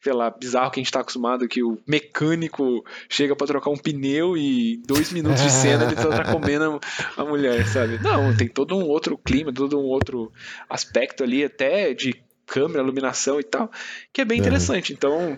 sei 0.07 0.12
lá, 0.12 0.31
bizarro 0.31 0.71
que 0.71 0.79
a 0.79 0.83
gente 0.85 0.92
tá 0.92 1.01
acostumado, 1.01 1.49
que 1.49 1.64
o 1.64 1.81
mecânico 1.85 2.85
chega 3.09 3.35
para 3.35 3.49
trocar 3.49 3.71
um 3.71 3.77
pneu 3.77 4.37
e 4.37 4.81
dois 4.87 5.12
minutos 5.12 5.42
de 5.42 5.51
cena 5.51 5.85
ele 5.85 5.97
tá, 5.97 6.09
tá 6.09 6.25
comendo 6.31 6.79
a 7.16 7.25
mulher, 7.25 7.66
sabe? 7.66 8.01
Não, 8.01 8.35
tem 8.37 8.47
todo 8.47 8.77
um 8.77 8.85
outro 8.85 9.19
clima, 9.19 9.53
todo 9.53 9.81
um 9.81 9.83
outro 9.83 10.33
aspecto 10.71 11.25
ali, 11.25 11.42
até 11.42 11.92
de 11.92 12.14
câmera, 12.47 12.85
iluminação 12.85 13.40
e 13.40 13.42
tal, 13.42 13.69
que 14.12 14.21
é 14.21 14.25
bem 14.25 14.38
interessante. 14.38 14.92
Então, 14.92 15.37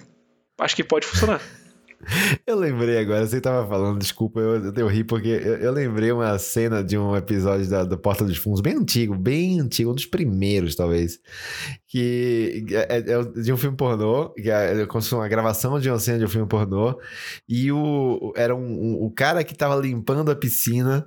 acho 0.58 0.76
que 0.76 0.84
pode 0.84 1.06
funcionar. 1.06 1.40
Eu 2.46 2.56
lembrei 2.56 2.98
agora, 2.98 3.26
você 3.26 3.40
tava 3.40 3.68
falando, 3.68 3.98
desculpa, 3.98 4.40
eu, 4.40 4.72
eu 4.72 4.86
ri 4.86 5.02
porque 5.02 5.28
eu, 5.28 5.56
eu, 5.56 5.72
lembrei 5.72 6.12
uma 6.12 6.38
cena 6.38 6.82
de 6.82 6.96
um 6.96 7.16
episódio 7.16 7.68
da, 7.68 7.84
do 7.84 7.98
Porta 7.98 8.24
dos 8.24 8.36
Fundos, 8.36 8.60
bem 8.60 8.74
antigo, 8.74 9.16
bem 9.16 9.60
antigo, 9.60 9.90
um 9.90 9.94
dos 9.94 10.06
primeiros, 10.06 10.76
talvez, 10.76 11.18
que 11.86 12.64
é, 12.70 12.96
é, 12.96 12.98
é 12.98 13.42
de 13.42 13.52
um 13.52 13.56
filme 13.56 13.76
pornô, 13.76 14.30
que 14.30 14.50
é, 14.50 14.82
é 14.82 14.86
como 14.86 15.02
se 15.02 15.14
uma 15.14 15.28
gravação 15.28 15.80
de 15.80 15.90
uma 15.90 15.98
cena 15.98 16.18
de 16.18 16.24
um 16.24 16.28
filme 16.28 16.48
pornô, 16.48 16.98
e 17.48 17.70
o, 17.72 18.32
era 18.36 18.54
um, 18.54 18.60
um, 18.60 19.02
o 19.02 19.10
cara 19.10 19.42
que 19.42 19.54
tava 19.54 19.74
limpando 19.76 20.30
a 20.30 20.36
piscina, 20.36 21.04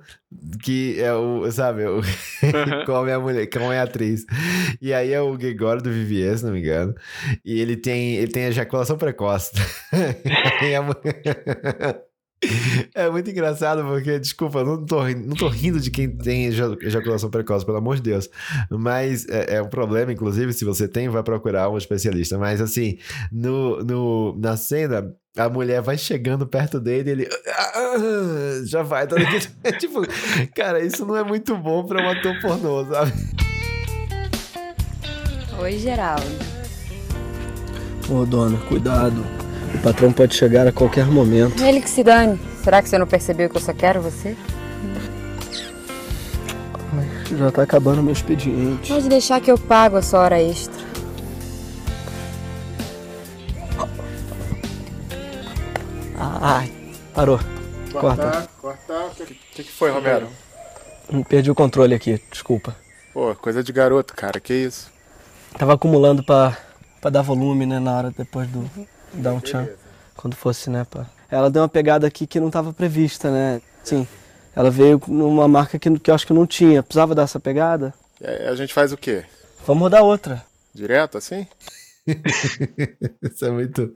que 0.62 1.00
é 1.00 1.12
o, 1.14 1.50
sabe, 1.50 1.84
o, 1.84 1.96
uhum. 1.96 2.02
come 2.86 3.12
a 3.12 3.18
mulher, 3.18 3.46
come 3.48 3.76
a 3.76 3.82
atriz. 3.82 4.24
E 4.80 4.92
aí 4.92 5.12
é 5.12 5.20
o 5.20 5.36
Gregório 5.36 5.82
do 5.82 5.90
Vivier, 5.90 6.36
se 6.36 6.44
não 6.44 6.52
me 6.52 6.60
engano, 6.60 6.94
e 7.44 7.60
ele 7.60 7.76
tem, 7.76 8.16
ele 8.16 8.30
tem 8.30 8.44
ejaculação 8.44 8.96
precoce. 8.96 9.52
É 12.94 13.08
muito 13.08 13.30
engraçado 13.30 13.82
porque, 13.84 14.18
desculpa, 14.18 14.64
não 14.64 14.84
tô, 14.84 15.08
não 15.08 15.36
tô 15.36 15.48
rindo 15.48 15.80
de 15.80 15.90
quem 15.90 16.10
tem 16.10 16.46
ejaculação 16.46 17.30
precoce, 17.30 17.64
pelo 17.64 17.78
amor 17.78 17.96
de 17.96 18.02
Deus. 18.02 18.28
Mas 18.70 19.26
é, 19.28 19.56
é, 19.56 19.62
um 19.62 19.68
problema, 19.68 20.12
inclusive, 20.12 20.52
se 20.52 20.64
você 20.64 20.86
tem, 20.86 21.08
vai 21.08 21.22
procurar 21.22 21.70
um 21.70 21.78
especialista. 21.78 22.38
Mas 22.38 22.60
assim, 22.60 22.98
no, 23.30 23.82
no, 23.82 24.38
na 24.38 24.56
cena, 24.56 25.14
a 25.36 25.48
mulher 25.48 25.80
vai 25.80 25.96
chegando 25.96 26.46
perto 26.46 26.78
dele 26.78 27.08
e 27.08 27.12
ele. 27.12 27.28
Ah, 27.48 27.72
ah, 27.74 28.62
já 28.64 28.82
vai, 28.82 29.06
tá 29.06 29.16
é, 29.64 29.72
tipo, 29.72 30.02
cara, 30.54 30.84
isso 30.84 31.06
não 31.06 31.16
é 31.16 31.24
muito 31.24 31.56
bom 31.56 31.84
pra 31.84 32.02
um 32.02 32.10
ator 32.10 32.38
pornô, 32.40 32.84
sabe? 32.86 33.12
Oi, 35.60 35.78
Geraldo. 35.78 36.26
Ô, 38.10 38.26
dona, 38.26 38.58
cuidado. 38.66 39.41
O 39.74 39.78
patrão 39.82 40.12
pode 40.12 40.34
chegar 40.34 40.66
a 40.66 40.72
qualquer 40.72 41.06
momento. 41.06 41.62
Ele 41.62 41.80
que 41.80 41.90
se 41.90 42.04
dane. 42.04 42.38
Será 42.62 42.82
que 42.82 42.88
você 42.88 42.98
não 42.98 43.06
percebeu 43.06 43.48
que 43.50 43.56
eu 43.56 43.60
só 43.60 43.72
quero 43.72 44.00
você? 44.00 44.36
Ai, 46.94 47.36
já 47.36 47.50
tá 47.50 47.62
acabando 47.62 48.02
meu 48.02 48.12
expediente. 48.12 48.92
Pode 48.92 49.08
deixar 49.08 49.40
que 49.40 49.50
eu 49.50 49.58
pago 49.58 49.96
a 49.96 50.02
sua 50.02 50.20
hora 50.20 50.40
extra. 50.40 50.82
Ai, 56.44 56.72
parou. 57.14 57.38
Corta. 57.92 58.48
Corta. 58.60 59.06
O 59.06 59.14
que, 59.14 59.34
que, 59.54 59.64
que 59.64 59.70
foi, 59.70 59.90
Romero? 59.90 60.28
Perdi 61.28 61.50
o 61.50 61.54
controle 61.54 61.94
aqui, 61.94 62.20
desculpa. 62.30 62.74
Pô, 63.12 63.34
coisa 63.34 63.62
de 63.62 63.72
garoto, 63.72 64.14
cara, 64.14 64.40
que 64.40 64.54
isso? 64.54 64.90
Tava 65.58 65.74
acumulando 65.74 66.24
pra, 66.24 66.56
pra 67.00 67.10
dar 67.10 67.22
volume, 67.22 67.66
né, 67.66 67.78
na 67.78 67.96
hora 67.96 68.14
depois 68.16 68.48
do, 68.48 68.68
dar 69.14 69.34
um 69.34 69.40
tchan. 69.40 69.68
Quando 70.16 70.34
fosse, 70.34 70.70
né, 70.70 70.84
pá. 70.84 71.06
Ela 71.30 71.50
deu 71.50 71.62
uma 71.62 71.68
pegada 71.68 72.06
aqui 72.06 72.26
que 72.26 72.38
não 72.38 72.48
estava 72.48 72.72
prevista, 72.72 73.30
né? 73.30 73.60
Sim. 73.82 74.06
Ela 74.54 74.70
veio 74.70 75.00
numa 75.08 75.48
marca 75.48 75.78
que, 75.78 75.98
que 75.98 76.10
eu 76.10 76.14
acho 76.14 76.26
que 76.26 76.32
não 76.32 76.46
tinha. 76.46 76.82
Precisava 76.82 77.14
dar 77.14 77.22
essa 77.22 77.40
pegada. 77.40 77.94
A 78.48 78.54
gente 78.54 78.74
faz 78.74 78.92
o 78.92 78.96
quê? 78.96 79.24
Vamos 79.66 79.82
rodar 79.82 80.02
outra. 80.02 80.44
Direto, 80.74 81.18
assim? 81.18 81.46
Isso 83.22 83.44
é 83.44 83.50
muito. 83.50 83.92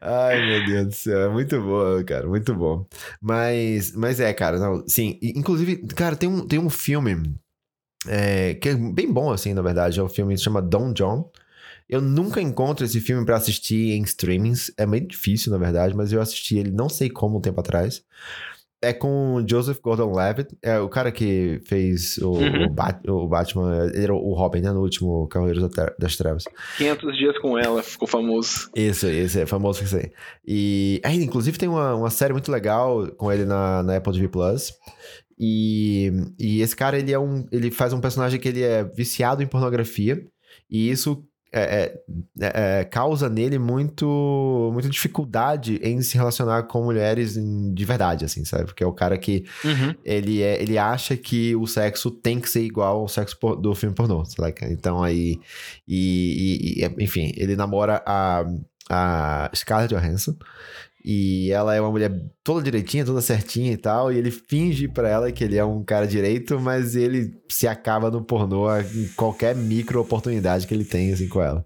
Ai, 0.00 0.44
meu 0.44 0.66
Deus 0.66 0.86
do 0.86 0.94
céu. 0.94 1.20
É 1.22 1.28
muito 1.28 1.60
bom, 1.60 2.04
cara. 2.04 2.26
Muito 2.26 2.54
bom. 2.54 2.86
Mas, 3.20 3.92
mas 3.94 4.20
é, 4.20 4.32
cara. 4.32 4.58
Não, 4.58 4.84
sim. 4.86 5.18
Inclusive, 5.22 5.86
cara, 5.88 6.16
tem 6.16 6.28
um, 6.28 6.46
tem 6.46 6.58
um 6.58 6.70
filme 6.70 7.34
é, 8.06 8.54
que 8.54 8.68
é 8.68 8.74
bem 8.74 9.10
bom, 9.12 9.32
assim, 9.32 9.54
na 9.54 9.62
verdade. 9.62 9.98
É 9.98 10.02
um 10.02 10.08
filme 10.08 10.34
que 10.34 10.38
se 10.38 10.44
chama 10.44 10.60
Don 10.60 10.92
John. 10.92 11.30
Eu 11.88 12.02
nunca 12.02 12.40
encontro 12.40 12.84
esse 12.84 13.00
filme 13.00 13.24
para 13.24 13.36
assistir 13.36 13.92
em 13.92 14.02
streamings. 14.02 14.70
É 14.76 14.86
meio 14.86 15.06
difícil, 15.06 15.50
na 15.50 15.58
verdade, 15.58 15.96
mas 15.96 16.12
eu 16.12 16.20
assisti 16.20 16.58
ele 16.58 16.70
não 16.70 16.88
sei 16.88 17.08
como 17.08 17.38
um 17.38 17.40
tempo 17.40 17.60
atrás. 17.60 18.04
É 18.80 18.92
com 18.92 19.44
Joseph 19.48 19.80
Gordon-Levitt, 19.80 20.56
é 20.62 20.78
o 20.78 20.88
cara 20.88 21.10
que 21.10 21.60
fez 21.64 22.16
o, 22.18 22.34
uhum. 22.34 22.66
o, 22.66 22.70
Bat, 22.70 23.10
o, 23.10 23.26
Batman, 23.26 23.90
ele 23.92 24.04
era 24.04 24.14
o 24.14 24.34
Robin, 24.34 24.60
né, 24.60 24.70
no 24.70 24.82
último 24.82 25.26
Cavaleiros 25.26 25.68
das 25.98 26.16
Trevas. 26.16 26.44
500 26.76 27.16
dias 27.16 27.38
com 27.38 27.58
ela, 27.58 27.82
ficou 27.82 28.06
famoso. 28.06 28.70
Isso, 28.76 29.08
esse 29.08 29.40
é 29.40 29.46
famoso 29.46 29.82
isso 29.82 29.96
aí. 29.96 30.12
E 30.46 31.00
aí, 31.02 31.16
inclusive, 31.16 31.58
tem 31.58 31.68
uma, 31.68 31.96
uma 31.96 32.10
série 32.10 32.32
muito 32.32 32.52
legal 32.52 33.08
com 33.16 33.32
ele 33.32 33.44
na, 33.44 33.82
na 33.82 33.96
Apple 33.96 34.12
TV 34.12 34.28
Plus. 34.28 34.72
E, 35.36 36.12
e 36.38 36.60
esse 36.60 36.76
cara, 36.76 36.96
ele 36.96 37.12
é 37.12 37.18
um, 37.18 37.46
ele 37.50 37.72
faz 37.72 37.92
um 37.92 38.00
personagem 38.00 38.38
que 38.38 38.48
ele 38.48 38.62
é 38.62 38.84
viciado 38.84 39.42
em 39.42 39.46
pornografia. 39.46 40.24
E 40.70 40.88
isso 40.88 41.24
é, 41.50 41.98
é, 42.40 42.80
é, 42.80 42.84
causa 42.84 43.28
nele 43.28 43.58
muito 43.58 44.70
muita 44.72 44.88
dificuldade 44.88 45.80
em 45.82 46.02
se 46.02 46.16
relacionar 46.16 46.64
com 46.64 46.84
mulheres 46.84 47.34
de 47.34 47.84
verdade, 47.84 48.24
assim, 48.24 48.44
sabe? 48.44 48.66
Porque 48.66 48.84
é 48.84 48.86
o 48.86 48.92
cara 48.92 49.16
que 49.16 49.44
uhum. 49.64 49.94
ele, 50.04 50.42
é, 50.42 50.60
ele 50.60 50.76
acha 50.76 51.16
que 51.16 51.56
o 51.56 51.66
sexo 51.66 52.10
tem 52.10 52.38
que 52.38 52.50
ser 52.50 52.62
igual 52.62 53.00
ao 53.00 53.08
sexo 53.08 53.36
do 53.56 53.74
filme 53.74 53.94
pornô, 53.94 54.24
sabe? 54.24 54.54
Então 54.70 55.02
aí, 55.02 55.40
e, 55.86 56.82
e, 56.82 57.02
enfim, 57.02 57.32
ele 57.34 57.56
namora 57.56 58.02
a, 58.04 58.44
a 58.90 59.50
Scarlett 59.54 59.94
Johansson 59.94 60.36
e 61.04 61.50
ela 61.52 61.74
é 61.74 61.80
uma 61.80 61.90
mulher 61.90 62.12
toda 62.42 62.62
direitinha, 62.62 63.04
toda 63.04 63.20
certinha 63.20 63.72
e 63.72 63.76
tal. 63.76 64.12
E 64.12 64.18
ele 64.18 64.30
finge 64.30 64.88
para 64.88 65.08
ela 65.08 65.32
que 65.32 65.44
ele 65.44 65.56
é 65.56 65.64
um 65.64 65.82
cara 65.82 66.06
direito, 66.06 66.58
mas 66.60 66.96
ele 66.96 67.34
se 67.48 67.68
acaba 67.68 68.10
no 68.10 68.22
pornô 68.22 68.68
em 68.78 69.08
qualquer 69.16 69.54
micro 69.54 70.00
oportunidade 70.00 70.66
que 70.66 70.74
ele 70.74 70.84
tem, 70.84 71.12
assim, 71.12 71.28
com 71.28 71.42
ela. 71.42 71.64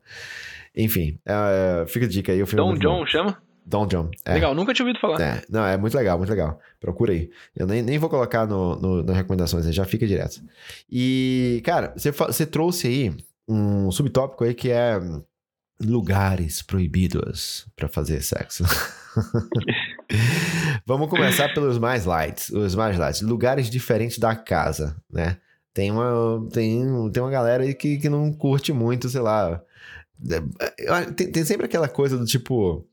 Enfim, 0.77 1.19
uh, 1.27 1.87
fica 1.87 2.07
a 2.07 2.09
dica 2.09 2.33
aí. 2.33 2.43
O 2.43 2.47
filme 2.47 2.65
Don 2.65 2.75
é 2.75 2.79
John 2.79 2.99
bom. 3.01 3.07
chama? 3.07 3.43
Don 3.65 3.87
John. 3.87 4.11
É. 4.25 4.35
Legal, 4.35 4.55
nunca 4.55 4.75
tinha 4.75 4.85
ouvido 4.85 5.01
falar. 5.01 5.21
É, 5.21 5.43
não, 5.49 5.65
é 5.65 5.77
muito 5.77 5.97
legal, 5.97 6.19
muito 6.19 6.31
legal. 6.31 6.59
Procura 6.81 7.13
aí. 7.13 7.31
Eu 7.57 7.67
nem, 7.67 7.83
nem 7.83 7.99
vou 7.99 8.11
colocar 8.11 8.47
no, 8.47 8.77
no, 8.77 9.03
nas 9.03 9.17
recomendações, 9.17 9.73
já 9.73 9.85
fica 9.85 10.07
direto. 10.07 10.43
E, 10.91 11.63
cara, 11.65 11.93
você, 11.97 12.11
você 12.11 12.45
trouxe 12.45 12.89
aí 12.89 13.17
um 13.49 13.91
subtópico 13.91 14.45
aí 14.45 14.55
que 14.55 14.71
é 14.71 15.01
lugares 15.81 16.63
proibidos 16.63 17.67
para 17.77 17.89
fazer 17.89 18.23
sexo. 18.23 18.65
Vamos 20.87 21.09
começar 21.09 21.53
pelos 21.55 21.79
mais 21.79 22.05
lights, 22.05 22.51
os 22.51 22.75
mais 22.75 22.99
lights, 22.99 23.23
lugares 23.23 23.71
diferentes 23.71 24.19
da 24.19 24.35
casa, 24.35 24.97
né? 25.11 25.37
Tem 25.75 25.91
uma, 25.91 26.47
tem, 26.53 27.11
tem 27.11 27.23
uma 27.23 27.31
galera 27.31 27.63
aí 27.63 27.75
que, 27.75 27.99
que 27.99 28.09
não 28.09 28.33
curte 28.33 28.73
muito, 28.73 29.09
sei 29.09 29.21
lá. 29.21 29.63
Tem, 31.17 31.33
tem 31.33 31.45
sempre 31.45 31.67
aquela 31.67 31.89
coisa 31.89 32.19
do 32.19 32.27
tipo, 32.27 32.87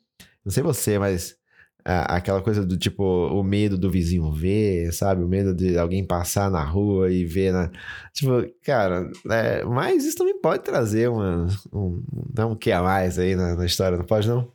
não 0.46 0.52
sei 0.52 0.64
você, 0.64 0.98
mas 0.98 1.38
aquela 1.84 2.42
coisa 2.42 2.66
do 2.66 2.78
tipo, 2.78 3.04
o 3.04 3.44
medo 3.44 3.78
do 3.78 3.90
vizinho 3.90 4.32
ver, 4.32 4.94
sabe? 4.94 5.24
O 5.24 5.28
medo 5.28 5.54
de 5.54 5.78
alguém 5.78 6.06
passar 6.06 6.50
na 6.52 6.64
rua 6.64 7.12
e 7.12 7.26
ver 7.26 7.52
na. 7.54 7.72
Tipo, 8.14 8.46
cara, 8.64 9.10
é, 9.30 9.64
mas 9.64 10.06
isso 10.06 10.18
também 10.18 10.40
pode 10.40 10.64
trazer 10.64 11.10
uma, 11.10 11.48
um. 11.74 12.04
Não 12.36 12.52
um 12.52 12.56
que 12.56 12.72
a 12.72 12.82
mais 12.82 13.18
aí 13.18 13.36
na, 13.36 13.56
na 13.56 13.66
história, 13.66 13.98
não 13.98 14.06
pode 14.06 14.28
não? 14.28 14.52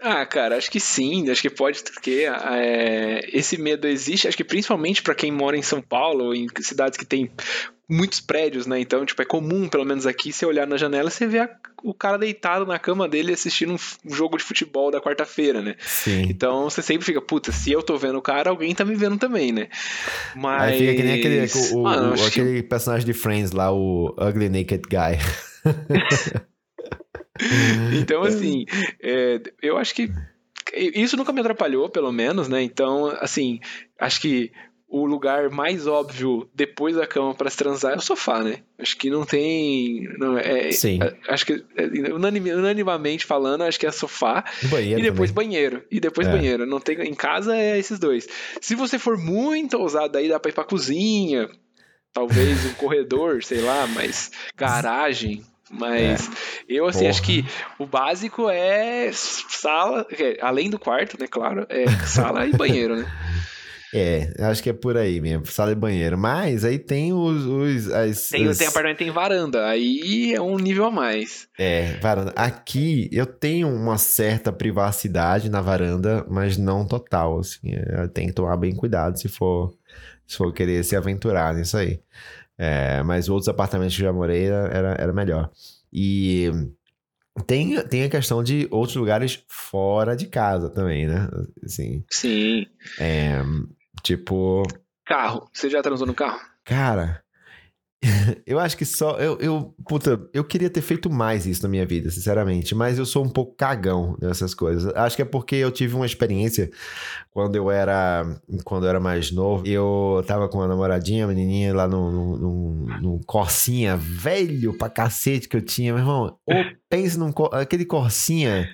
Ah, 0.00 0.26
cara, 0.26 0.56
acho 0.56 0.70
que 0.70 0.78
sim, 0.78 1.30
acho 1.30 1.40
que 1.40 1.48
pode, 1.48 1.82
porque 1.82 2.26
é, 2.28 3.28
esse 3.32 3.56
medo 3.56 3.86
existe, 3.86 4.28
acho 4.28 4.36
que 4.36 4.44
principalmente 4.44 5.02
para 5.02 5.14
quem 5.14 5.32
mora 5.32 5.56
em 5.56 5.62
São 5.62 5.80
Paulo, 5.80 6.34
em 6.34 6.46
cidades 6.60 6.98
que 6.98 7.04
tem 7.04 7.30
muitos 7.88 8.20
prédios, 8.20 8.66
né? 8.66 8.78
Então, 8.78 9.06
tipo, 9.06 9.22
é 9.22 9.24
comum, 9.24 9.68
pelo 9.68 9.84
menos 9.84 10.06
aqui, 10.06 10.32
você 10.32 10.44
olhar 10.44 10.66
na 10.66 10.76
janela, 10.76 11.08
você 11.08 11.26
vê 11.26 11.38
a, 11.38 11.48
o 11.82 11.94
cara 11.94 12.18
deitado 12.18 12.66
na 12.66 12.78
cama 12.78 13.08
dele 13.08 13.32
assistindo 13.32 13.74
um, 13.74 14.14
jogo 14.14 14.36
de 14.36 14.44
futebol 14.44 14.90
da 14.90 15.00
quarta-feira, 15.00 15.62
né? 15.62 15.76
Sim. 15.78 16.26
Então, 16.28 16.64
você 16.64 16.82
sempre 16.82 17.06
fica, 17.06 17.22
puta, 17.22 17.50
se 17.50 17.72
eu 17.72 17.82
tô 17.82 17.96
vendo 17.96 18.18
o 18.18 18.22
cara, 18.22 18.50
alguém 18.50 18.74
tá 18.74 18.84
me 18.84 18.94
vendo 18.94 19.16
também, 19.16 19.50
né? 19.50 19.68
Mas... 20.34 20.72
Aí 20.72 20.78
fica 20.78 20.94
que 20.94 21.02
nem 21.02 21.14
aquele, 21.14 21.74
o, 21.74 21.82
Mano, 21.82 22.20
o, 22.20 22.26
aquele 22.26 22.62
que... 22.62 22.68
personagem 22.68 23.06
de 23.06 23.14
Friends 23.14 23.52
lá, 23.52 23.72
o 23.72 24.14
Ugly 24.18 24.48
Naked 24.48 24.82
Guy. 24.90 25.18
então, 28.00 28.22
assim, 28.22 28.64
é, 29.02 29.40
eu 29.62 29.76
acho 29.76 29.94
que 29.94 30.10
isso 30.74 31.16
nunca 31.16 31.32
me 31.32 31.40
atrapalhou, 31.40 31.88
pelo 31.88 32.12
menos, 32.12 32.48
né? 32.48 32.62
Então, 32.62 33.06
assim, 33.20 33.60
acho 33.98 34.20
que 34.20 34.50
o 34.88 35.04
lugar 35.04 35.50
mais 35.50 35.86
óbvio 35.86 36.48
depois 36.54 36.94
da 36.94 37.06
cama 37.06 37.34
para 37.34 37.50
se 37.50 37.56
transar 37.56 37.94
é 37.94 37.96
o 37.96 38.00
sofá, 38.00 38.42
né? 38.42 38.58
Acho 38.78 38.96
que 38.96 39.10
não 39.10 39.24
tem. 39.24 40.08
Não, 40.18 40.38
é, 40.38 40.70
Sim. 40.70 41.00
Acho 41.28 41.46
que, 41.46 41.64
é, 41.76 42.12
unanim, 42.12 42.50
unanimamente 42.52 43.26
falando, 43.26 43.62
acho 43.62 43.80
que 43.80 43.86
é 43.86 43.90
sofá. 43.90 44.44
Banheiro 44.64 45.00
e 45.00 45.02
depois 45.02 45.30
também. 45.30 45.48
banheiro. 45.48 45.84
E 45.90 45.98
depois 45.98 46.28
é. 46.28 46.30
banheiro. 46.30 46.66
Não 46.66 46.80
tem, 46.80 47.00
em 47.02 47.14
casa 47.14 47.56
é 47.56 47.78
esses 47.78 47.98
dois. 47.98 48.28
Se 48.60 48.74
você 48.74 48.98
for 48.98 49.18
muito 49.18 49.76
ousado, 49.76 50.18
aí 50.18 50.28
dá 50.28 50.38
pra 50.38 50.50
ir 50.50 50.54
pra 50.54 50.64
cozinha. 50.64 51.48
Talvez 52.12 52.64
um 52.64 52.74
corredor, 52.74 53.42
sei 53.42 53.60
lá, 53.60 53.86
mas 53.88 54.30
garagem. 54.56 55.44
Mas 55.70 56.28
é. 56.28 56.30
eu, 56.68 56.86
assim, 56.86 57.00
Porra. 57.00 57.10
acho 57.10 57.22
que 57.22 57.44
o 57.78 57.86
básico 57.86 58.48
é 58.48 59.10
sala, 59.12 60.06
além 60.40 60.70
do 60.70 60.78
quarto, 60.78 61.16
né, 61.18 61.26
claro, 61.28 61.66
é 61.68 61.88
sala 62.06 62.46
e 62.46 62.52
banheiro, 62.56 62.96
né? 62.96 63.06
É, 63.94 64.30
acho 64.40 64.62
que 64.62 64.68
é 64.68 64.72
por 64.74 64.96
aí 64.96 65.20
mesmo, 65.20 65.46
sala 65.46 65.70
e 65.72 65.74
banheiro. 65.74 66.18
Mas 66.18 66.64
aí 66.64 66.78
tem 66.78 67.14
os. 67.14 67.46
os 67.46 67.90
as, 67.90 68.28
Tem, 68.28 68.46
as- 68.46 68.58
tem 68.58 68.66
apartamento 68.66 68.98
tem 68.98 69.10
varanda, 69.10 69.64
aí 69.66 70.34
é 70.34 70.40
um 70.40 70.56
nível 70.58 70.84
a 70.86 70.90
mais. 70.90 71.48
É, 71.58 71.96
varanda. 71.98 72.32
Aqui 72.36 73.08
eu 73.12 73.24
tenho 73.24 73.68
uma 73.68 73.96
certa 73.96 74.52
privacidade 74.52 75.48
na 75.48 75.62
varanda, 75.62 76.26
mas 76.28 76.58
não 76.58 76.84
total, 76.86 77.38
assim. 77.38 77.70
Eu 77.88 78.08
tenho 78.08 78.28
que 78.28 78.34
tomar 78.34 78.56
bem 78.58 78.74
cuidado 78.74 79.18
se 79.18 79.28
for, 79.28 79.72
se 80.26 80.36
for 80.36 80.52
querer 80.52 80.84
se 80.84 80.94
aventurar 80.96 81.54
nisso 81.54 81.78
aí. 81.78 82.00
É, 82.58 83.02
mas 83.02 83.28
outros 83.28 83.48
apartamentos 83.48 83.94
que 83.94 84.02
eu 84.02 84.06
já 84.06 84.12
morei 84.12 84.46
era, 84.46 84.94
era, 84.98 85.12
melhor. 85.12 85.50
E 85.92 86.50
tem, 87.46 87.80
tem 87.86 88.04
a 88.04 88.10
questão 88.10 88.42
de 88.42 88.66
outros 88.70 88.96
lugares 88.96 89.44
fora 89.48 90.16
de 90.16 90.26
casa 90.26 90.70
também, 90.70 91.06
né? 91.06 91.28
Assim, 91.64 92.04
Sim. 92.10 92.66
é, 92.98 93.42
tipo, 94.02 94.62
Carro. 95.06 95.48
Você 95.52 95.70
já 95.70 95.80
transou 95.80 96.06
no 96.06 96.14
carro? 96.14 96.40
Cara, 96.64 97.22
eu 98.46 98.58
acho 98.58 98.76
que 98.76 98.84
só. 98.84 99.16
Eu, 99.18 99.38
eu, 99.40 99.74
puta, 99.88 100.20
eu 100.32 100.44
queria 100.44 100.70
ter 100.70 100.80
feito 100.80 101.10
mais 101.10 101.46
isso 101.46 101.62
na 101.62 101.68
minha 101.68 101.86
vida, 101.86 102.10
sinceramente, 102.10 102.74
mas 102.74 102.98
eu 102.98 103.06
sou 103.06 103.24
um 103.24 103.28
pouco 103.28 103.54
cagão 103.56 104.16
nessas 104.20 104.54
coisas. 104.54 104.92
Acho 104.94 105.16
que 105.16 105.22
é 105.22 105.24
porque 105.24 105.56
eu 105.56 105.70
tive 105.70 105.94
uma 105.94 106.06
experiência 106.06 106.70
quando 107.30 107.56
eu 107.56 107.70
era. 107.70 108.24
Quando 108.64 108.84
eu 108.84 108.90
era 108.90 109.00
mais 109.00 109.30
novo. 109.30 109.66
Eu 109.66 110.22
tava 110.26 110.48
com 110.48 110.58
uma 110.58 110.68
namoradinha, 110.68 111.26
uma 111.26 111.34
menininha 111.34 111.74
lá 111.74 111.88
no, 111.88 112.10
no, 112.10 112.36
no, 112.38 113.00
no 113.00 113.20
Corsinha 113.26 113.96
velho 113.96 114.72
pra 114.74 114.88
cacete 114.88 115.48
que 115.48 115.56
eu 115.56 115.62
tinha, 115.62 115.92
meu 115.92 116.02
irmão. 116.02 116.38
Ou 116.46 116.54
pense 116.88 117.18
num. 117.18 117.32
aquele 117.52 117.84
Corsinha 117.84 118.68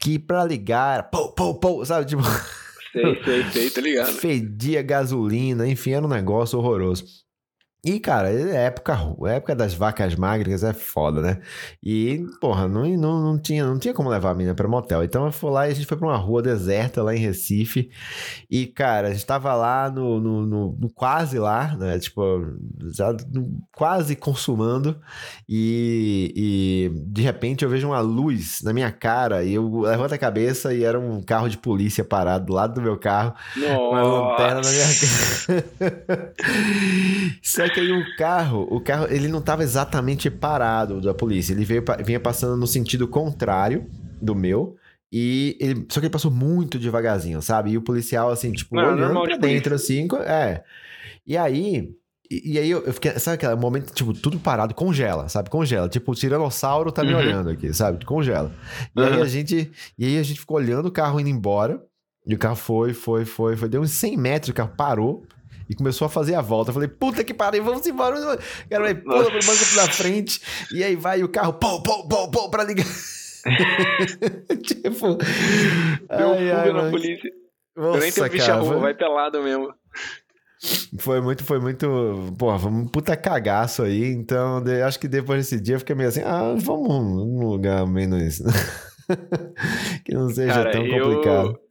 que 0.00 0.18
pra 0.18 0.44
ligar. 0.44 1.10
Pô, 1.10 1.32
pô, 1.32 1.54
pô, 1.54 1.84
sabe? 1.84 2.06
Tipo. 2.06 2.22
Sei, 2.92 3.22
sei, 3.22 3.44
sei, 3.50 3.70
tá 3.70 3.80
ligado. 3.80 4.12
Fedia 4.18 4.82
gasolina, 4.82 5.68
enfim, 5.68 5.92
era 5.92 6.04
um 6.04 6.08
negócio 6.08 6.58
horroroso. 6.58 7.27
E, 7.84 8.00
cara, 8.00 8.28
é 8.30 8.64
época, 8.66 8.92
ru- 8.92 9.24
a 9.24 9.32
época 9.34 9.54
das 9.54 9.72
vacas 9.72 10.14
magras 10.16 10.64
é 10.64 10.72
foda, 10.72 11.22
né? 11.22 11.38
E, 11.82 12.24
porra, 12.40 12.66
não, 12.66 12.84
não, 12.96 13.22
não, 13.22 13.38
tinha, 13.38 13.64
não 13.64 13.78
tinha 13.78 13.94
como 13.94 14.08
levar 14.10 14.30
a 14.30 14.34
menina 14.34 14.54
pra 14.54 14.66
motel. 14.66 15.04
Então 15.04 15.24
eu 15.24 15.32
fui 15.32 15.48
lá 15.50 15.68
e 15.68 15.70
a 15.70 15.74
gente 15.74 15.86
foi 15.86 15.96
pra 15.96 16.08
uma 16.08 16.16
rua 16.16 16.42
deserta 16.42 17.02
lá 17.04 17.14
em 17.14 17.18
Recife. 17.20 17.88
E, 18.50 18.66
cara, 18.66 19.08
a 19.08 19.12
gente 19.12 19.24
tava 19.24 19.54
lá 19.54 19.88
no, 19.90 20.20
no, 20.20 20.44
no- 20.44 20.76
no 20.78 20.90
quase 20.92 21.38
lá, 21.38 21.76
né? 21.76 21.98
Tipo, 22.00 22.22
já 22.92 23.16
quase 23.76 24.16
consumando. 24.16 24.98
E, 25.48 26.32
e 26.36 27.02
de 27.06 27.22
repente 27.22 27.64
eu 27.64 27.70
vejo 27.70 27.86
uma 27.86 28.00
luz 28.00 28.60
na 28.62 28.72
minha 28.72 28.90
cara 28.90 29.44
e 29.44 29.54
eu 29.54 29.80
levanto 29.82 30.12
a 30.14 30.18
cabeça 30.18 30.74
e 30.74 30.82
era 30.82 30.98
um 30.98 31.22
carro 31.22 31.48
de 31.48 31.56
polícia 31.56 32.02
parado 32.04 32.46
do 32.46 32.52
lado 32.54 32.74
do 32.74 32.82
meu 32.82 32.98
carro. 32.98 33.32
Uma 33.90 34.02
lanterna 34.02 34.60
na 34.62 34.70
minha 34.70 34.86
cara. 36.18 36.32
Só 37.68 37.74
que 37.74 37.80
aí 37.80 37.92
o 37.92 38.16
carro, 38.16 38.66
o 38.70 38.80
carro, 38.80 39.06
ele 39.10 39.28
não 39.28 39.40
tava 39.40 39.62
exatamente 39.62 40.30
parado 40.30 41.00
da 41.00 41.14
polícia. 41.14 41.52
Ele 41.52 41.64
veio, 41.64 41.84
vinha 42.04 42.18
passando 42.20 42.56
no 42.56 42.66
sentido 42.66 43.06
contrário 43.08 43.86
do 44.20 44.34
meu. 44.34 44.76
E 45.12 45.56
ele, 45.60 45.86
só 45.88 46.00
que 46.00 46.06
ele 46.06 46.12
passou 46.12 46.30
muito 46.30 46.78
devagarzinho, 46.78 47.40
sabe? 47.40 47.70
E 47.70 47.78
o 47.78 47.82
policial, 47.82 48.30
assim, 48.30 48.52
tipo, 48.52 48.76
Não, 48.76 48.84
olhando 48.88 49.00
normal 49.00 49.24
pra 49.24 49.36
de 49.36 49.40
dentro, 49.40 49.74
assim, 49.74 50.06
é. 50.26 50.62
E 51.26 51.34
aí, 51.36 51.90
e, 52.30 52.52
e 52.52 52.58
aí 52.58 52.70
eu, 52.70 52.84
eu 52.84 52.92
fiquei, 52.92 53.12
sabe 53.18 53.36
aquele 53.36 53.54
momento, 53.54 53.90
tipo, 53.94 54.12
tudo 54.12 54.38
parado, 54.38 54.74
congela, 54.74 55.26
sabe? 55.30 55.48
Congela. 55.48 55.88
Tipo, 55.88 56.12
o 56.12 56.14
tiranossauro 56.14 56.92
tá 56.92 57.02
me 57.02 57.12
Uhum. 57.14 57.18
olhando 57.20 57.48
aqui, 57.50 57.72
sabe? 57.72 58.04
Congela. 58.04 58.52
E 58.94 59.00
aí 59.02 59.16
Uhum. 59.16 59.22
a 59.22 59.26
gente, 59.26 59.70
e 59.98 60.04
aí 60.04 60.18
a 60.18 60.22
gente 60.22 60.40
ficou 60.40 60.58
olhando 60.58 60.86
o 60.86 60.92
carro 60.92 61.18
indo 61.18 61.30
embora. 61.30 61.82
E 62.26 62.34
o 62.34 62.38
carro 62.38 62.56
foi, 62.56 62.92
foi, 62.92 63.24
foi, 63.24 63.56
foi. 63.56 63.68
Deu 63.70 63.80
uns 63.80 63.92
100 63.92 64.14
metros, 64.18 64.50
o 64.50 64.54
carro 64.54 64.72
parou 64.76 65.24
e 65.68 65.74
começou 65.74 66.06
a 66.06 66.08
fazer 66.08 66.34
a 66.34 66.40
volta. 66.40 66.70
Eu 66.70 66.74
falei, 66.74 66.88
puta 66.88 67.22
que 67.24 67.34
pariu, 67.34 67.62
vamos 67.64 67.86
embora. 67.86 68.16
vamos. 68.20 68.34
O 68.36 68.68
cara 68.68 68.84
vai, 68.84 68.94
pula 68.94 69.24
pro 69.24 69.32
banco 69.46 69.74
pra 69.74 69.86
frente. 69.92 70.40
E 70.72 70.82
aí 70.82 70.96
vai 70.96 71.22
o 71.22 71.28
carro, 71.28 71.52
pô, 71.54 71.82
pô, 71.82 72.08
pô, 72.08 72.30
pô, 72.30 72.50
pra 72.50 72.64
ligar. 72.64 72.86
tipo. 74.62 75.16
Deu 75.16 76.32
ai, 76.32 76.50
ai, 76.50 76.56
fuga 76.60 76.72
na 76.72 76.78
mano. 76.80 76.90
polícia. 76.90 77.30
eu 77.76 77.82
nem 77.92 78.00
Nossa, 78.00 78.12
tenho 78.14 78.30
bicho 78.30 78.50
a 78.52 78.54
rua, 78.56 78.78
vai 78.78 78.94
pelado 78.94 79.42
mesmo. 79.42 79.72
foi 80.98 81.20
muito, 81.20 81.44
foi 81.44 81.60
muito. 81.60 81.86
Porra, 82.38 82.58
foi 82.58 82.70
um 82.70 82.86
puta 82.86 83.16
cagaço 83.16 83.82
aí. 83.82 84.04
Então, 84.12 84.62
de- 84.62 84.82
acho 84.82 84.98
que 84.98 85.08
depois 85.08 85.38
desse 85.40 85.60
dia 85.62 85.76
eu 85.76 85.78
fiquei 85.80 85.94
meio 85.94 86.08
assim, 86.08 86.22
ah, 86.22 86.54
vamos 86.56 86.88
num 86.88 87.46
lugar 87.48 87.86
menos. 87.86 88.38
que 90.04 90.12
não 90.14 90.28
seja 90.30 90.52
Cara, 90.54 90.70
tão 90.72 90.80
complicado. 90.88 91.48
Eu, 91.48 91.67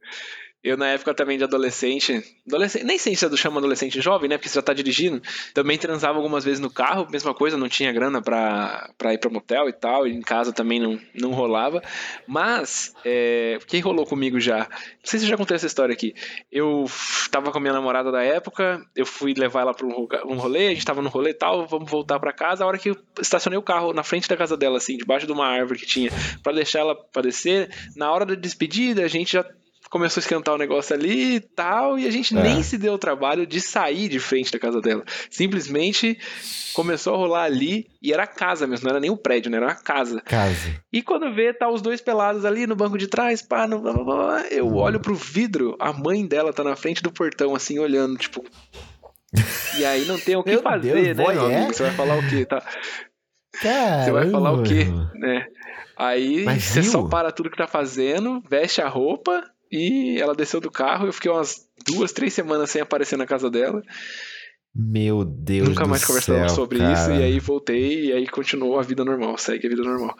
na 0.76 0.88
época 0.88 1.14
também 1.14 1.38
de 1.38 1.44
adolescente, 1.44 2.22
adolescente 2.46 2.84
nem 2.84 2.98
sei 2.98 3.14
se 3.14 3.24
eu 3.24 3.36
chamo 3.36 3.58
adolescente 3.58 4.00
jovem, 4.00 4.28
né? 4.28 4.36
Porque 4.36 4.48
você 4.48 4.56
já 4.56 4.62
tá 4.62 4.72
dirigindo. 4.72 5.22
Também 5.54 5.78
transava 5.78 6.18
algumas 6.18 6.44
vezes 6.44 6.60
no 6.60 6.70
carro, 6.70 7.08
mesma 7.10 7.34
coisa, 7.34 7.56
não 7.56 7.68
tinha 7.68 7.92
grana 7.92 8.20
pra, 8.20 8.90
pra 8.96 9.14
ir 9.14 9.18
pra 9.18 9.30
motel 9.30 9.68
e 9.68 9.72
tal. 9.72 10.06
E 10.06 10.12
em 10.12 10.20
casa 10.20 10.52
também 10.52 10.80
não, 10.80 10.98
não 11.14 11.32
rolava. 11.32 11.82
Mas, 12.26 12.94
é, 13.04 13.58
o 13.60 13.66
que 13.66 13.78
rolou 13.80 14.06
comigo 14.06 14.40
já? 14.40 14.58
Não 14.58 14.66
sei 15.04 15.20
se 15.20 15.26
eu 15.26 15.30
já 15.30 15.36
contei 15.36 15.54
essa 15.54 15.66
história 15.66 15.92
aqui. 15.92 16.14
Eu 16.50 16.84
tava 17.30 17.50
com 17.50 17.58
a 17.58 17.60
minha 17.60 17.72
namorada 17.72 18.10
da 18.10 18.22
época, 18.22 18.84
eu 18.96 19.06
fui 19.06 19.34
levar 19.34 19.62
ela 19.62 19.74
pra 19.74 19.86
um, 19.86 20.08
um 20.26 20.36
rolê, 20.36 20.68
a 20.68 20.70
gente 20.70 20.84
tava 20.84 21.02
no 21.02 21.08
rolê 21.08 21.30
e 21.30 21.34
tal, 21.34 21.66
vamos 21.66 21.90
voltar 21.90 22.18
pra 22.18 22.32
casa. 22.32 22.64
A 22.64 22.66
hora 22.66 22.78
que 22.78 22.90
eu 22.90 22.96
estacionei 23.20 23.58
o 23.58 23.62
carro 23.62 23.92
na 23.92 24.02
frente 24.02 24.28
da 24.28 24.36
casa 24.36 24.56
dela, 24.56 24.78
assim, 24.78 24.96
debaixo 24.96 25.26
de 25.26 25.32
uma 25.32 25.46
árvore 25.46 25.78
que 25.78 25.86
tinha, 25.86 26.10
pra 26.42 26.52
deixar 26.52 26.80
ela 26.80 26.94
pra 26.94 27.22
descer, 27.22 27.70
na 27.96 28.10
hora 28.10 28.24
da 28.24 28.34
despedida, 28.34 29.04
a 29.04 29.08
gente 29.08 29.32
já 29.32 29.44
começou 29.90 30.20
a 30.20 30.22
esquentar 30.22 30.54
o 30.54 30.58
negócio 30.58 30.94
ali 30.94 31.36
e 31.36 31.40
tal, 31.40 31.98
e 31.98 32.06
a 32.06 32.10
gente 32.10 32.36
É. 32.36 32.42
nem 32.42 32.62
se 32.62 32.76
deu 32.78 32.94
o 32.94 32.98
trabalho 32.98 33.46
de 33.46 33.60
sair 33.60 34.08
de 34.08 34.18
frente 34.20 34.50
da 34.52 34.58
casa 34.58 34.80
dela. 34.80 35.04
Simplesmente 35.30 36.18
começou 36.74 37.14
a 37.14 37.16
rolar 37.16 37.44
ali, 37.44 37.86
e 38.02 38.12
era 38.12 38.22
a 38.24 38.26
casa 38.26 38.66
mesmo, 38.66 38.84
não 38.84 38.90
era 38.90 39.00
nem 39.00 39.10
o 39.10 39.16
prédio, 39.16 39.50
né? 39.50 39.56
Era 39.56 39.72
a 39.72 39.74
casa. 39.74 40.20
Casa. 40.20 40.74
E 40.92 41.02
quando 41.02 41.34
vê, 41.34 41.52
tá 41.52 41.68
os 41.68 41.82
dois 41.82 42.00
pelados 42.00 42.44
ali 42.44 42.66
no 42.66 42.76
banco 42.76 42.96
de 42.98 43.06
trás, 43.08 43.42
pá, 43.42 43.66
no, 43.66 43.80
blá, 43.80 43.92
blá, 43.92 44.04
blá, 44.04 44.46
eu 44.50 44.74
olho 44.76 45.00
pro 45.00 45.14
vidro, 45.14 45.76
a 45.80 45.92
mãe 45.92 46.26
dela 46.26 46.52
tá 46.52 46.62
na 46.62 46.76
frente 46.76 47.02
do 47.02 47.10
portão, 47.12 47.54
assim, 47.54 47.78
olhando, 47.78 48.16
tipo. 48.16 48.44
E 49.78 49.84
aí 49.84 50.04
não 50.06 50.18
tem 50.18 50.36
o 50.36 50.42
que 50.42 50.50
Meu 50.52 50.62
fazer, 50.62 50.94
Deus, 50.94 51.16
né, 51.16 51.24
boy, 51.24 51.34
meu 51.34 51.50
é? 51.50 51.56
amigo? 51.56 51.74
Você 51.74 51.82
vai 51.82 51.92
falar 51.92 52.18
o 52.18 52.28
quê, 52.28 52.44
tá? 52.46 52.62
Caramba. 53.60 54.04
Você 54.04 54.12
vai 54.12 54.30
falar 54.30 54.52
o 54.52 54.62
quê, 54.62 54.86
né? 55.14 55.46
Aí 55.96 56.44
Mas 56.44 56.62
você 56.62 56.80
viu? 56.80 56.90
só 56.92 57.08
para 57.08 57.32
tudo 57.32 57.50
que 57.50 57.56
tá 57.56 57.66
fazendo, 57.66 58.40
veste 58.48 58.80
a 58.80 58.88
roupa 58.88 59.42
e 59.70 60.18
ela 60.20 60.34
desceu 60.34 60.60
do 60.60 60.70
carro. 60.70 61.06
Eu 61.06 61.12
fiquei 61.12 61.30
umas 61.30 61.66
duas, 61.86 62.12
três 62.12 62.32
semanas 62.34 62.70
sem 62.70 62.80
aparecer 62.82 63.16
na 63.16 63.26
casa 63.26 63.50
dela. 63.50 63.82
Meu 64.74 65.24
Deus 65.24 65.68
Nunca 65.70 65.84
do 65.84 65.88
mais 65.90 66.04
conversamos 66.04 66.52
céu, 66.52 66.56
sobre 66.56 66.78
cara. 66.78 66.92
isso. 66.92 67.10
E 67.10 67.22
aí 67.22 67.40
voltei 67.40 68.06
e 68.06 68.12
aí 68.12 68.26
continuou 68.28 68.78
a 68.78 68.82
vida 68.82 69.04
normal, 69.04 69.36
segue 69.38 69.66
a 69.66 69.70
vida 69.70 69.82
normal. 69.82 70.14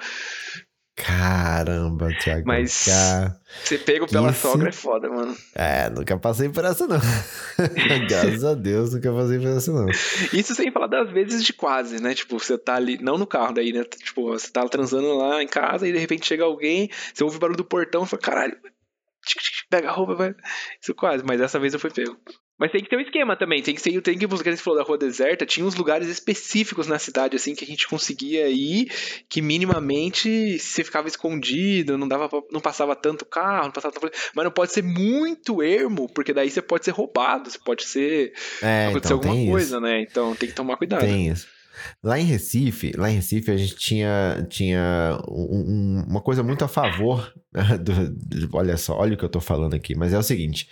Caramba, 0.96 2.08
Thiago. 2.20 2.42
Mas- 2.44 2.86
Cara... 2.86 3.36
Você 3.62 3.78
pego 3.78 4.08
pela 4.08 4.32
sogra 4.32 4.68
é 4.68 4.72
foda, 4.72 5.08
mano. 5.08 5.34
É, 5.54 5.88
nunca 5.90 6.18
passei 6.18 6.48
por 6.48 6.64
essa, 6.64 6.86
não. 6.88 6.98
Graças 8.08 8.44
a 8.44 8.54
Deus, 8.54 8.92
nunca 8.92 9.12
passei 9.12 9.38
por 9.38 9.46
essa, 9.46 9.72
não. 9.72 9.88
Isso 10.32 10.54
sem 10.56 10.72
falar 10.72 10.88
das 10.88 11.08
vezes 11.10 11.44
de 11.44 11.52
quase, 11.52 12.02
né? 12.02 12.14
Tipo, 12.14 12.38
você 12.38 12.58
tá 12.58 12.74
ali, 12.74 12.98
não 13.00 13.16
no 13.16 13.26
carro 13.28 13.54
daí, 13.54 13.72
né? 13.72 13.84
Tipo, 13.84 14.24
você 14.32 14.50
tá 14.50 14.68
transando 14.68 15.16
lá 15.16 15.40
em 15.40 15.46
casa 15.46 15.86
e 15.86 15.92
de 15.92 15.98
repente 15.98 16.26
chega 16.26 16.42
alguém, 16.44 16.90
você 17.14 17.22
ouve 17.22 17.36
o 17.36 17.40
barulho 17.40 17.56
do 17.56 17.64
portão 17.64 18.02
e 18.02 18.06
fala, 18.06 18.20
caralho, 18.22 18.56
pega 19.70 19.88
a 19.88 19.92
roupa, 19.92 20.14
vai. 20.14 20.34
Isso 20.80 20.94
quase, 20.94 21.24
mas 21.24 21.38
dessa 21.40 21.58
vez 21.58 21.74
eu 21.74 21.80
fui 21.80 21.90
pego. 21.90 22.16
Mas 22.60 22.72
tem 22.72 22.82
que 22.82 22.90
ter 22.90 22.96
um 22.96 23.00
esquema 23.00 23.36
também, 23.36 23.62
tem 23.62 23.72
que 23.72 23.80
ser, 23.80 24.00
tem 24.02 24.18
que 24.18 24.26
buscar, 24.26 24.50
você 24.50 24.60
falou 24.60 24.80
da 24.80 24.84
rua 24.84 24.98
deserta, 24.98 25.46
tinha 25.46 25.64
uns 25.64 25.76
lugares 25.76 26.08
específicos 26.08 26.88
na 26.88 26.98
cidade, 26.98 27.36
assim, 27.36 27.54
que 27.54 27.62
a 27.64 27.66
gente 27.66 27.86
conseguia 27.86 28.48
ir, 28.48 28.90
que 29.28 29.40
minimamente 29.40 30.58
você 30.58 30.82
ficava 30.82 31.06
escondido, 31.06 31.96
não 31.96 32.08
dava 32.08 32.28
pra- 32.28 32.42
não 32.50 32.60
passava 32.60 32.96
tanto 32.96 33.24
carro, 33.24 33.66
não 33.66 33.70
passava 33.70 33.94
tanto... 33.94 34.10
Mas 34.34 34.44
não 34.44 34.50
pode 34.50 34.72
ser 34.72 34.82
muito 34.82 35.62
ermo, 35.62 36.08
porque 36.12 36.32
daí 36.32 36.50
você 36.50 36.60
pode 36.60 36.84
ser 36.84 36.90
roubado, 36.90 37.48
você 37.48 37.58
pode 37.60 37.84
ser 37.84 38.32
É, 38.60 38.86
acontecer 38.88 39.14
então 39.14 39.30
alguma 39.30 39.52
coisa, 39.52 39.76
isso. 39.76 39.80
né? 39.80 40.02
Então 40.02 40.34
tem 40.34 40.48
que 40.48 40.54
tomar 40.56 40.76
cuidado. 40.76 41.02
Tem 41.02 41.28
isso. 41.28 41.46
Lá 42.02 42.18
em 42.18 42.24
Recife, 42.24 42.92
lá 42.96 43.10
em 43.10 43.14
Recife 43.16 43.50
a 43.50 43.56
gente 43.56 43.76
tinha, 43.76 44.46
tinha 44.48 45.18
um- 45.28 45.64
um- 46.00 46.04
uma 46.08 46.20
coisa 46.20 46.42
muito 46.42 46.64
a 46.64 46.68
favor 46.68 47.32
do, 47.82 48.10
do- 48.10 48.56
olha 48.56 48.76
só, 48.76 48.96
olha 48.98 49.14
o 49.14 49.16
que 49.16 49.24
eu 49.24 49.28
tô 49.28 49.40
falando 49.40 49.74
aqui, 49.74 49.94
mas 49.94 50.12
é 50.12 50.18
o 50.18 50.22
seguinte, 50.22 50.68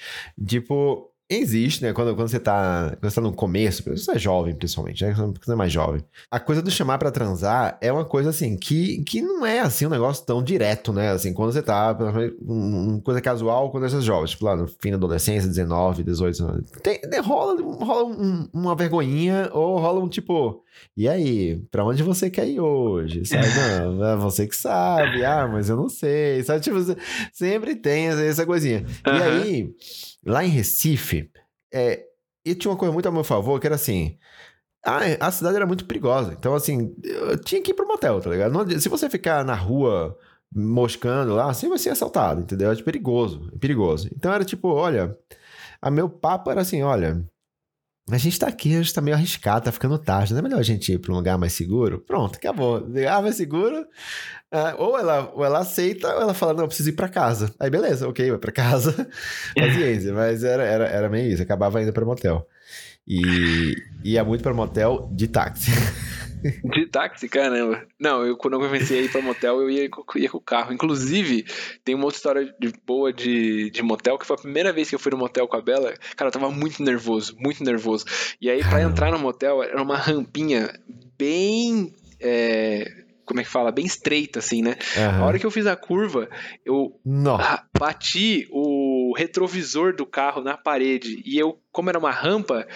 tipo, 0.47 1.11
existe, 1.29 1.83
né, 1.83 1.93
quando, 1.93 2.15
quando 2.15 2.29
você 2.29 2.39
tá, 2.39 2.97
quando 3.01 3.11
você 3.11 3.15
tá 3.17 3.21
no 3.21 3.33
começo, 3.33 3.83
você 3.85 4.13
é 4.13 4.19
jovem 4.19 4.55
principalmente, 4.55 5.05
né, 5.05 5.13
quando 5.15 5.39
você 5.45 5.53
é 5.53 5.57
mais 5.57 5.73
jovem, 5.73 6.03
a 6.31 6.39
coisa 6.39 6.63
do 6.63 6.71
chamar 6.71 6.99
pra 6.99 7.11
transar 7.11 7.77
é 7.81 7.93
uma 7.93 8.05
coisa 8.05 8.31
assim, 8.31 8.57
que, 8.57 9.03
que 9.05 9.21
não 9.21 9.45
é 9.45 9.61
assim 9.61 9.87
um 9.87 9.91
negócio 9.91 10.25
tão 10.25 10.43
direto, 10.43 10.93
né, 10.93 11.11
assim, 11.11 11.33
quando 11.33 11.53
você 11.53 11.63
tá, 11.63 11.97
um- 12.43 12.91
uma 12.95 13.01
coisa 13.01 13.21
casual 13.21 13.71
quando 13.71 13.89
você 13.89 13.97
é 13.97 14.01
jovem, 14.01 14.27
tipo 14.27 14.45
lá 14.45 14.55
no 14.55 14.69
fim 14.69 14.91
da 14.91 14.97
adolescência, 14.97 15.49
19, 15.49 16.03
18, 16.05 16.33
19, 16.45 16.63
tem, 16.83 17.01
rola, 17.21 17.61
rola 17.63 18.05
um- 18.05 18.49
uma 18.53 18.77
vergonhinha 18.77 19.51
ou 19.53 19.79
rola 19.79 20.01
um 20.01 20.09
tipo, 20.09 20.63
e 20.97 21.09
aí, 21.09 21.57
pra 21.71 21.85
onde 21.85 22.03
você 22.03 22.29
quer 22.31 22.47
ir 22.47 22.61
hoje? 22.61 23.25
Sabe? 23.25 23.47
Não, 23.99 24.05
é 24.05 24.17
você 24.17 24.47
que 24.47 24.55
sabe. 24.55 25.25
Ah, 25.25 25.49
mas 25.51 25.71
eu 25.71 25.77
não 25.77 25.89
sei. 25.89 26.43
Sabe? 26.45 26.61
Tipo, 26.61 26.79
se- 26.83 26.97
sempre 27.33 27.75
tem 27.75 28.09
essa, 28.09 28.21
essa 28.23 28.45
coisinha. 28.47 28.85
E 29.07 29.09
Aham. 29.11 29.23
aí, 29.23 29.71
lá 30.27 30.45
em 30.45 30.49
Recife, 30.49 31.31
é, 31.73 32.05
e 32.45 32.55
tinha 32.55 32.71
uma 32.71 32.77
coisa 32.77 32.93
muito 32.93 33.09
a 33.09 33.13
meu 33.13 33.25
favor, 33.25 33.61
que 33.61 33.67
era 33.67 33.77
assim. 33.77 34.19
A, 34.85 35.27
a 35.27 35.31
cidade 35.31 35.57
era 35.57 35.67
muito 35.67 35.85
perigosa. 35.85 36.33
Então, 36.33 36.55
assim, 36.55 36.95
eu 37.03 37.39
tinha 37.39 37.61
que 37.61 37.73
ir 37.73 37.75
pro 37.75 37.89
motel, 37.89 38.21
tá 38.21 38.31
ligado? 38.31 38.53
Não 38.53 38.81
se 38.81 38.89
você 38.89 39.11
ficar 39.11 39.45
na 39.45 39.55
rua 39.55 40.17
moscando 40.55 41.35
lá, 41.35 41.51
assim 41.51 41.69
vai 41.69 41.79
ser 41.79 41.91
assaltado, 41.91 42.41
entendeu? 42.41 42.71
É 42.71 42.77
perigoso, 42.77 43.51
é 43.55 43.59
perigoso. 43.59 44.09
Então 44.15 44.33
era 44.33 44.45
tipo, 44.45 44.69
olha, 44.69 45.17
a 45.83 45.91
meu 45.91 46.09
papo 46.09 46.51
era 46.51 46.61
assim, 46.61 46.83
olha, 46.83 47.25
a 48.09 48.19
gente 48.19 48.39
tá 48.39 48.47
aqui, 48.47 48.75
a 48.75 48.83
gente 48.83 48.95
tá 48.95 49.01
meio 49.01 49.17
arriscado, 49.17 49.65
tá 49.65 49.73
ficando 49.73 49.99
tarde, 49.99 50.33
não 50.33 50.39
é 50.39 50.43
melhor 50.43 50.61
a 50.61 50.63
gente 50.63 50.93
ir 50.93 50.99
pra 50.99 51.13
um 51.13 51.17
lugar 51.17 51.37
mais 51.37 51.53
seguro? 51.53 52.01
Pronto, 52.01 52.37
acabou. 52.37 52.79
Lugar 52.79 53.21
mais 53.21 53.35
seguro, 53.35 53.85
ah, 54.53 54.75
ou, 54.79 54.99
ela, 54.99 55.31
ou 55.35 55.45
ela 55.45 55.59
aceita, 55.61 56.15
ou 56.15 56.23
ela 56.23 56.35
fala, 56.35 56.55
não, 56.55 56.65
eu 56.65 56.69
preciso 56.69 56.89
ir 56.91 56.93
pra 56.95 57.09
casa. 57.09 57.55
Aí 57.59 57.69
beleza, 57.71 58.09
ok, 58.09 58.31
vai 58.31 58.39
pra 58.39 58.53
casa, 58.53 59.09
paciência. 59.57 60.13
Mas 60.13 60.45
era, 60.45 60.63
era, 60.65 60.87
era 60.87 61.09
meio 61.09 61.33
isso, 61.33 61.43
acabava 61.43 61.83
indo 61.83 61.93
pro 61.93 62.07
motel. 62.07 62.47
E 63.07 63.75
ia 64.05 64.25
muito 64.25 64.43
pro 64.43 64.55
motel 64.55 65.09
de 65.13 65.29
táxi. 65.29 65.71
De 66.63 66.87
táxi, 66.87 67.29
caramba. 67.29 67.83
Não, 67.99 68.25
eu 68.25 68.37
quando 68.37 68.55
eu 68.55 68.61
comecei 68.61 69.01
a 69.01 69.03
ir 69.03 69.11
pra 69.11 69.21
motel, 69.23 69.61
eu 69.63 69.71
ia, 69.71 69.89
com- 69.91 70.05
ia 70.19 70.29
com 70.31 70.37
o 70.39 70.41
carro. 70.41 70.73
Inclusive, 70.73 71.45
tem 71.83 71.95
uma 71.95 72.05
outra 72.05 72.17
história 72.19 72.55
de- 72.61 72.73
boa 72.87 73.13
de, 73.13 73.71
de 73.71 73.83
motel, 73.83 74.17
que 74.17 74.27
foi 74.27 74.37
a 74.37 74.41
primeira 74.41 74.73
vez 74.73 74.89
que 74.89 74.95
eu 74.95 74.99
fui 74.99 75.11
no 75.11 75.19
motel 75.19 75.49
com 75.49 75.57
a 75.57 75.63
Bela. 75.63 75.95
Cara, 76.15 76.29
eu 76.29 76.33
tava 76.33 76.49
muito 76.51 76.85
nervoso, 76.85 77.35
muito 77.41 77.65
nervoso. 77.65 78.05
E 78.41 78.49
aí, 78.49 78.61
pra 78.61 78.71
Caramba. 78.71 78.91
entrar 78.91 79.11
no 79.11 79.19
motel, 79.19 79.61
era 79.63 79.83
uma 79.83 79.97
rampinha 79.97 80.71
bem. 81.19 81.93
é, 82.21 82.93
como 83.27 83.41
é 83.41 83.43
que 83.45 83.51
fala? 83.51 83.73
Bem 83.73 83.85
estreita, 83.85 84.39
assim, 84.39 84.63
né? 84.63 84.77
A 85.21 85.25
hora 85.25 85.39
que 85.39 85.45
eu 85.45 85.51
fiz 85.51 85.67
a 85.67 85.77
curva, 85.77 86.31
eu 86.65 86.99
Nossa. 87.05 87.65
bati 87.77 88.49
o 88.51 89.13
retrovisor 89.17 89.95
do 89.95 90.07
carro 90.07 90.41
na 90.41 90.57
parede. 90.57 91.23
E 91.27 91.37
eu, 91.37 91.59
como 91.73 91.91
era 91.91 91.99
uma 91.99 92.13
rampa, 92.13 92.67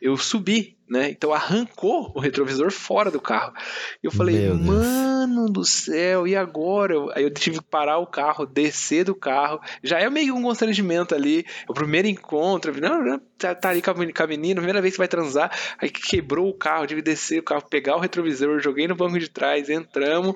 eu 0.00 0.16
subi, 0.16 0.76
né? 0.92 1.10
Então 1.10 1.32
arrancou 1.32 2.12
o 2.14 2.20
retrovisor 2.20 2.70
fora 2.70 3.10
do 3.10 3.18
carro. 3.20 3.54
E 4.02 4.06
eu 4.06 4.12
falei, 4.12 4.40
Meu 4.40 4.54
Deus. 4.56 4.66
mano 4.66 5.46
do 5.50 5.64
céu, 5.64 6.26
e 6.26 6.36
agora? 6.36 6.94
Aí 7.14 7.22
eu 7.22 7.32
tive 7.32 7.58
que 7.58 7.64
parar 7.64 7.96
o 7.98 8.06
carro, 8.06 8.44
descer 8.44 9.04
do 9.04 9.14
carro. 9.14 9.58
Já 9.82 9.98
é 9.98 10.10
meio 10.10 10.34
um 10.36 10.42
constrangimento 10.42 11.14
ali. 11.14 11.46
O 11.66 11.72
primeiro 11.72 12.06
encontro, 12.06 12.78
não, 12.78 13.18
tá, 13.38 13.54
tá 13.54 13.70
ali 13.70 13.80
com 13.80 13.90
a, 13.90 13.94
men- 13.94 14.12
com 14.12 14.22
a 14.22 14.26
menina, 14.26 14.60
primeira 14.60 14.82
vez 14.82 14.92
que 14.94 14.98
vai 14.98 15.08
transar. 15.08 15.50
Aí 15.78 15.88
quebrou 15.88 16.48
o 16.50 16.54
carro, 16.54 16.86
tive 16.86 17.00
que 17.02 17.10
descer 17.10 17.38
o 17.40 17.42
carro, 17.42 17.62
pegar 17.70 17.96
o 17.96 18.00
retrovisor, 18.00 18.60
joguei 18.60 18.86
no 18.86 18.94
banco 18.94 19.18
de 19.18 19.30
trás, 19.30 19.70
entramos. 19.70 20.34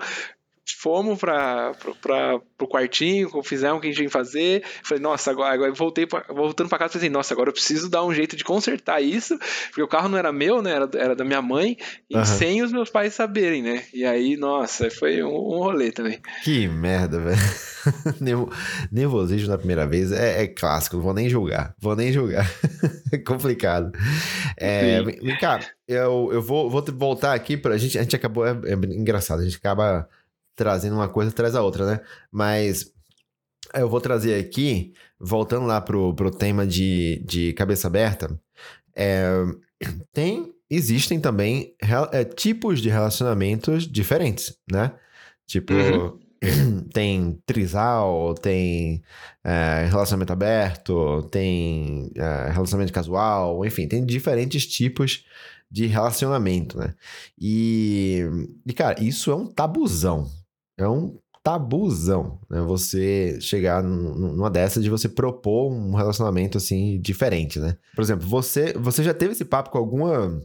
Fomos 0.75 1.19
pra, 1.19 1.73
pro 2.57 2.67
quartinho, 2.69 3.31
fizemos 3.45 3.79
o 3.79 3.81
que 3.81 3.87
a 3.87 3.91
gente 3.91 3.97
tinha 3.99 4.09
que 4.09 4.13
fazer. 4.13 4.65
Falei, 4.83 5.03
nossa, 5.03 5.31
agora, 5.31 5.55
agora 5.55 5.71
eu 5.71 5.75
voltei 5.75 6.07
pra, 6.07 6.25
voltando 6.29 6.69
pra 6.69 6.79
casa, 6.79 6.95
pensei, 6.95 7.09
nossa, 7.09 7.33
agora 7.35 7.51
eu 7.51 7.53
preciso 7.53 7.89
dar 7.89 8.05
um 8.05 8.13
jeito 8.13 8.35
de 8.37 8.43
consertar 8.43 9.01
isso, 9.01 9.39
porque 9.69 9.83
o 9.83 9.89
carro 9.89 10.09
não 10.09 10.19
era 10.19 10.33
meu, 10.33 10.61
né? 10.63 10.73
Era, 10.73 10.91
era 10.95 11.15
da 11.17 11.25
minha 11.25 11.41
mãe, 11.41 11.77
e 12.11 12.17
Aham. 12.17 12.25
sem 12.25 12.63
os 12.63 12.73
meus 12.73 12.91
pais 12.91 13.15
saberem, 13.15 13.63
né? 13.63 13.85
E 13.95 14.05
aí, 14.05 14.37
nossa, 14.37 14.91
foi 14.91 15.23
um, 15.23 15.29
um 15.29 15.59
rolê 15.59 15.93
também. 15.93 16.19
Que 16.43 16.67
merda, 16.67 17.21
velho. 17.21 17.37
Nervo- 18.21 18.51
Nervosismo 18.91 19.49
na 19.49 19.59
primeira 19.59 19.87
vez 19.87 20.11
é, 20.11 20.43
é 20.43 20.47
clássico, 20.49 21.01
vou 21.01 21.15
nem 21.15 21.29
julgar. 21.29 21.75
Vou 21.79 21.95
nem 21.95 22.13
julgar. 22.13 22.51
é 23.13 23.19
complicado. 23.19 23.93
É, 24.57 25.01
vem 25.03 25.37
cá, 25.39 25.61
eu, 25.87 26.31
eu 26.33 26.43
vou, 26.43 26.69
vou 26.69 26.85
voltar 26.95 27.35
aqui 27.35 27.57
pra 27.57 27.77
gente. 27.79 27.99
A 27.99 28.03
gente 28.03 28.17
acabou. 28.17 28.47
É, 28.47 28.51
é 28.51 28.73
engraçado, 28.75 29.41
a 29.41 29.45
gente 29.45 29.57
acaba 29.57 30.09
trazendo 30.57 30.97
uma 30.97 31.09
coisa 31.09 31.31
traz 31.31 31.55
a 31.55 31.63
outra, 31.63 31.87
né? 31.87 32.01
Mas 32.33 32.93
eu 33.75 33.89
vou 33.89 34.01
trazer 34.01 34.41
aqui, 34.41 34.95
voltando 35.21 35.67
lá 35.67 35.81
pro, 35.81 36.15
pro 36.15 36.31
tema 36.31 36.67
de, 36.67 37.23
de 37.27 37.53
cabeça 37.53 37.87
aberta. 37.87 38.39
é, 38.95 39.45
tem. 40.13 40.53
Existem 40.69 41.21
também 41.21 41.77
é, 42.11 42.25
tipos 42.25 42.81
de 42.81 42.89
relacionamentos 42.89 43.87
diferentes, 43.87 44.59
né? 44.71 44.93
Tipo, 45.47 45.73
Uhum. 45.73 46.19
tem 46.93 47.41
trisal, 47.47 48.35
tem 48.35 49.03
é, 49.45 49.87
relacionamento 49.89 50.33
aberto, 50.33 51.23
tem 51.31 52.11
é, 52.17 52.51
relacionamento 52.51 52.93
casual, 52.93 53.65
enfim, 53.65 53.87
tem 53.87 54.05
diferentes 54.05 54.67
tipos 54.67 55.25
de 55.71 55.87
relacionamento, 55.87 56.79
né? 56.79 56.95
E, 57.39 58.23
e, 58.67 58.73
cara, 58.73 59.03
isso 59.03 59.31
é 59.31 59.35
um 59.35 59.47
tabuzão. 59.47 60.31
É 60.79 60.87
um 60.89 61.19
tabuzão, 61.43 62.41
né? 62.51 62.61
Você 62.63 63.41
chegar 63.41 63.83
num- 63.83 64.33
numa 64.35 64.51
dessa 64.51 64.81
de 64.81 64.91
você 64.91 65.09
propor 65.09 65.71
um 65.73 65.95
relacionamento 65.95 66.59
assim 66.59 67.01
diferente, 67.01 67.59
né? 67.61 67.77
Por 67.95 68.03
exemplo, 68.03 68.27
você, 68.27 68.73
você 68.73 69.03
já 69.05 69.15
teve 69.15 69.33
esse 69.33 69.45
papo 69.45 69.71
com 69.71 69.79
alguma 69.79 70.41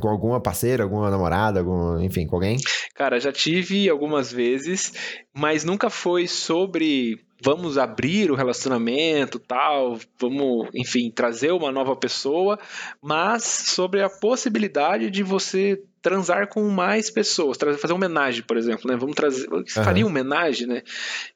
com 0.00 0.08
alguma 0.08 0.40
parceira, 0.40 0.82
alguma 0.82 1.08
namorada, 1.08 1.60
algum, 1.60 2.00
enfim, 2.00 2.26
com 2.26 2.34
alguém? 2.34 2.56
Cara, 2.96 3.20
já 3.20 3.32
tive 3.32 3.88
algumas 3.88 4.32
vezes, 4.32 4.92
mas 5.32 5.62
nunca 5.64 5.88
foi 5.88 6.26
sobre 6.26 7.20
vamos 7.40 7.78
abrir 7.78 8.30
o 8.30 8.34
relacionamento, 8.34 9.38
tal, 9.38 9.98
vamos, 10.18 10.68
enfim, 10.74 11.10
trazer 11.10 11.52
uma 11.52 11.70
nova 11.70 11.94
pessoa, 11.94 12.58
mas 13.02 13.44
sobre 13.44 14.02
a 14.02 14.08
possibilidade 14.10 15.10
de 15.10 15.22
você 15.22 15.80
transar 16.04 16.48
com 16.48 16.62
mais 16.68 17.08
pessoas, 17.08 17.56
trazer, 17.56 17.78
fazer 17.78 17.94
uma 17.94 18.06
homenagem, 18.06 18.42
por 18.42 18.58
exemplo, 18.58 18.90
né? 18.90 18.94
Vamos 18.94 19.16
trazer, 19.16 19.48
faria 19.68 20.04
uma 20.04 20.10
homenagem, 20.10 20.66
né? 20.66 20.82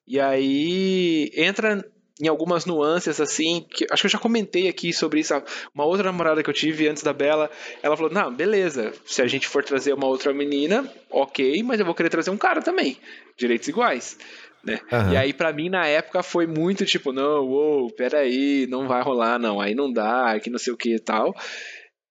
E 0.06 0.20
aí 0.20 1.32
entra 1.34 1.82
em 2.20 2.28
algumas 2.28 2.66
nuances 2.66 3.18
assim, 3.18 3.64
que 3.70 3.86
acho 3.90 4.02
que 4.02 4.06
eu 4.06 4.10
já 4.10 4.18
comentei 4.18 4.68
aqui 4.68 4.92
sobre 4.92 5.20
isso. 5.20 5.32
Uma 5.74 5.86
outra 5.86 6.04
namorada 6.04 6.42
que 6.42 6.50
eu 6.50 6.54
tive 6.54 6.86
antes 6.86 7.02
da 7.02 7.14
Bela, 7.14 7.50
ela 7.82 7.96
falou: 7.96 8.12
"Não, 8.12 8.30
beleza, 8.30 8.92
se 9.06 9.22
a 9.22 9.26
gente 9.26 9.48
for 9.48 9.64
trazer 9.64 9.94
uma 9.94 10.06
outra 10.06 10.34
menina, 10.34 10.86
OK, 11.08 11.62
mas 11.62 11.80
eu 11.80 11.86
vou 11.86 11.94
querer 11.94 12.10
trazer 12.10 12.28
um 12.28 12.36
cara 12.36 12.60
também, 12.60 12.98
direitos 13.38 13.68
iguais." 13.68 14.18
Né? 14.62 14.80
Aham. 14.92 15.14
E 15.14 15.16
aí, 15.16 15.32
pra 15.32 15.50
mim, 15.50 15.70
na 15.70 15.86
época, 15.86 16.22
foi 16.22 16.46
muito 16.46 16.84
tipo, 16.84 17.10
não, 17.10 17.46
uou, 17.46 17.90
peraí, 17.92 18.66
não 18.68 18.86
vai 18.86 19.00
rolar, 19.00 19.38
não, 19.38 19.62
aí 19.62 19.74
não 19.74 19.90
dá, 19.90 20.38
que 20.40 20.50
não 20.50 20.58
sei 20.58 20.74
o 20.74 20.76
que 20.76 20.96
e 20.96 21.00
tal. 21.00 21.34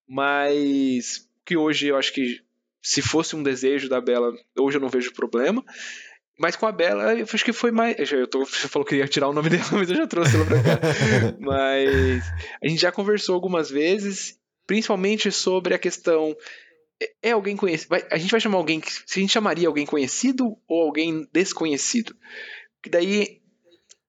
Mas 0.08 1.28
que 1.44 1.56
hoje 1.56 1.86
eu 1.86 1.96
acho 1.96 2.12
que 2.12 2.40
se 2.90 3.02
fosse 3.02 3.36
um 3.36 3.42
desejo 3.42 3.88
da 3.88 4.00
Bela, 4.00 4.32
hoje 4.58 4.78
eu 4.78 4.80
não 4.80 4.88
vejo 4.88 5.12
problema. 5.12 5.62
Mas 6.38 6.54
com 6.56 6.66
a 6.66 6.72
Bela, 6.72 7.14
eu 7.14 7.26
acho 7.32 7.44
que 7.44 7.52
foi 7.52 7.70
mais. 7.70 7.96
Eu 8.12 8.26
tô, 8.26 8.44
você 8.46 8.68
falou 8.68 8.86
que 8.86 8.96
ia 8.96 9.08
tirar 9.08 9.28
o 9.28 9.32
nome 9.32 9.50
dela, 9.50 9.64
mas 9.72 9.90
eu 9.90 9.96
já 9.96 10.06
trouxe 10.06 10.36
ela 10.36 10.44
pra 10.46 10.62
cá. 10.62 10.80
mas 11.38 12.24
a 12.62 12.68
gente 12.68 12.80
já 12.80 12.92
conversou 12.92 13.34
algumas 13.34 13.70
vezes, 13.70 14.38
principalmente 14.66 15.30
sobre 15.32 15.74
a 15.74 15.78
questão. 15.78 16.34
É- 17.02 17.10
É 17.24 17.30
alguém 17.32 17.56
conhecido? 17.56 17.94
A 18.10 18.16
gente 18.18 18.30
vai 18.30 18.40
chamar 18.40 18.56
alguém. 18.58 18.80
Se 19.06 19.18
a 19.18 19.20
gente 19.20 19.32
chamaria 19.32 19.68
alguém 19.68 19.84
conhecido 19.84 20.56
ou 20.66 20.82
alguém 20.82 21.28
desconhecido? 21.32 22.14
Que 22.82 22.88
daí 22.88 23.40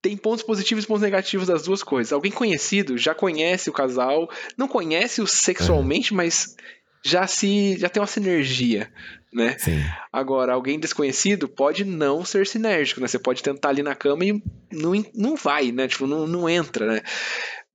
tem 0.02 0.16
pontos 0.16 0.46
positivos 0.46 0.84
e 0.86 0.88
pontos 0.88 1.02
negativos 1.02 1.48
das 1.48 1.64
duas 1.64 1.84
coisas. 1.84 2.14
Alguém 2.14 2.32
conhecido 2.32 2.98
já 2.98 3.14
conhece 3.14 3.70
o 3.70 3.74
casal, 3.74 4.30
não 4.56 4.68
conhece 4.68 5.22
o 5.22 5.28
sexualmente, 5.28 6.14
mas 6.14 6.56
já 7.04 7.28
se 7.28 7.78
já 7.78 7.90
tem 7.90 8.02
uma 8.02 8.08
sinergia, 8.08 8.92
né? 9.32 9.58
Sim. 9.58 9.84
Agora, 10.12 10.54
alguém 10.54 10.80
desconhecido 10.80 11.48
pode 11.48 11.86
não 11.86 12.26
ser 12.26 12.46
sinérgico, 12.46 13.00
né? 13.00 13.08
Você 13.08 13.20
pode 13.20 13.44
tentar 13.44 13.70
ali 13.70 13.84
na 13.84 13.96
cama 13.96 14.26
e 14.26 14.42
não, 14.72 14.92
não 15.14 15.36
vai, 15.36 15.72
né? 15.72 15.88
Tipo, 15.88 16.08
não, 16.08 16.28
não 16.28 16.50
entra, 16.50 16.86
né? 16.86 17.02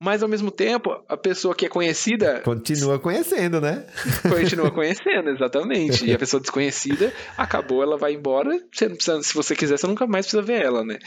Mas 0.01 0.21
ao 0.21 0.27
mesmo 0.27 0.51
tempo, 0.51 0.91
a 1.07 1.15
pessoa 1.15 1.55
que 1.55 1.65
é 1.65 1.69
conhecida 1.69 2.41
Continua 2.41 2.99
conhecendo, 2.99 3.61
né? 3.61 3.85
continua 4.29 4.69
conhecendo, 4.71 5.29
exatamente. 5.29 6.05
E 6.05 6.13
a 6.13 6.19
pessoa 6.19 6.41
desconhecida 6.41 7.13
acabou, 7.37 7.81
ela 7.81 7.97
vai 7.97 8.13
embora. 8.13 8.51
Você 8.71 8.89
não 8.89 8.95
precisa, 8.95 9.23
se 9.23 9.33
você 9.33 9.55
quiser, 9.55 9.77
você 9.77 9.87
nunca 9.87 10.05
mais 10.05 10.25
precisa 10.25 10.41
ver 10.41 10.65
ela, 10.65 10.83
né? 10.83 10.99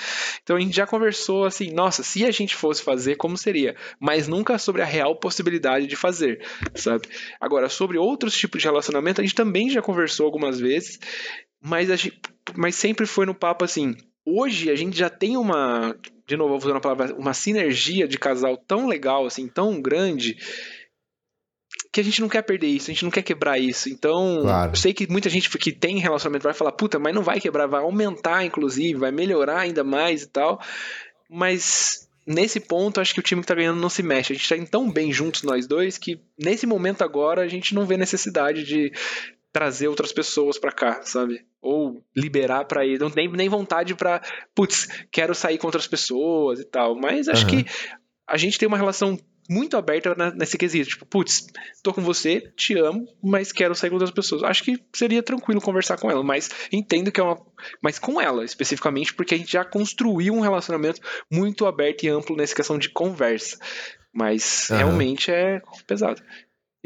Então 0.43 0.57
a 0.57 0.61
gente 0.61 0.75
já 0.75 0.87
conversou 0.87 1.45
assim, 1.45 1.71
nossa, 1.71 2.03
se 2.03 2.25
a 2.25 2.31
gente 2.31 2.57
fosse 2.57 2.83
fazer, 2.83 3.17
como 3.17 3.37
seria? 3.37 3.77
Mas 4.01 4.27
nunca 4.27 4.59
sobre 4.59 4.81
a 4.81 4.87
real 4.87 5.15
possibilidade 5.17 5.87
de 5.87 5.95
fazer, 5.95 6.43
sabe? 6.75 7.09
Agora, 7.39 7.69
sobre 7.69 7.99
outros 7.99 8.35
tipos 8.37 8.63
de 8.63 8.69
relacionamento, 8.69 9.21
a 9.21 9.25
gente 9.25 9.35
também 9.35 9.69
já 9.69 9.83
conversou 9.83 10.25
algumas 10.25 10.59
vezes, 10.59 10.99
mas, 11.61 11.91
a 11.91 11.97
gente, 11.97 12.19
mas 12.57 12.75
sempre 12.75 13.05
foi 13.05 13.27
no 13.27 13.35
papo 13.35 13.65
assim. 13.65 13.97
Hoje 14.25 14.71
a 14.71 14.77
gente 14.77 14.97
já 14.97 15.11
tem 15.11 15.37
uma, 15.37 15.95
de 16.29 16.37
novo, 16.37 16.51
vou 16.51 16.59
usar 16.59 16.73
uma 16.75 16.81
palavra, 16.81 17.15
uma 17.15 17.33
sinergia 17.33 18.07
de 18.07 18.19
casal 18.19 18.55
tão 18.57 18.87
legal, 18.87 19.25
assim, 19.25 19.49
tão 19.49 19.81
grande, 19.81 20.37
que 21.91 22.01
a 22.01 22.05
gente 22.05 22.21
não 22.21 22.29
quer 22.29 22.43
perder 22.43 22.67
isso, 22.67 22.91
a 22.91 22.95
gente 22.95 23.05
não 23.05 23.11
quer 23.11 23.23
quebrar 23.23 23.59
isso. 23.59 23.89
Então, 23.89 24.41
Claro. 24.43 24.73
eu 24.73 24.77
sei 24.77 24.93
que 24.93 25.11
muita 25.11 25.31
gente 25.31 25.49
que 25.49 25.73
tem 25.73 25.99
relacionamento 25.99 26.45
vai 26.45 26.53
falar, 26.53 26.73
puta, 26.73 26.99
mas 26.99 27.15
não 27.15 27.23
vai 27.23 27.41
quebrar, 27.41 27.67
vai 27.67 27.81
aumentar, 27.81 28.45
inclusive, 28.45 28.99
vai 28.99 29.11
melhorar 29.11 29.61
ainda 29.61 29.83
mais 29.83 30.23
e 30.23 30.29
tal. 30.29 30.61
Mas 31.31 32.07
nesse 32.27 32.61
ponto, 32.61 33.01
acho 33.01 33.15
que 33.15 33.21
o 33.21 33.23
time 33.23 33.41
que 33.41 33.49
tá 33.49 33.55
ganhando 33.55 33.81
não 33.81 33.89
se 33.89 34.03
mexe. 34.03 34.35
A 34.35 34.37
gente 34.37 34.49
tá 34.49 34.57
indo 34.57 34.69
tão 34.69 34.91
bem 34.91 35.11
juntos 35.11 35.43
nós 35.43 35.67
dois 35.67 35.97
que 35.97 36.21
nesse 36.39 36.67
momento 36.67 37.03
agora 37.03 37.41
a 37.41 37.49
gente 37.49 37.75
não 37.75 37.87
vê 37.87 37.97
necessidade 37.97 38.65
de 38.65 38.93
trazer 39.59 39.89
outras 39.89 40.13
pessoas 40.13 40.57
pra 40.57 40.71
cá, 40.71 41.01
sabe? 41.03 41.45
Ou 41.61 42.01
liberar 42.15 42.65
pra 42.65 42.87
ir. 42.87 43.01
Não 43.01 43.11
tem 43.11 43.29
nem 43.33 43.49
vontade 43.49 43.93
pra, 43.97 44.23
putz, 44.55 44.87
quero 45.11 45.35
sair 45.35 45.59
com 45.59 45.67
outras 45.67 45.89
pessoas 45.89 46.61
e 46.61 46.65
tal. 46.65 46.95
Mas 46.95 47.29
acho 47.29 47.45
Aham. 47.45 47.65
que 47.65 47.71
a 48.25 48.37
gente 48.37 48.57
tem 48.57 48.69
uma 48.69 48.77
relação 48.77 49.19
muito 49.51 49.77
aberta 49.77 50.15
na- 50.15 50.31
nesse 50.31 50.57
quesito. 50.57 50.91
Tipo, 50.91 51.07
putz, 51.07 51.49
tô 51.83 51.93
com 51.93 52.03
você, 52.03 52.41
te 52.57 52.79
amo, 52.79 53.05
mas 53.21 53.51
quero 53.51 53.75
sair 53.75 53.91
com 53.91 53.97
outras 53.97 54.13
pessoas. 54.13 54.45
Acho 54.45 54.63
que 54.63 54.79
seria 54.95 55.25
tranquilo 55.25 55.61
conversar 55.61 55.99
com 55.99 56.09
ela, 56.09 56.23
mas 56.23 56.49
entendo 56.71 57.11
que 57.11 57.19
é 57.19 57.25
uma. 57.25 57.37
Mas 57.83 57.99
com 57.99 58.21
ela, 58.21 58.45
especificamente, 58.45 59.13
porque 59.13 59.35
a 59.35 59.39
gente 59.39 59.51
já 59.51 59.65
construiu 59.65 60.35
um 60.35 60.41
relacionamento 60.41 61.01
muito 61.33 61.67
aberto 61.67 62.05
e 62.05 62.09
amplo 62.09 62.37
nessa 62.37 62.55
questão 62.55 62.79
de 62.79 62.91
conversa. 62.91 63.59
Mas 64.13 64.71
Aham. 64.71 64.79
realmente 64.79 65.31
é 65.33 65.61
pesado. 65.87 66.23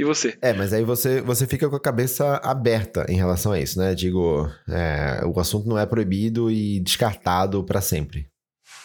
E 0.02 0.04
você? 0.04 0.36
É, 0.42 0.52
mas 0.52 0.72
aí 0.72 0.82
você, 0.82 1.20
você 1.20 1.46
fica 1.46 1.70
com 1.70 1.76
a 1.76 1.80
cabeça 1.80 2.36
aberta 2.42 3.06
em 3.08 3.16
relação 3.16 3.52
a 3.52 3.60
isso, 3.60 3.78
né? 3.78 3.94
Digo, 3.94 4.50
é, 4.68 5.24
o 5.24 5.38
assunto 5.38 5.68
não 5.68 5.78
é 5.78 5.86
proibido 5.86 6.50
e 6.50 6.80
descartado 6.80 7.62
pra 7.62 7.80
sempre. 7.80 8.26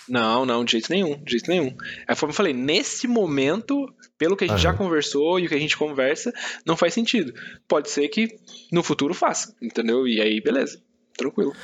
Não, 0.07 0.45
não, 0.45 0.63
de 0.63 0.74
jeito 0.74 0.91
nenhum, 0.91 1.22
de 1.24 1.32
jeito 1.32 1.49
nenhum. 1.49 1.76
É 2.07 2.13
como 2.13 2.30
eu 2.30 2.36
falei, 2.36 2.53
nesse 2.53 3.07
momento, 3.07 3.91
pelo 4.15 4.38
que 4.38 4.43
a 4.43 4.47
gente 4.47 4.61
já 4.61 4.70
Aham. 4.70 4.78
conversou 4.78 5.39
e 5.39 5.47
o 5.47 5.49
que 5.49 5.55
a 5.55 5.59
gente 5.59 5.76
conversa, 5.76 6.32
não 6.63 6.78
faz 6.78 6.93
sentido. 6.93 7.34
Pode 7.68 7.89
ser 7.89 8.07
que 8.09 8.38
no 8.72 8.84
futuro 8.84 9.15
faça, 9.15 9.55
entendeu? 9.59 10.07
E 10.07 10.22
aí, 10.22 10.39
beleza, 10.39 10.80
tranquilo. 11.18 11.55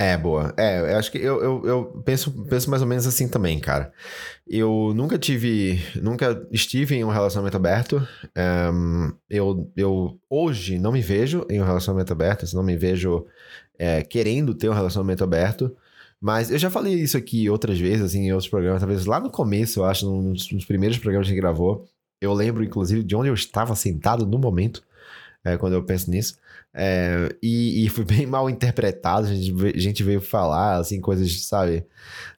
É, 0.00 0.16
boa. 0.16 0.54
É, 0.56 0.94
eu 0.94 0.96
acho 0.96 1.12
que 1.12 1.18
eu, 1.18 1.42
eu, 1.42 1.66
eu 1.66 1.84
penso, 2.06 2.30
penso 2.46 2.70
mais 2.70 2.80
ou 2.80 2.88
menos 2.88 3.06
assim 3.06 3.28
também, 3.28 3.60
cara. 3.60 3.92
Eu 4.48 4.94
nunca 4.96 5.18
tive, 5.18 5.78
nunca 6.00 6.42
estive 6.50 6.94
em 6.94 7.04
um 7.04 7.10
relacionamento 7.10 7.58
aberto. 7.58 8.08
Ehm, 8.34 9.12
eu, 9.28 9.70
eu 9.76 10.18
hoje 10.30 10.78
não 10.78 10.90
me 10.90 11.02
vejo 11.02 11.44
em 11.50 11.60
um 11.60 11.66
relacionamento 11.66 12.14
aberto, 12.14 12.46
assim, 12.46 12.56
não 12.56 12.62
me 12.62 12.78
vejo 12.78 13.26
é, 13.78 14.02
querendo 14.02 14.54
ter 14.54 14.70
um 14.70 14.72
relacionamento 14.72 15.22
aberto. 15.22 15.76
Mas 16.18 16.50
eu 16.50 16.56
já 16.58 16.70
falei 16.70 16.94
isso 16.94 17.18
aqui 17.18 17.50
outras 17.50 17.78
vezes, 17.78 18.00
assim, 18.02 18.20
em 18.20 18.32
outros 18.32 18.48
programas, 18.48 18.80
talvez 18.80 19.04
lá 19.04 19.20
no 19.20 19.30
começo, 19.30 19.80
eu 19.80 19.84
acho, 19.84 20.10
nos, 20.10 20.50
nos 20.50 20.64
primeiros 20.64 20.96
programas 20.96 21.26
que 21.28 21.32
a 21.32 21.34
gente 21.34 21.42
gravou. 21.42 21.86
Eu 22.22 22.32
lembro, 22.32 22.64
inclusive, 22.64 23.02
de 23.02 23.14
onde 23.14 23.28
eu 23.28 23.34
estava 23.34 23.76
sentado 23.76 24.26
no 24.26 24.38
momento, 24.38 24.82
é, 25.44 25.58
quando 25.58 25.74
eu 25.74 25.82
penso 25.82 26.10
nisso. 26.10 26.38
É, 26.72 27.28
e, 27.42 27.84
e 27.84 27.88
foi 27.88 28.04
bem 28.06 28.26
mal 28.26 28.48
interpretado. 28.48 29.26
A 29.26 29.34
gente, 29.34 29.52
a 29.76 29.80
gente 29.80 30.02
veio 30.02 30.20
falar, 30.20 30.76
assim, 30.78 31.00
coisas, 31.00 31.46
sabe? 31.46 31.84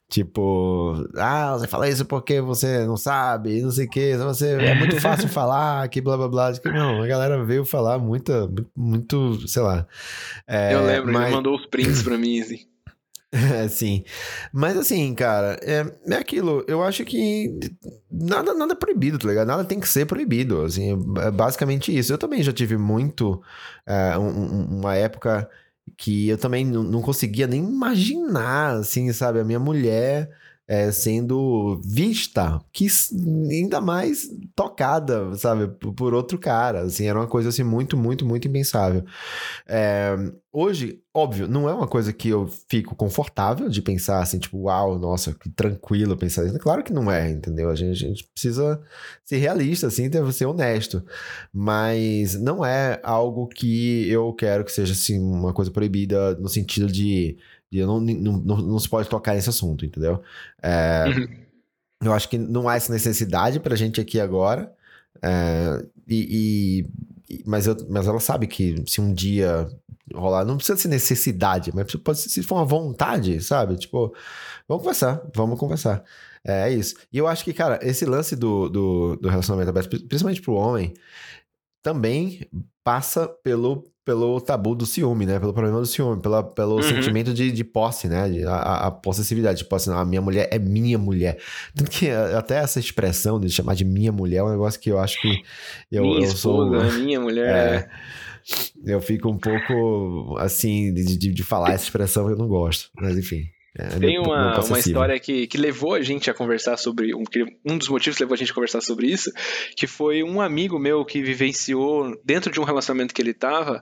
Tipo, 0.09 1.07
ah, 1.17 1.53
você 1.57 1.67
fala 1.67 1.89
isso 1.89 2.05
porque 2.05 2.39
você 2.39 2.85
não 2.85 2.95
sabe, 2.95 3.61
não 3.63 3.71
sei 3.71 3.87
o 3.87 3.89
que, 3.89 4.15
você 4.17 4.51
é 4.51 4.75
muito 4.75 4.99
fácil 5.01 5.27
falar, 5.27 5.87
que 5.89 5.99
blá 6.01 6.15
blá 6.15 6.27
blá. 6.27 6.53
Não, 6.65 7.01
a 7.01 7.07
galera 7.07 7.43
veio 7.43 7.65
falar 7.65 7.97
muita, 7.97 8.47
muito, 8.75 9.47
sei 9.47 9.63
lá. 9.63 9.87
É, 10.45 10.73
eu 10.75 10.85
lembro, 10.85 11.11
mas- 11.11 11.27
ele 11.27 11.35
mandou 11.35 11.55
os 11.55 11.65
prints 11.65 12.03
pra 12.03 12.15
mim, 12.15 12.39
assim. 12.39 12.59
sim. 13.69 14.03
Mas 14.51 14.77
assim, 14.77 15.13
cara, 15.15 15.59
é, 15.63 15.83
é 16.13 16.15
aquilo. 16.17 16.63
Eu 16.67 16.83
acho 16.83 17.03
que 17.03 17.49
nada, 18.11 18.53
nada 18.53 18.73
é 18.73 18.75
proibido, 18.75 19.17
tá 19.17 19.27
ligado? 19.27 19.47
Nada 19.47 19.65
tem 19.65 19.79
que 19.79 19.87
ser 19.87 20.05
proibido. 20.05 20.61
Assim, 20.63 20.91
é 21.19 21.31
basicamente 21.31 21.95
isso. 21.97 22.13
Eu 22.13 22.17
também 22.17 22.43
já 22.43 22.53
tive 22.53 22.77
muito. 22.77 23.41
é, 23.85 24.17
um- 24.17 24.23
um- 24.29 24.79
uma 24.79 24.95
época 24.95 25.49
que 25.97 26.29
eu 26.29 26.37
também 26.37 26.63
não 26.65 27.01
conseguia 27.01 27.47
nem 27.47 27.61
imaginar, 27.63 28.77
assim, 28.77 29.11
sabe? 29.13 29.39
A 29.39 29.43
minha 29.43 29.59
mulher. 29.59 30.29
É, 30.73 30.91
sendo 30.91 31.79
vista, 31.85 32.59
que 32.71 32.87
ainda 33.51 33.79
mais 33.79 34.27
tocada, 34.55 35.35
sabe, 35.35 35.67
por, 35.67 36.15
outro 36.15 36.39
cara, 36.39 36.81
assim, 36.81 37.05
era 37.05 37.19
uma 37.19 37.27
coisa 37.27 37.49
assim 37.49 37.63
muito, 37.63 37.95
muito, 37.95 38.25
muito 38.25 38.47
impensável. 38.47 39.05
É, 39.67 40.15
hoje, 40.51 40.99
óbvio, 41.13 41.47
não 41.47 41.69
é 41.69 41.73
uma 41.73 41.87
coisa 41.87 42.11
que 42.11 42.29
eu 42.29 42.47
fico 42.67 42.95
confortável 42.95 43.69
de 43.69 43.83
pensar 43.83 44.19
assim, 44.19 44.39
tipo, 44.39 44.63
uau, 44.63 44.97
nossa, 44.97 45.33
que 45.33 45.47
tranquilo 45.47 46.17
pensar 46.17 46.43
isso. 46.43 46.57
Claro 46.57 46.83
que 46.83 46.91
não 46.91 47.11
é, 47.11 47.29
entendeu? 47.29 47.69
A 47.69 47.75
gente, 47.75 48.03
a 48.03 48.07
gente 48.07 48.23
precisa 48.33 48.81
ser 49.23 49.37
realista, 49.37 49.85
assim, 49.85 50.09
ser 50.31 50.45
honesto. 50.45 51.03
Mas 51.53 52.33
não 52.33 52.65
é 52.65 52.99
algo 53.03 53.47
que 53.47 54.09
eu 54.09 54.33
quero 54.33 54.65
que 54.65 54.71
seja, 54.71 54.93
assim, 54.93 55.19
uma 55.19 55.53
coisa 55.53 55.69
proibida 55.69 56.33
no 56.35 56.49
sentido 56.49 56.91
de, 56.91 57.37
de 57.73 57.85
não, 57.85 57.99
não, 57.99 58.33
não, 58.37 58.57
não 58.57 58.79
se 58.79 58.87
pode 58.87 59.09
tocar 59.09 59.33
nesse 59.33 59.49
assunto, 59.49 59.85
entendeu? 59.85 60.21
É, 60.61 61.05
Uhum. 61.07 61.43
Eu 62.03 62.11
acho 62.13 62.27
que 62.27 62.37
não 62.37 62.67
há 62.67 62.75
essa 62.75 62.91
necessidade 62.91 63.61
pra 63.61 63.77
gente 63.77 64.01
aqui 64.01 64.19
agora. 64.19 64.73
É, 65.21 65.85
e, 66.05 66.81
e- 67.29 67.35
e- 67.35 67.43
mas, 67.45 67.65
eu, 67.65 67.77
mas 67.89 68.07
ela 68.07 68.19
sabe 68.19 68.45
que 68.45 68.83
se 68.85 68.99
um 68.99 69.13
dia 69.13 69.69
rolar, 70.13 70.43
não 70.43 70.57
precisa 70.57 70.77
ser 70.77 70.89
necessidade, 70.89 71.71
mas 71.73 71.95
pode 71.95 72.19
ser, 72.19 72.27
se 72.29 72.43
for 72.43 72.55
uma 72.55 72.65
vontade, 72.65 73.39
sabe? 73.41 73.77
Tipo, 73.77 74.13
vamos 74.67 74.83
conversar, 74.83 75.21
vamos 75.33 75.57
conversar. 75.57 76.03
É, 76.45 76.69
é 76.69 76.73
isso. 76.73 76.95
E 77.11 77.17
eu 77.17 77.25
acho 77.25 77.43
que, 77.45 77.53
cara, 77.53 77.79
esse 77.81 78.05
lance 78.05 78.35
do, 78.35 78.67
do, 78.67 79.15
do 79.15 79.29
relacionamento 79.29 79.69
aberto, 79.69 79.89
principalmente 80.05 80.41
pro 80.41 80.55
homem, 80.55 80.93
também 81.81 82.47
passa 82.83 83.27
pelo, 83.27 83.85
pelo 84.05 84.39
tabu 84.41 84.75
do 84.75 84.85
ciúme, 84.85 85.25
né? 85.25 85.39
Pelo 85.39 85.53
problema 85.53 85.79
do 85.79 85.85
ciúme, 85.85 86.21
pela, 86.21 86.43
pelo 86.43 86.75
Uhum. 86.75 86.81
sentimento 86.81 87.33
de, 87.33 87.51
de 87.51 87.63
posse, 87.63 88.07
né? 88.07 88.29
De, 88.29 88.43
a, 88.45 88.87
a- 88.87 88.91
possessividade, 88.91 89.59
tipo 89.59 89.75
assim, 89.75 89.91
a 89.91 90.03
minha 90.03 90.21
mulher 90.21 90.49
é 90.51 90.59
minha 90.59 90.97
mulher. 90.97 91.37
Tanto 91.75 91.89
que 91.89 92.09
até 92.09 92.55
essa 92.55 92.79
expressão 92.79 93.39
de 93.39 93.49
chamar 93.49 93.75
de 93.75 93.85
minha 93.85 94.11
mulher 94.11 94.37
é 94.37 94.43
um 94.43 94.49
negócio 94.51 94.79
que 94.79 94.89
eu 94.91 94.99
acho 94.99 95.19
que 95.21 95.41
eu, 95.91 96.03
minha 96.03 96.19
eu 96.19 96.25
sou. 96.35 96.75
esposa, 96.75 96.99
minha 96.99 97.19
mulher. 97.19 97.89
É, 98.85 98.91
eu 98.91 98.99
fico 99.01 99.29
um 99.29 99.37
pouco 99.37 100.35
assim 100.39 100.93
de, 100.93 101.17
de, 101.17 101.31
de 101.31 101.43
falar 101.43 101.73
essa 101.73 101.85
expressão, 101.85 102.29
eu 102.29 102.35
não 102.35 102.47
gosto. 102.47 102.89
Mas 102.95 103.17
enfim. 103.17 103.52
É 103.77 103.87
Tem 103.89 103.99
meu- 103.99 104.21
meu 104.23 104.31
uma, 104.31 104.59
uma 104.59 104.79
história 104.79 105.19
que, 105.19 105.47
que 105.47 105.57
levou 105.57 105.93
a 105.95 106.01
gente 106.01 106.29
a 106.29 106.33
conversar 106.33 106.77
sobre. 106.77 107.13
Um, 107.15 107.23
que- 107.23 107.45
um 107.65 107.77
dos 107.77 107.89
motivos 107.89 108.15
que 108.17 108.23
levou 108.23 108.35
a 108.35 108.37
gente 108.37 108.51
a 108.51 108.55
conversar 108.55 108.81
sobre 108.81 109.07
isso, 109.07 109.31
que 109.75 109.87
foi 109.87 110.21
um 110.23 110.39
amigo 110.39 110.77
meu 110.77 111.03
que 111.03 111.21
vivenciou, 111.23 112.13
dentro 112.23 112.51
de 112.51 112.59
um 112.59 112.63
relacionamento 112.63 113.13
que 113.13 113.21
ele 113.21 113.33
tava, 113.33 113.81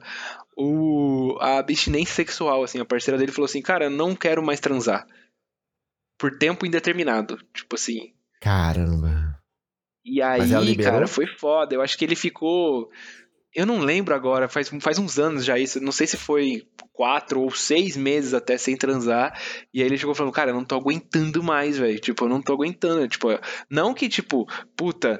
o, 0.57 1.37
a 1.41 1.57
abstinência 1.59 2.15
sexual. 2.15 2.63
Assim, 2.63 2.79
a 2.79 2.85
parceira 2.85 3.17
dele 3.17 3.31
falou 3.31 3.45
assim: 3.45 3.61
Cara, 3.61 3.85
eu 3.85 3.89
não 3.91 4.15
quero 4.15 4.41
mais 4.41 4.59
transar. 4.59 5.05
Por 6.17 6.37
tempo 6.37 6.65
indeterminado. 6.65 7.37
Tipo 7.53 7.75
assim. 7.75 8.13
Caramba. 8.39 9.37
E 10.05 10.21
aí, 10.21 10.39
cara, 10.83 11.07
foi 11.07 11.27
foda. 11.27 11.75
Eu 11.75 11.81
acho 11.81 11.97
que 11.97 12.05
ele 12.05 12.15
ficou. 12.15 12.89
Eu 13.53 13.65
não 13.65 13.79
lembro 13.79 14.15
agora, 14.15 14.47
faz, 14.47 14.69
faz 14.79 14.97
uns 14.97 15.19
anos 15.19 15.43
já 15.43 15.59
isso. 15.59 15.81
Não 15.81 15.91
sei 15.91 16.07
se 16.07 16.15
foi 16.15 16.63
quatro 16.93 17.41
ou 17.41 17.51
seis 17.51 17.97
meses 17.97 18.33
até 18.33 18.57
sem 18.57 18.77
transar. 18.77 19.37
E 19.73 19.81
aí 19.81 19.87
ele 19.87 19.97
chegou 19.97 20.15
falando, 20.15 20.33
cara, 20.33 20.51
eu 20.51 20.55
não 20.55 20.63
tô 20.63 20.75
aguentando 20.75 21.43
mais, 21.43 21.77
velho. 21.77 21.99
Tipo, 21.99 22.25
eu 22.25 22.29
não 22.29 22.41
tô 22.41 22.53
aguentando. 22.53 23.07
Tipo, 23.07 23.27
não 23.69 23.93
que, 23.93 24.07
tipo, 24.07 24.47
puta, 24.75 25.19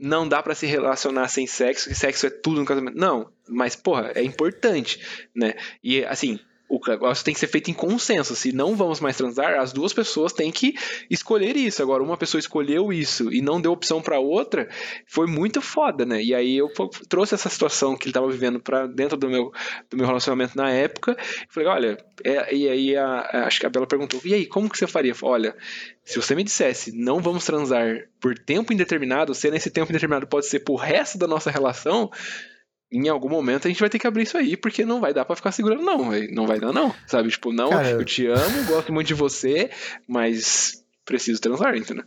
não 0.00 0.28
dá 0.28 0.42
pra 0.42 0.54
se 0.54 0.66
relacionar 0.66 1.28
sem 1.28 1.46
sexo, 1.46 1.88
que 1.88 1.94
sexo 1.94 2.26
é 2.26 2.30
tudo 2.30 2.60
no 2.60 2.66
casamento. 2.66 2.96
Não, 2.96 3.30
mas, 3.48 3.76
porra, 3.76 4.12
é 4.14 4.22
importante, 4.22 5.28
né? 5.34 5.54
E, 5.82 6.04
assim, 6.04 6.40
o 6.68 6.80
negócio 6.86 7.24
tem 7.24 7.32
que 7.32 7.40
ser 7.40 7.46
feito 7.46 7.70
em 7.70 7.74
consenso. 7.74 8.36
Se 8.36 8.52
não 8.52 8.76
vamos 8.76 9.00
mais 9.00 9.16
transar, 9.16 9.58
as 9.58 9.72
duas 9.72 9.92
pessoas 9.92 10.32
têm 10.32 10.52
que 10.52 10.74
escolher 11.10 11.56
isso. 11.56 11.82
Agora, 11.82 12.02
uma 12.02 12.16
pessoa 12.16 12.38
escolheu 12.38 12.92
isso 12.92 13.32
e 13.32 13.40
não 13.40 13.60
deu 13.60 13.72
opção 13.72 14.02
pra 14.02 14.18
outra, 14.18 14.68
foi 15.06 15.26
muito 15.26 15.60
foda, 15.60 16.04
né? 16.04 16.22
E 16.22 16.34
aí 16.34 16.56
eu 16.56 16.68
trouxe 17.08 17.34
essa 17.34 17.48
situação 17.48 17.96
que 17.96 18.06
ele 18.06 18.12
tava 18.12 18.30
vivendo 18.30 18.60
para 18.60 18.86
dentro 18.86 19.16
do 19.16 19.28
meu, 19.28 19.52
do 19.90 19.96
meu 19.96 20.06
relacionamento 20.06 20.56
na 20.56 20.70
época. 20.70 21.16
Falei, 21.48 21.68
olha, 21.68 21.98
é- 22.24 22.54
e 22.54 22.68
aí 22.68 22.96
a, 22.96 23.46
acho 23.46 23.60
que 23.60 23.66
a 23.66 23.70
Bela 23.70 23.86
perguntou, 23.86 24.20
e 24.24 24.34
aí, 24.34 24.46
como 24.46 24.68
que 24.68 24.76
você 24.76 24.86
faria? 24.86 25.14
Falei, 25.14 25.50
olha, 25.50 25.56
se 26.04 26.16
você 26.20 26.34
me 26.34 26.44
dissesse, 26.44 26.92
não 26.92 27.20
vamos 27.20 27.44
transar 27.44 28.08
por 28.20 28.38
tempo 28.38 28.72
indeterminado, 28.72 29.34
se 29.34 29.50
nesse 29.50 29.70
tempo 29.70 29.90
indeterminado 29.90 30.26
pode 30.26 30.46
ser 30.46 30.60
pro 30.60 30.74
resto 30.74 31.18
da 31.18 31.26
nossa 31.26 31.50
relação, 31.50 32.10
em 32.90 33.08
algum 33.08 33.28
momento 33.28 33.66
a 33.66 33.70
gente 33.70 33.80
vai 33.80 33.90
ter 33.90 33.98
que 33.98 34.06
abrir 34.06 34.22
isso 34.22 34.36
aí, 34.36 34.56
porque 34.56 34.84
não 34.84 35.00
vai 35.00 35.12
dar 35.12 35.24
pra 35.24 35.36
ficar 35.36 35.52
segurando, 35.52 35.82
não. 35.82 36.10
véi. 36.10 36.28
Não 36.32 36.46
vai 36.46 36.58
dar, 36.58 36.72
não. 36.72 36.94
Sabe? 37.06 37.28
Tipo, 37.28 37.52
não, 37.52 37.70
Cara, 37.70 37.90
eu 37.90 38.04
te 38.04 38.26
amo, 38.26 38.64
gosto 38.66 38.92
muito 38.92 39.08
de 39.08 39.14
você, 39.14 39.70
mas 40.06 40.84
preciso 41.04 41.40
transar, 41.40 41.76
entendeu? 41.76 42.04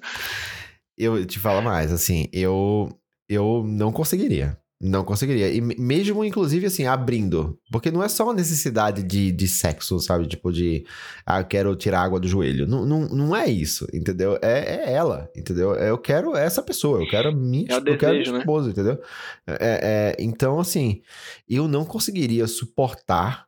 Eu 0.98 1.26
te 1.26 1.40
falo 1.40 1.62
mais, 1.62 1.92
assim, 1.92 2.28
eu 2.32 2.90
eu 3.30 3.64
não 3.66 3.92
conseguiria. 3.92 4.58
Não 4.84 5.04
conseguiria. 5.04 5.54
E 5.54 5.62
me- 5.62 5.76
mesmo, 5.78 6.26
inclusive, 6.26 6.66
assim, 6.66 6.88
abrindo. 6.88 7.60
Porque 7.72 7.92
não 7.92 8.02
é 8.04 8.10
só 8.10 8.24
uma 8.24 8.34
necessidade 8.34 9.04
de, 9.04 9.32
de 9.32 9.48
sexo, 9.48 10.00
sabe? 10.00 10.26
Tipo, 10.28 10.52
de. 10.52 10.84
Ah, 11.24 11.44
quero 11.44 11.76
tirar 11.76 12.02
água 12.02 12.20
do 12.20 12.28
joelho. 12.28 12.66
Não, 12.68 12.84
não, 12.84 13.02
não 13.08 13.36
é 13.36 13.48
isso, 13.48 13.88
entendeu? 13.94 14.40
É, 14.42 14.90
é 14.90 14.94
ela, 14.94 15.30
entendeu? 15.36 15.76
Eu 15.76 16.00
quero 16.00 16.36
essa 16.36 16.64
pessoa. 16.64 17.00
Eu 17.00 17.08
quero 17.08 17.30
a 17.30 17.32
minha, 17.32 17.68
É 17.70 17.76
eu 17.76 17.84
quero 17.98 18.14
desejo, 18.14 18.22
minha 18.22 18.34
né? 18.34 18.40
esposa, 18.40 18.70
entendeu? 18.72 19.00
É, 19.46 20.16
é, 20.20 20.24
então, 20.24 20.60
assim, 20.60 21.02
eu 21.48 21.68
não 21.68 21.86
conseguiria 21.86 22.48
suportar. 22.48 23.46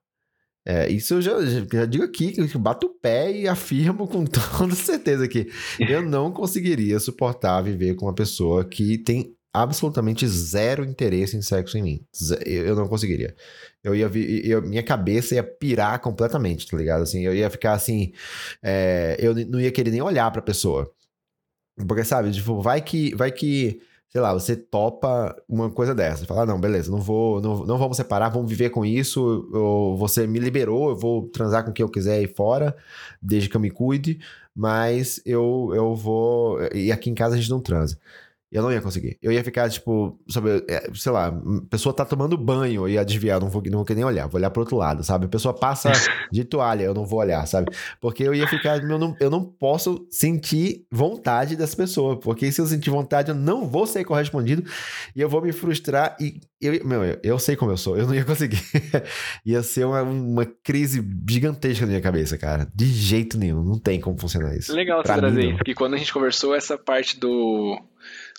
é, 0.65 0.89
isso 0.91 1.15
eu 1.15 1.21
já, 1.21 1.33
já- 1.43 1.85
digo 1.85 2.03
aqui, 2.03 2.35
bato 2.59 2.87
o 2.87 2.89
pé 3.01 3.31
e 3.31 3.47
afirmo 3.47 4.07
com 4.07 4.23
toda 4.27 4.75
certeza 4.75 5.27
que 5.27 5.49
eu 5.79 6.01
não 6.03 6.31
conseguiria 6.31 6.99
suportar 6.99 7.61
viver 7.63 7.95
com 7.95 8.05
uma 8.05 8.13
pessoa 8.13 8.63
que 8.63 8.97
tem 8.99 9.35
absolutamente 9.53 10.27
zero 10.27 10.83
interesse 10.83 11.37
em 11.37 11.41
sexo 11.41 11.77
em 11.77 11.83
mim. 11.83 12.05
Eu 12.45 12.75
não 12.75 12.87
conseguiria. 12.87 13.35
Eu 13.83 13.93
ia 13.95 14.09
eu- 14.45 14.61
minha 14.63 14.83
cabeça 14.83 15.35
ia 15.35 15.43
pirar 15.43 15.99
completamente, 15.99 16.67
tá 16.67 16.75
ligado? 16.77 17.03
Assim, 17.03 17.21
eu 17.23 17.33
ia 17.35 17.49
ficar 17.49 17.73
assim, 17.73 18.11
é, 18.61 19.15
eu 19.19 19.35
não 19.47 19.59
ia 19.59 19.71
querer 19.71 19.91
nem 19.91 20.01
olhar 20.01 20.31
pra 20.31 20.41
pessoa. 20.41 20.91
Porque, 21.87 22.03
sabe, 22.03 22.31
tipo, 22.31 22.61
vai 22.61 22.81
que, 22.81 23.15
vai 23.15 23.31
que, 23.31 23.81
sei 24.09 24.21
lá, 24.21 24.31
você 24.33 24.55
topa 24.55 25.35
uma 25.49 25.71
coisa 25.71 25.93
dessa. 25.95 26.25
Fala, 26.25 26.43
ah, 26.43 26.45
não, 26.45 26.59
beleza, 26.59 26.91
não 26.91 26.99
vou, 27.01 27.41
não, 27.41 27.65
não 27.65 27.77
vamos 27.79 27.97
separar, 27.97 28.29
vamos 28.29 28.49
viver 28.49 28.69
com 28.69 28.85
isso. 28.85 29.47
Você 29.97 30.27
me 30.27 30.39
liberou, 30.39 30.89
eu 30.91 30.95
vou 30.95 31.27
transar 31.29 31.65
com 31.65 31.71
quem 31.73 31.83
eu 31.83 31.89
quiser 31.89 32.15
aí 32.19 32.27
fora, 32.27 32.75
desde 33.21 33.49
que 33.49 33.57
eu 33.57 33.61
me 33.61 33.71
cuide, 33.71 34.19
mas 34.55 35.19
eu, 35.25 35.71
eu 35.73 35.95
vou. 35.95 36.59
E 36.73 36.91
aqui 36.91 37.09
em 37.09 37.15
casa 37.15 37.35
a 37.35 37.37
gente 37.39 37.49
não 37.49 37.59
transa. 37.59 37.97
Eu 38.53 38.61
não 38.61 38.71
ia 38.71 38.79
conseguir. 38.79 39.17
Eu 39.19 39.31
ia 39.31 39.43
ficar, 39.43 39.67
tipo, 39.67 40.19
sabe, 40.29 40.63
é, 40.69 40.87
sei 40.93 41.11
lá, 41.11 41.27
a 41.27 41.69
pessoa 41.71 41.91
tá 41.91 42.05
tomando 42.05 42.37
banho, 42.37 42.83
eu 42.83 42.89
ia 42.89 43.03
desviar, 43.03 43.41
não 43.41 43.49
vou, 43.49 43.63
não 43.65 43.83
vou 43.83 43.95
nem 43.95 44.05
olhar, 44.05 44.27
vou 44.27 44.39
olhar 44.39 44.51
pro 44.51 44.61
outro 44.61 44.77
lado, 44.77 45.03
sabe? 45.03 45.25
A 45.25 45.29
pessoa 45.29 45.55
passa 45.55 45.91
de 46.31 46.43
toalha, 46.43 46.83
eu 46.83 46.93
não 46.93 47.03
vou 47.03 47.19
olhar, 47.19 47.43
sabe? 47.47 47.71
Porque 47.99 48.21
eu 48.21 48.33
ia 48.33 48.47
ficar, 48.47 48.77
eu 48.83 48.99
não, 48.99 49.15
eu 49.19 49.29
não 49.31 49.43
posso 49.43 50.05
sentir 50.11 50.85
vontade 50.91 51.55
dessa 51.55 51.75
pessoa, 51.75 52.19
porque 52.19 52.51
se 52.51 52.61
eu 52.61 52.67
sentir 52.67 52.91
vontade, 52.91 53.29
eu 53.29 53.35
não 53.35 53.67
vou 53.67 53.87
ser 53.87 54.03
correspondido 54.03 54.63
e 55.15 55.21
eu 55.21 55.27
vou 55.27 55.41
me 55.41 55.51
frustrar 55.51 56.15
e 56.19 56.39
eu, 56.63 56.85
meu, 56.85 57.03
eu, 57.03 57.19
eu 57.23 57.39
sei 57.39 57.55
como 57.55 57.71
eu 57.71 57.77
sou, 57.77 57.97
eu 57.97 58.07
não 58.07 58.15
ia 58.15 58.25
conseguir. 58.25 58.61
ia 59.45 59.61
ser 59.61 59.85
uma, 59.85 60.01
uma 60.01 60.45
crise 60.45 61.05
gigantesca 61.29 61.85
na 61.85 61.89
minha 61.89 62.01
cabeça, 62.01 62.37
cara. 62.37 62.67
De 62.73 62.85
jeito 62.85 63.37
nenhum, 63.37 63.63
não 63.63 63.79
tem 63.79 63.99
como 63.99 64.17
funcionar 64.17 64.55
isso. 64.55 64.73
Legal 64.73 65.03
Pra 65.03 65.15
você 65.15 65.19
trazer 65.19 65.45
isso, 65.45 65.57
porque 65.57 65.73
quando 65.73 65.95
a 65.95 65.97
gente 65.97 66.13
conversou, 66.13 66.55
essa 66.55 66.77
parte 66.77 67.19
do, 67.19 67.79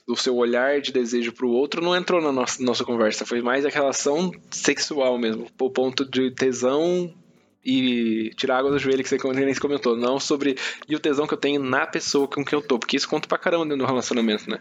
do 0.07 0.17
seu 0.17 0.37
olhar 0.37 0.81
de 0.81 0.93
desejo 0.93 1.33
pro 1.33 1.49
outro 1.49 1.83
não 1.83 1.95
entrou 1.97 2.21
na 2.21 2.33
nossa, 2.33 2.63
nossa 2.63 2.85
conversa. 2.85 3.27
Foi 3.27 3.41
mais 3.41 3.65
a 3.67 3.69
relação 3.69 4.33
sexual 4.51 5.19
mesmo, 5.19 5.47
o 5.61 5.71
ponto 5.71 6.09
de 6.09 6.31
tesão 6.31 7.13
e 7.65 8.31
tirar 8.37 8.59
água 8.59 8.71
do 8.71 8.79
joelho 8.79 9.03
que 9.03 9.09
você 9.09 9.17
nem 9.33 9.55
comentou. 9.55 9.97
Não 9.97 10.21
sobre 10.21 10.57
e 10.89 10.95
o 10.95 11.01
tesão 11.01 11.27
que 11.27 11.35
eu 11.35 11.39
tenho 11.39 11.63
na 11.63 11.87
pessoa 11.87 12.29
com 12.29 12.45
quem 12.45 12.59
eu 12.59 12.63
tô, 12.63 12.79
porque 12.79 12.97
isso 12.97 13.09
conta 13.09 13.27
pra 13.27 13.39
caramba 13.39 13.65
dentro 13.65 13.79
do 13.79 13.87
relacionamento, 13.87 14.49
né? 14.51 14.59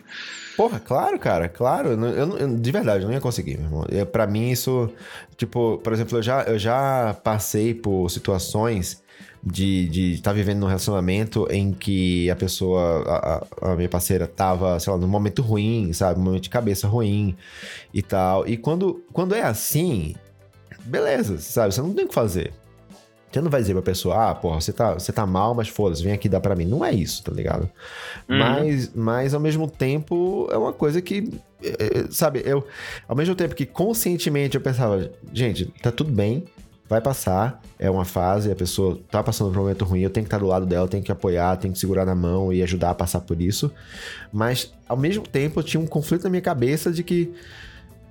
Porra, 0.56 0.80
claro, 0.80 1.20
cara, 1.20 1.50
claro. 1.50 1.90
Eu, 1.90 2.04
eu 2.06 2.38
eu- 2.38 2.58
de 2.58 2.72
verdade, 2.72 3.04
eu 3.04 3.08
não 3.08 3.14
ia 3.14 3.20
conseguir, 3.22 3.58
meu 3.58 3.66
irmão. 3.66 3.86
Eu, 3.90 4.06
pra 4.06 4.26
mim, 4.28 4.50
isso. 4.52 4.90
Tipo, 5.36 5.80
por 5.80 5.92
exemplo, 5.94 6.18
eu 6.18 6.22
já, 6.22 6.44
eu 6.44 6.58
já 6.60 7.16
passei 7.24 7.74
por 7.74 8.10
situações 8.10 9.02
de 9.46 10.14
estar 10.14 10.32
vivendo 10.32 10.60
num 10.62 10.68
relacionamento 10.68 11.46
em 11.52 11.74
que 11.74 12.30
a 12.30 12.36
pessoa, 12.36 13.04
a, 13.06 13.16
a- 13.68 13.74
a 13.74 13.76
minha 13.76 13.90
parceira, 13.90 14.26
tava, 14.26 14.80
sei 14.80 14.94
lá, 14.94 14.98
num 14.98 15.08
momento 15.08 15.42
ruim, 15.42 15.92
sabe? 15.92 16.18
Um 16.20 16.24
momento 16.24 16.44
de 16.44 16.50
cabeça 16.50 16.88
ruim 16.88 17.36
e 17.94 18.02
tal. 18.02 18.48
E 18.48 18.56
quando, 18.56 19.04
quando 19.12 19.36
é 19.36 19.42
assim, 19.42 20.16
beleza, 20.86 21.38
sabe? 21.40 21.74
Você 21.74 21.82
não 21.82 21.94
tem 21.94 22.06
o 22.06 22.08
que 22.08 22.14
fazer. 22.14 22.54
Você 23.34 23.42
não 23.42 23.50
vai 23.50 23.62
dizer 23.62 23.74
pra 23.74 23.82
pessoa, 23.82 24.30
ah, 24.30 24.36
porra, 24.36 24.62
você 24.62 24.72
tá, 24.72 24.94
você 24.94 25.12
tá 25.12 25.26
mal, 25.26 25.56
mas 25.56 25.68
foda-se, 25.68 26.04
vem 26.04 26.14
aqui 26.14 26.30
dar 26.30 26.40
pra 26.40 26.56
mim. 26.56 26.66
Não 26.66 26.86
é 26.86 26.94
isso, 26.94 27.24
tá 27.24 27.32
ligado? 27.32 27.64
Uhum. 28.30 28.38
Mas, 28.38 28.92
mas 28.94 29.34
ao 29.34 29.40
mesmo 29.40 29.68
tempo 29.68 30.48
é 30.52 30.58
uma 30.58 30.72
coisa 30.72 31.02
que, 31.02 31.34
é, 31.64 31.70
é, 31.70 32.12
sabe, 32.12 32.44
eu, 32.46 32.64
ao 33.08 33.16
mesmo 33.16 33.34
tempo 33.34 33.56
que 33.56 33.66
conscientemente 33.66 34.56
eu 34.56 34.62
pensava, 34.62 35.10
gente, 35.34 35.66
tá 35.82 35.92
tudo 35.92 36.12
bem, 36.12 36.44
vai 36.88 37.02
passar, 37.02 37.60
é 37.80 37.90
uma 37.90 38.06
fase, 38.06 38.52
a 38.52 38.56
pessoa 38.56 39.00
tá 39.10 39.24
passando 39.24 39.52
por 39.52 39.58
um 39.58 39.62
momento 39.64 39.84
ruim, 39.84 40.02
eu 40.02 40.12
tenho 40.12 40.26
que 40.26 40.28
estar 40.28 40.38
do 40.38 40.46
lado 40.46 40.68
dela, 40.68 40.88
tenho 40.88 41.04
que 41.04 41.12
apoiar, 41.12 41.58
tenho 41.58 41.74
que 41.74 41.80
segurar 41.80 42.06
na 42.06 42.14
mão 42.14 42.54
e 42.54 42.62
ajudar 42.62 42.92
a 42.92 42.96
passar 42.96 43.22
por 43.22 43.42
isso. 43.42 43.72
Mas 44.32 44.72
ao 44.88 44.96
mesmo 44.96 45.24
tempo 45.24 45.60
eu 45.60 45.64
tinha 45.64 45.82
um 45.82 45.88
conflito 45.88 46.26
na 46.26 46.30
minha 46.30 46.42
cabeça 46.42 46.92
de 46.92 47.04
que 47.04 47.34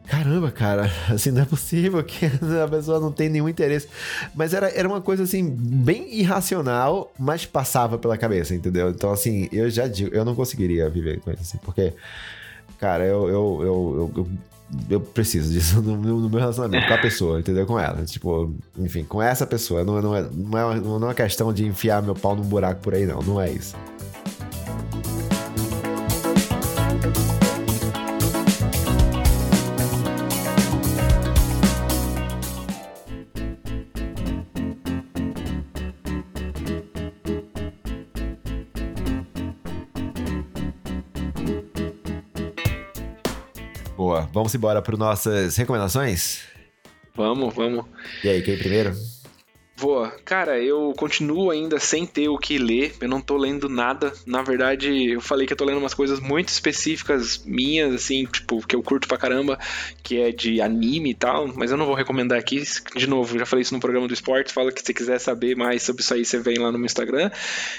Caramba, 0.07 0.50
cara, 0.50 0.90
assim, 1.09 1.30
não 1.30 1.42
é 1.42 1.44
possível 1.44 2.03
que 2.03 2.26
a 2.26 2.68
pessoa 2.68 2.98
não 3.00 3.12
tem 3.12 3.28
nenhum 3.28 3.48
interesse. 3.48 3.88
Mas 4.34 4.53
era, 4.53 4.68
era 4.70 4.86
uma 4.88 5.00
coisa, 5.00 5.22
assim, 5.22 5.48
bem 5.48 6.12
irracional, 6.14 7.12
mas 7.18 7.46
passava 7.46 7.96
pela 7.98 8.18
cabeça, 8.18 8.55
entendeu? 8.55 8.90
Então, 8.90 9.12
assim, 9.12 9.48
eu 9.53 9.70
já 9.70 9.86
digo, 9.86 10.14
eu 10.14 10.24
não 10.24 10.34
conseguiria 10.34 10.90
viver 10.90 11.20
com 11.20 11.30
isso, 11.30 11.42
assim, 11.42 11.59
porque, 11.64 11.92
cara, 12.78 13.05
eu, 13.05 13.28
eu, 13.28 13.59
eu, 13.62 14.12
eu, 14.16 14.28
eu, 14.90 15.00
preciso 15.00 15.53
disso 15.53 15.80
no, 15.80 15.96
meu- 15.96 16.16
no 16.18 16.28
meu 16.28 16.40
relacionamento 16.40 16.86
com 16.86 16.94
a 16.94 16.98
pessoa, 16.98 17.38
entendeu? 17.40 17.64
Com 17.64 17.78
ela. 17.78 18.05
Tipo, 18.05 18.53
enfim, 18.78 19.05
com 19.05 19.22
essa 19.22 19.46
pessoa. 19.46 19.84
Não, 19.84 20.03
não, 20.03 20.16
é, 20.16 20.22
não, 20.32 20.72
é, 20.72 20.80
não 20.80 20.94
é 20.94 20.98
uma 20.98 21.14
questão 21.14 21.53
de 21.53 21.64
enfiar 21.64 22.03
meu 22.03 22.14
pau 22.14 22.34
num 22.34 22.42
buraco 22.42 22.80
por 22.82 22.92
aí, 22.94 23.07
não. 23.07 23.22
Não 23.22 23.40
é 23.40 23.50
isso. 23.50 23.76
Boa. 44.12 44.28
Vamos 44.30 44.54
embora 44.54 44.82
para 44.82 44.94
nossas 44.94 45.56
recomendações? 45.56 46.42
Vamos, 47.14 47.54
vamos. 47.54 47.86
E 48.22 48.28
aí, 48.28 48.42
quem 48.42 48.58
primeiro? 48.58 48.94
Vou. 49.74 50.06
Cara, 50.22 50.62
eu 50.62 50.92
continuo 50.98 51.50
ainda 51.50 51.80
sem 51.80 52.04
ter 52.04 52.28
o 52.28 52.36
que 52.36 52.58
ler. 52.58 52.94
Eu 53.00 53.08
não 53.08 53.22
tô 53.22 53.38
lendo 53.38 53.70
nada. 53.70 54.12
Na 54.26 54.42
verdade, 54.42 55.12
eu 55.12 55.20
falei 55.22 55.46
que 55.46 55.54
eu 55.54 55.56
tô 55.56 55.64
lendo 55.64 55.78
umas 55.78 55.94
coisas 55.94 56.20
muito 56.20 56.50
específicas 56.50 57.42
minhas, 57.46 57.94
assim, 57.94 58.26
tipo, 58.26 58.60
que 58.66 58.76
eu 58.76 58.82
curto 58.82 59.08
pra 59.08 59.16
caramba, 59.16 59.58
que 60.02 60.20
é 60.20 60.30
de 60.30 60.60
anime 60.60 61.12
e 61.12 61.14
tal, 61.14 61.48
mas 61.48 61.70
eu 61.70 61.78
não 61.78 61.86
vou 61.86 61.94
recomendar 61.94 62.38
aqui. 62.38 62.62
De 62.94 63.06
novo, 63.06 63.38
já 63.38 63.46
falei 63.46 63.62
isso 63.62 63.72
no 63.72 63.80
programa 63.80 64.06
do 64.06 64.12
esporte. 64.12 64.52
Fala 64.52 64.70
que 64.70 64.82
se 64.82 64.92
quiser 64.92 65.20
saber 65.20 65.56
mais 65.56 65.82
sobre 65.82 66.02
isso 66.02 66.12
aí, 66.12 66.22
você 66.22 66.38
vem 66.38 66.58
lá 66.58 66.70
no 66.70 66.76
meu 66.76 66.84
Instagram. 66.84 67.30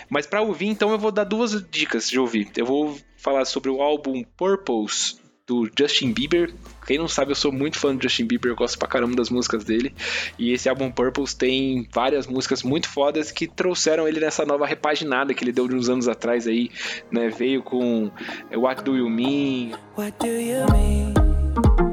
Mas 0.09 0.25
pra 0.25 0.41
ouvir, 0.41 0.65
então, 0.65 0.89
eu 0.89 0.97
vou 0.97 1.11
dar 1.11 1.25
duas 1.25 1.63
dicas 1.69 2.09
de 2.09 2.19
ouvir. 2.19 2.49
Eu 2.57 2.65
vou 2.65 2.97
falar 3.17 3.45
sobre 3.45 3.69
o 3.69 3.83
álbum 3.83 4.23
Purpose 4.35 5.21
do 5.47 5.69
Justin 5.77 6.11
Bieber. 6.11 6.53
Quem 6.85 6.97
não 6.97 7.07
sabe, 7.07 7.31
eu 7.31 7.35
sou 7.35 7.51
muito 7.51 7.77
fã 7.77 7.95
do 7.95 8.01
Justin 8.01 8.25
Bieber, 8.25 8.51
eu 8.51 8.55
gosto 8.55 8.77
pra 8.77 8.87
caramba 8.87 9.15
das 9.15 9.29
músicas 9.29 9.63
dele. 9.63 9.93
E 10.37 10.51
esse 10.51 10.69
álbum 10.69 10.91
Purples 10.91 11.33
tem 11.33 11.87
várias 11.91 12.27
músicas 12.27 12.63
muito 12.63 12.89
fodas 12.89 13.31
que 13.31 13.47
trouxeram 13.47 14.07
ele 14.07 14.19
nessa 14.19 14.45
nova 14.45 14.65
repaginada 14.65 15.33
que 15.33 15.43
ele 15.43 15.51
deu 15.51 15.67
de 15.67 15.75
uns 15.75 15.89
anos 15.89 16.07
atrás 16.07 16.47
aí, 16.47 16.69
né? 17.11 17.29
Veio 17.29 17.61
com 17.61 18.11
é, 18.49 18.57
What 18.57 18.83
Do 18.83 18.95
You 18.97 19.09
Mean, 19.09 19.71
What 19.97 20.17
do 20.19 20.27
you 20.27 20.65
mean? 20.71 21.92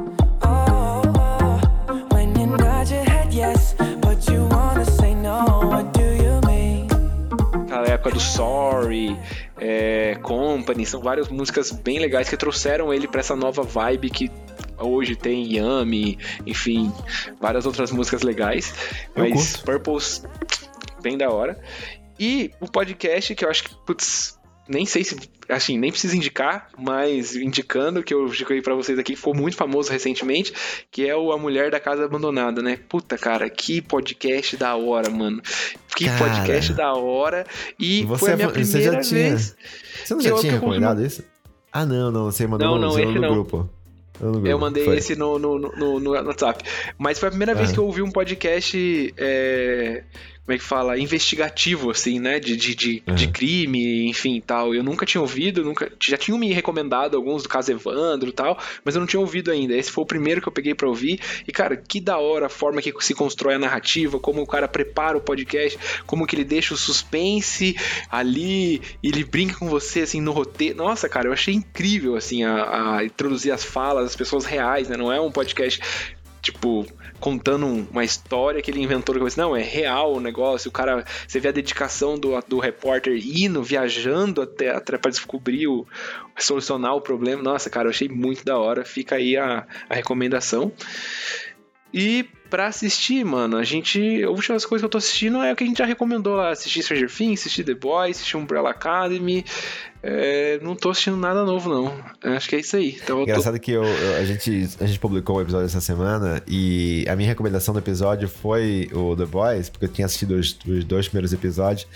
Época 8.01 8.11
do 8.13 8.21
Sorry, 8.21 9.15
é, 9.59 10.15
Company, 10.23 10.87
são 10.87 11.03
várias 11.03 11.29
músicas 11.29 11.71
bem 11.71 11.99
legais 11.99 12.31
que 12.31 12.37
trouxeram 12.37 12.93
ele 12.95 13.07
pra 13.07 13.21
essa 13.21 13.37
nova 13.37 13.63
vibe 13.63 14.09
que 14.09 14.31
hoje 14.79 15.15
tem 15.15 15.55
Yami, 15.55 16.19
enfim, 16.47 16.91
várias 17.39 17.67
outras 17.67 17.93
músicas 17.93 18.23
legais. 18.23 18.75
Mas. 19.15 19.59
Purples, 19.59 20.25
bem 21.03 21.19
da 21.19 21.31
hora. 21.31 21.61
E 22.19 22.51
o 22.59 22.67
podcast 22.67 23.35
que 23.35 23.45
eu 23.45 23.51
acho 23.51 23.65
que, 23.65 23.75
putz, 23.87 24.40
nem 24.71 24.87
sei 24.87 25.03
se, 25.03 25.17
assim, 25.49 25.77
nem 25.77 25.91
preciso 25.91 26.17
indicar, 26.17 26.69
mas 26.79 27.35
indicando 27.35 28.03
que 28.03 28.15
eu 28.15 28.27
indiquei 28.27 28.63
pra 28.63 28.75
vocês 28.75 28.99
aqui, 28.99 29.13
que 29.13 29.19
ficou 29.19 29.35
muito 29.35 29.57
famoso 29.57 29.91
recentemente, 29.91 30.53
que 30.91 31.09
é 31.09 31.17
o 31.17 31.33
A 31.33 31.39
Mulher 31.39 31.71
da 31.71 31.81
Casa 31.81 32.05
Abandonada, 32.05 32.63
né? 32.63 32.79
Puta, 32.89 33.19
cara, 33.19 33.51
que 33.51 33.81
podcast 33.83 34.57
da 34.57 34.77
hora, 34.77 35.11
mano. 35.11 35.43
Que 35.97 36.05
Cara. 36.07 36.19
podcast 36.25 36.73
da 36.73 36.95
hora. 36.95 37.45
E 37.79 38.05
Você 38.05 38.21
foi 38.21 38.33
a 38.33 38.37
minha 38.37 38.49
primeira 38.49 39.01
tinha- 39.01 39.31
vez. 39.31 39.57
Você 40.05 40.15
não 40.15 40.21
já 40.23 40.35
tinha 40.39 40.55
eu 40.55 41.05
isso? 41.05 41.25
Ah, 41.73 41.85
não, 41.85 42.11
não. 42.11 42.25
Você 42.27 42.47
mandou 42.47 42.67
Não, 42.69 42.75
no, 42.77 42.81
não, 42.83 42.91
você 42.93 43.05
mandou 43.05 43.21
no 43.21 43.27
não. 43.29 43.35
grupo. 43.35 43.71
Eu. 44.21 44.47
Eu 44.47 44.59
mandei 44.59 44.85
Foi. 44.85 44.97
esse 44.99 45.17
no, 45.17 45.39
no, 45.39 45.59
no, 45.59 45.99
no 46.01 46.11
WhatsApp. 46.11 46.63
Mas 46.99 47.19
foi 47.19 47.29
a 47.29 47.31
primeira 47.31 47.55
vez 47.55 47.71
Ah. 47.71 47.73
que 47.73 47.79
eu 47.79 47.87
ouvi 47.87 48.03
um 48.03 48.11
podcast. 48.11 49.15
é, 49.17 50.05
como 50.51 50.55
é 50.55 50.59
que 50.59 50.65
fala? 50.65 50.99
Investigativo, 50.99 51.93
assim, 51.93 52.19
né? 52.19 52.41
De, 52.41 52.57
de, 52.57 52.75
de, 52.75 53.03
Aham. 53.07 53.15
de 53.15 53.29
crime, 53.29 54.09
enfim 54.09 54.37
e 54.37 54.41
tal. 54.41 54.75
Eu 54.75 54.83
nunca 54.83 55.07
tinha 55.07 55.21
ouvido, 55.21 55.63
nunca. 55.63 55.93
Já 56.03 56.17
tinham 56.17 56.37
me 56.37 56.53
recomendado 56.53 57.17
alguns 57.17 57.45
do 57.45 57.49
caso 57.49 57.71
Evandro 57.71 58.31
e 58.31 58.33
tal, 58.33 58.59
mas 58.85 58.97
eu 58.97 59.01
não 59.01 59.07
tinha 59.07 59.21
ouvido 59.21 59.53
ainda. 59.53 59.77
Esse 59.77 59.93
foi 59.93 60.03
o 60.03 60.07
primeiro 60.07 60.43
que 60.43 60.49
eu 60.49 60.53
peguei 60.53 60.75
pra 60.75 60.89
ouvir. 60.89 61.21
E, 61.47 61.53
cara, 61.53 61.77
que 61.77 62.01
da 62.01 62.19
hora 62.19 62.47
a 62.47 62.49
forma 62.49 62.83
que 62.83 62.93
se 62.99 63.15
constrói 63.15 63.55
a 63.55 63.59
narrativa, 63.61 64.19
como 64.19 64.43
o 64.43 64.47
cara 64.47 64.67
prepara 64.67 65.17
o 65.17 65.21
podcast, 65.21 65.79
como 66.05 66.27
que 66.27 66.35
ele 66.35 66.45
deixa 66.45 66.75
o 66.75 66.77
suspense 66.77 67.77
ali, 68.11 68.83
e 69.01 69.09
ele 69.09 69.23
brinca 69.23 69.55
com 69.55 69.69
você, 69.69 70.01
assim, 70.01 70.21
no 70.21 70.33
roteiro. 70.33 70.77
Nossa, 70.77 71.09
cara, 71.09 71.29
eu 71.29 71.33
achei 71.33 71.55
incrível, 71.55 72.17
assim, 72.17 72.43
a, 72.43 72.97
a 72.97 73.05
introduzir 73.05 73.53
as 73.53 73.63
falas, 73.63 74.07
as 74.07 74.17
pessoas 74.17 74.45
reais, 74.45 74.89
né? 74.89 74.97
Não 74.97 75.13
é 75.13 75.21
um 75.21 75.31
podcast 75.31 75.81
tipo, 76.43 76.87
contando 77.21 77.67
um- 77.67 77.87
uma 77.91 78.03
história 78.05 78.61
que 78.63 78.71
ele 78.71 78.81
inventou 78.81 79.15
na 79.15 79.21
cabeça. 79.21 79.41
Não, 79.41 79.55
é 79.55 79.63
real 79.63 80.15
o 80.15 80.21
negócio. 80.21 80.69
O 80.69 80.73
cara, 80.73 81.05
você 81.27 81.39
vê 81.39 81.49
a 81.49 81.53
dedicação 81.53 82.19
do, 82.19 82.31
do 82.49 82.59
repórter 82.59 83.17
indo, 83.23 83.63
viajando 83.63 84.43
até, 84.43 84.71
até 84.71 84.99
para 84.99 85.11
descobrir 85.11 85.69
o 85.69 85.87
solucionar 86.39 86.95
o 86.97 87.01
problema. 87.01 87.43
Nossa, 87.43 87.69
cara, 87.71 87.87
eu 87.87 87.91
achei 87.91 88.09
muito 88.09 88.45
da 88.45 88.59
hora. 88.59 88.85
Fica 88.85 89.17
aí 89.17 89.37
a, 89.37 89.67
a 89.89 89.95
recomendação. 89.95 90.73
E 91.93 92.25
pra 92.49 92.67
assistir, 92.67 93.25
mano, 93.25 93.57
a 93.57 93.65
gente. 93.65 94.23
A 94.23 94.31
última 94.31 94.57
coisa 94.61 94.83
que 94.83 94.85
eu 94.85 94.89
tô 94.89 94.99
assistindo 94.99 95.43
é 95.43 95.53
o 95.53 95.57
que 95.57 95.65
a 95.65 95.67
gente 95.67 95.79
já 95.79 95.85
recomendou 95.85 96.37
lá: 96.37 96.51
assistir 96.51 96.83
Stranger 96.83 97.11
Things, 97.11 97.41
assistir 97.41 97.65
The 97.65 97.75
Boys, 97.75 98.17
assistir 98.17 98.37
Umbrella 98.37 98.71
Academy. 98.71 99.45
É, 100.03 100.59
não 100.63 100.75
tô 100.75 100.91
assistindo 100.91 101.17
nada 101.17 101.45
novo, 101.45 101.69
não. 101.69 101.93
Acho 102.35 102.49
que 102.49 102.57
é 102.57 102.61
isso 102.61 102.77
aí. 102.77 102.99
Então 103.03 103.21
eu 103.21 103.27
tô... 103.27 103.31
Engraçado 103.33 103.61
que 103.61 103.71
eu, 103.71 103.85
eu- 103.85 104.17
a, 104.17 104.25
gente, 104.25 104.69
a 104.81 104.87
gente 104.87 104.99
publicou 104.99 105.37
um 105.39 105.43
episódio 105.43 105.67
essa 105.67 105.81
semana 105.81 106.43
e 106.49 107.05
a 107.09 107.15
minha 107.15 107.29
recomendação 107.29 107.75
do 107.75 107.81
episódio 107.81 108.27
foi 108.29 108.89
o 108.93 109.15
The 109.15 109.27
Boys, 109.27 109.69
porque 109.69 109.85
eu 109.85 109.89
tinha 109.91 110.07
assistido 110.07 110.33
os, 110.37 110.59
os 110.67 110.85
dois 110.85 111.07
primeiros 111.07 111.33
episódios. 111.33 111.87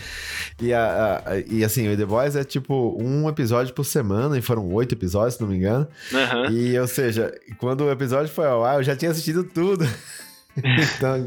E, 0.61 0.73
a, 0.73 1.23
a- 1.25 1.39
e 1.51 1.65
assim, 1.65 1.89
o 1.93 1.97
The 1.97 2.05
Boys 2.05 2.37
é 2.37 2.45
tipo 2.45 2.95
um 3.01 3.27
episódio 3.29 3.73
por 3.73 3.85
semana, 3.85 4.37
e 4.37 4.43
foram 4.43 4.71
oito 4.73 4.95
episódios, 4.95 5.35
se 5.35 5.41
não 5.41 5.49
me 5.49 5.57
engano. 5.57 5.89
Aham. 6.13 6.51
E, 6.51 6.79
ou 6.79 6.87
seja, 6.87 7.33
quando 7.59 7.85
o 7.85 7.91
episódio 7.91 8.31
foi 8.33 8.47
ao 8.47 8.63
ar, 8.65 8.77
eu 8.77 8.83
já 8.83 8.95
tinha 8.95 9.11
assistido 9.11 9.43
tudo. 9.45 9.85
então, 10.57 11.27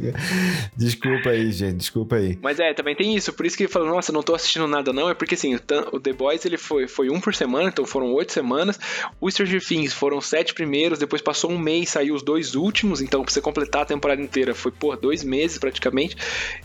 desculpa 0.75 1.29
aí, 1.29 1.51
gente, 1.51 1.77
desculpa 1.77 2.15
aí. 2.15 2.37
Mas 2.41 2.59
é, 2.59 2.73
também 2.73 2.95
tem 2.95 3.15
isso. 3.15 3.33
Por 3.33 3.45
isso 3.45 3.57
que 3.57 3.63
ele 3.63 3.71
falou, 3.71 3.89
nossa, 3.89 4.11
não 4.11 4.23
tô 4.23 4.33
assistindo 4.33 4.67
nada 4.67 4.93
não. 4.93 5.09
É 5.09 5.13
porque 5.13 5.35
assim, 5.35 5.55
o 5.91 5.99
The 5.99 6.13
Boys 6.13 6.45
ele 6.45 6.57
foi, 6.57 6.87
foi 6.87 7.09
um 7.09 7.19
por 7.19 7.33
semana, 7.35 7.69
então 7.69 7.85
foram 7.85 8.13
oito 8.13 8.31
semanas. 8.33 8.79
O 9.19 9.29
Stranger 9.29 9.63
Things 9.63 9.93
foram 9.93 10.21
sete 10.21 10.53
primeiros, 10.53 10.99
depois 10.99 11.21
passou 11.21 11.51
um 11.51 11.57
mês, 11.59 11.89
saiu 11.89 12.15
os 12.15 12.23
dois 12.23 12.55
últimos. 12.55 13.01
Então 13.01 13.23
pra 13.23 13.31
você 13.33 13.41
completar 13.41 13.81
a 13.81 13.85
temporada 13.85 14.21
inteira 14.21 14.53
foi, 14.55 14.71
por 14.71 14.95
dois 14.97 15.23
meses 15.23 15.57
praticamente. 15.57 16.15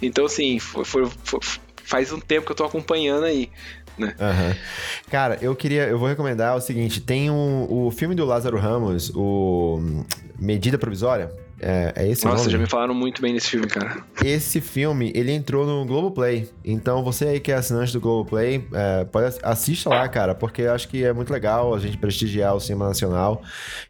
Então 0.01 0.25
assim, 0.27 0.59
foi, 0.59 0.85
foi- 0.85 1.11
foi- 1.25 1.41
faz 1.85 2.13
um 2.13 2.21
tempo 2.21 2.47
que 2.47 2.53
eu 2.53 2.57
tô 2.57 2.65
acompanhando 2.65 3.25
aí. 3.25 3.51
Né? 3.99 4.15
Aham. 4.19 4.57
Cara, 5.11 5.39
eu 5.43 5.55
queria, 5.55 5.83
eu 5.89 5.99
vou 5.99 6.09
recomendar 6.09 6.57
o 6.57 6.61
seguinte: 6.61 7.01
tem 7.01 7.31
um, 7.31 7.67
o 7.69 7.91
filme 7.91 8.15
do 8.15 8.25
Lázaro 8.25 8.57
Ramos, 8.59 9.11
o 9.15 10.05
Medida 10.39 10.79
Provisória. 10.79 11.31
É, 11.65 11.93
é 11.95 12.09
esse 12.11 12.25
Nossa, 12.25 12.39
nome? 12.39 12.51
já 12.51 12.59
me 12.59 12.67
falaram 12.67 12.93
muito 12.93 13.23
bem 13.23 13.33
desse 13.35 13.51
filme, 13.51 13.69
cara. 13.69 14.03
Esse 14.25 14.61
filme, 14.61 15.13
ele 15.15 15.31
entrou 15.31 15.65
no 15.65 15.87
Globoplay. 15.87 16.51
Então, 16.65 17.05
você 17.05 17.27
aí 17.29 17.41
que 17.41 17.53
é 17.53 17.55
assinante 17.55 17.93
do 17.93 18.01
Globoplay, 18.01 18.67
é, 18.73 19.05
pode 19.05 19.27
ass- 19.29 19.39
assista 19.43 19.89
lá, 19.89 20.09
cara, 20.09 20.35
porque 20.35 20.63
eu 20.63 20.73
acho 20.73 20.89
que 20.89 21.05
é 21.05 21.13
muito 21.13 21.33
legal 21.33 21.73
a 21.73 21.79
gente 21.79 21.97
prestigiar 21.97 22.55
o 22.57 22.61
cinema 22.61 22.89
nacional. 22.89 23.43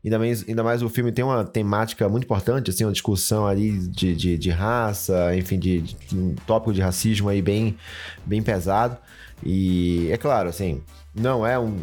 Ainda 0.04 0.18
mais, 0.18 0.46
ainda 0.46 0.62
mais 0.62 0.82
o 0.82 0.88
filme 0.90 1.10
tem 1.10 1.24
uma 1.24 1.44
temática 1.44 2.06
muito 2.08 2.24
importante, 2.24 2.68
assim, 2.70 2.84
uma 2.84 2.92
discussão 2.92 3.46
ali 3.46 3.78
de, 3.88 4.14
de, 4.14 4.36
de 4.36 4.50
raça, 4.50 5.34
enfim, 5.34 5.58
de, 5.58 5.80
de 5.80 5.96
um 6.14 6.34
tópico 6.46 6.74
de 6.74 6.82
racismo 6.82 7.28
aí 7.30 7.40
bem, 7.40 7.76
bem 8.26 8.42
pesado. 8.42 8.98
E 9.42 10.08
é 10.12 10.16
claro, 10.18 10.48
assim, 10.48 10.82
não 11.14 11.46
é 11.46 11.58
um 11.58 11.76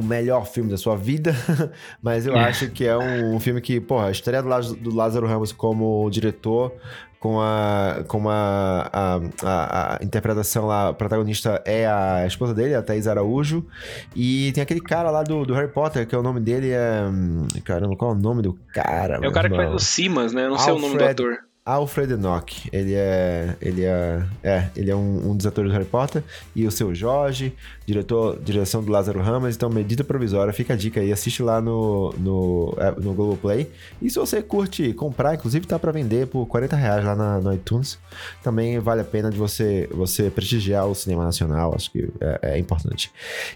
o 0.00 0.02
melhor 0.02 0.46
filme 0.46 0.70
da 0.70 0.76
sua 0.76 0.96
vida, 0.96 1.34
mas 2.02 2.26
eu 2.26 2.36
acho 2.36 2.70
que 2.70 2.84
é 2.86 2.96
um, 2.96 3.38
filme 3.40 3.60
que, 3.60 3.80
porra, 3.80 4.06
a 4.06 4.10
estreia 4.10 4.42
do, 4.42 4.48
do 4.76 4.94
Lázaro 4.94 5.26
Ramos 5.26 5.52
como 5.52 6.08
diretor, 6.10 6.72
com 7.18 7.40
a, 7.40 8.04
com 8.06 8.28
a, 8.28 8.88
a, 8.92 9.20
a- 9.42 9.96
a 10.00 10.04
interpretação 10.04 10.66
lá, 10.66 10.88
a 10.90 10.92
protagonista 10.92 11.60
é 11.64 11.86
a 11.86 12.24
esposa 12.26 12.54
dele, 12.54 12.74
a 12.74 12.82
Thaís 12.82 13.08
Araújo, 13.08 13.66
e 14.14 14.52
tem 14.52 14.62
aquele 14.62 14.80
cara 14.80 15.10
lá 15.10 15.22
do, 15.22 15.44
do 15.44 15.54
Harry 15.54 15.72
Potter, 15.72 16.06
que 16.06 16.14
é 16.14 16.18
o 16.18 16.22
nome 16.22 16.40
dele 16.40 16.70
é... 16.70 17.02
hum, 17.10 17.48
Caramba, 17.64 17.96
qual 17.96 18.12
é 18.12 18.14
o 18.14 18.18
nome 18.18 18.42
do 18.42 18.52
cara, 18.72 19.18
É 19.22 19.28
o 19.28 19.32
cara 19.32 19.48
que 19.48 19.54
irmão? 19.54 19.70
faz 19.72 19.82
o 19.82 19.84
Simas, 19.84 20.32
né? 20.32 20.44
Eu 20.44 20.50
não 20.50 20.58
sei 20.58 20.72
o 20.72 20.78
nome 20.78 20.96
do 20.98 21.04
Alfred- 21.04 21.10
ator. 21.32 21.45
Alfred 21.66 22.12
Enoch, 22.12 22.68
ele 22.72 22.94
é, 22.94 23.56
ele 23.60 23.84
é, 23.84 24.22
é, 24.40 24.70
ele 24.76 24.88
é 24.88 24.94
um, 24.94 25.32
um 25.32 25.36
dos 25.36 25.44
atores 25.46 25.68
do 25.68 25.74
Harry 25.74 25.84
Potter 25.84 26.22
e 26.54 26.64
o 26.64 26.70
seu 26.70 26.94
Jorge, 26.94 27.52
diretor, 27.84 28.38
direção 28.40 28.84
do 28.84 28.92
Lázaro 28.92 29.20
Ramos, 29.20 29.56
então 29.56 29.68
medida 29.68 30.04
provisória, 30.04 30.52
fica 30.52 30.74
a 30.74 30.76
dica 30.76 31.00
aí, 31.00 31.12
assiste 31.12 31.42
lá 31.42 31.60
no, 31.60 32.14
no, 32.18 32.72
é, 32.78 32.92
no 32.92 33.12
Globoplay. 33.12 33.68
E 34.00 34.08
se 34.08 34.16
você 34.16 34.40
curte 34.40 34.92
comprar, 34.92 35.34
inclusive 35.34 35.66
tá 35.66 35.76
para 35.76 35.90
vender 35.90 36.28
por 36.28 36.46
40 36.46 36.76
reais 36.76 37.04
lá 37.04 37.16
na, 37.16 37.40
no 37.40 37.52
iTunes, 37.52 37.98
também 38.44 38.78
vale 38.78 39.00
a 39.00 39.04
pena 39.04 39.28
de 39.28 39.36
você, 39.36 39.88
você 39.90 40.30
prestigiar 40.30 40.86
o 40.86 40.94
cinema 40.94 41.24
nacional, 41.24 41.74
acho 41.74 41.90
que 41.90 42.08
é, 42.20 42.52
é 42.54 42.58
importante. 42.60 43.10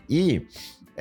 E 0.09 0.43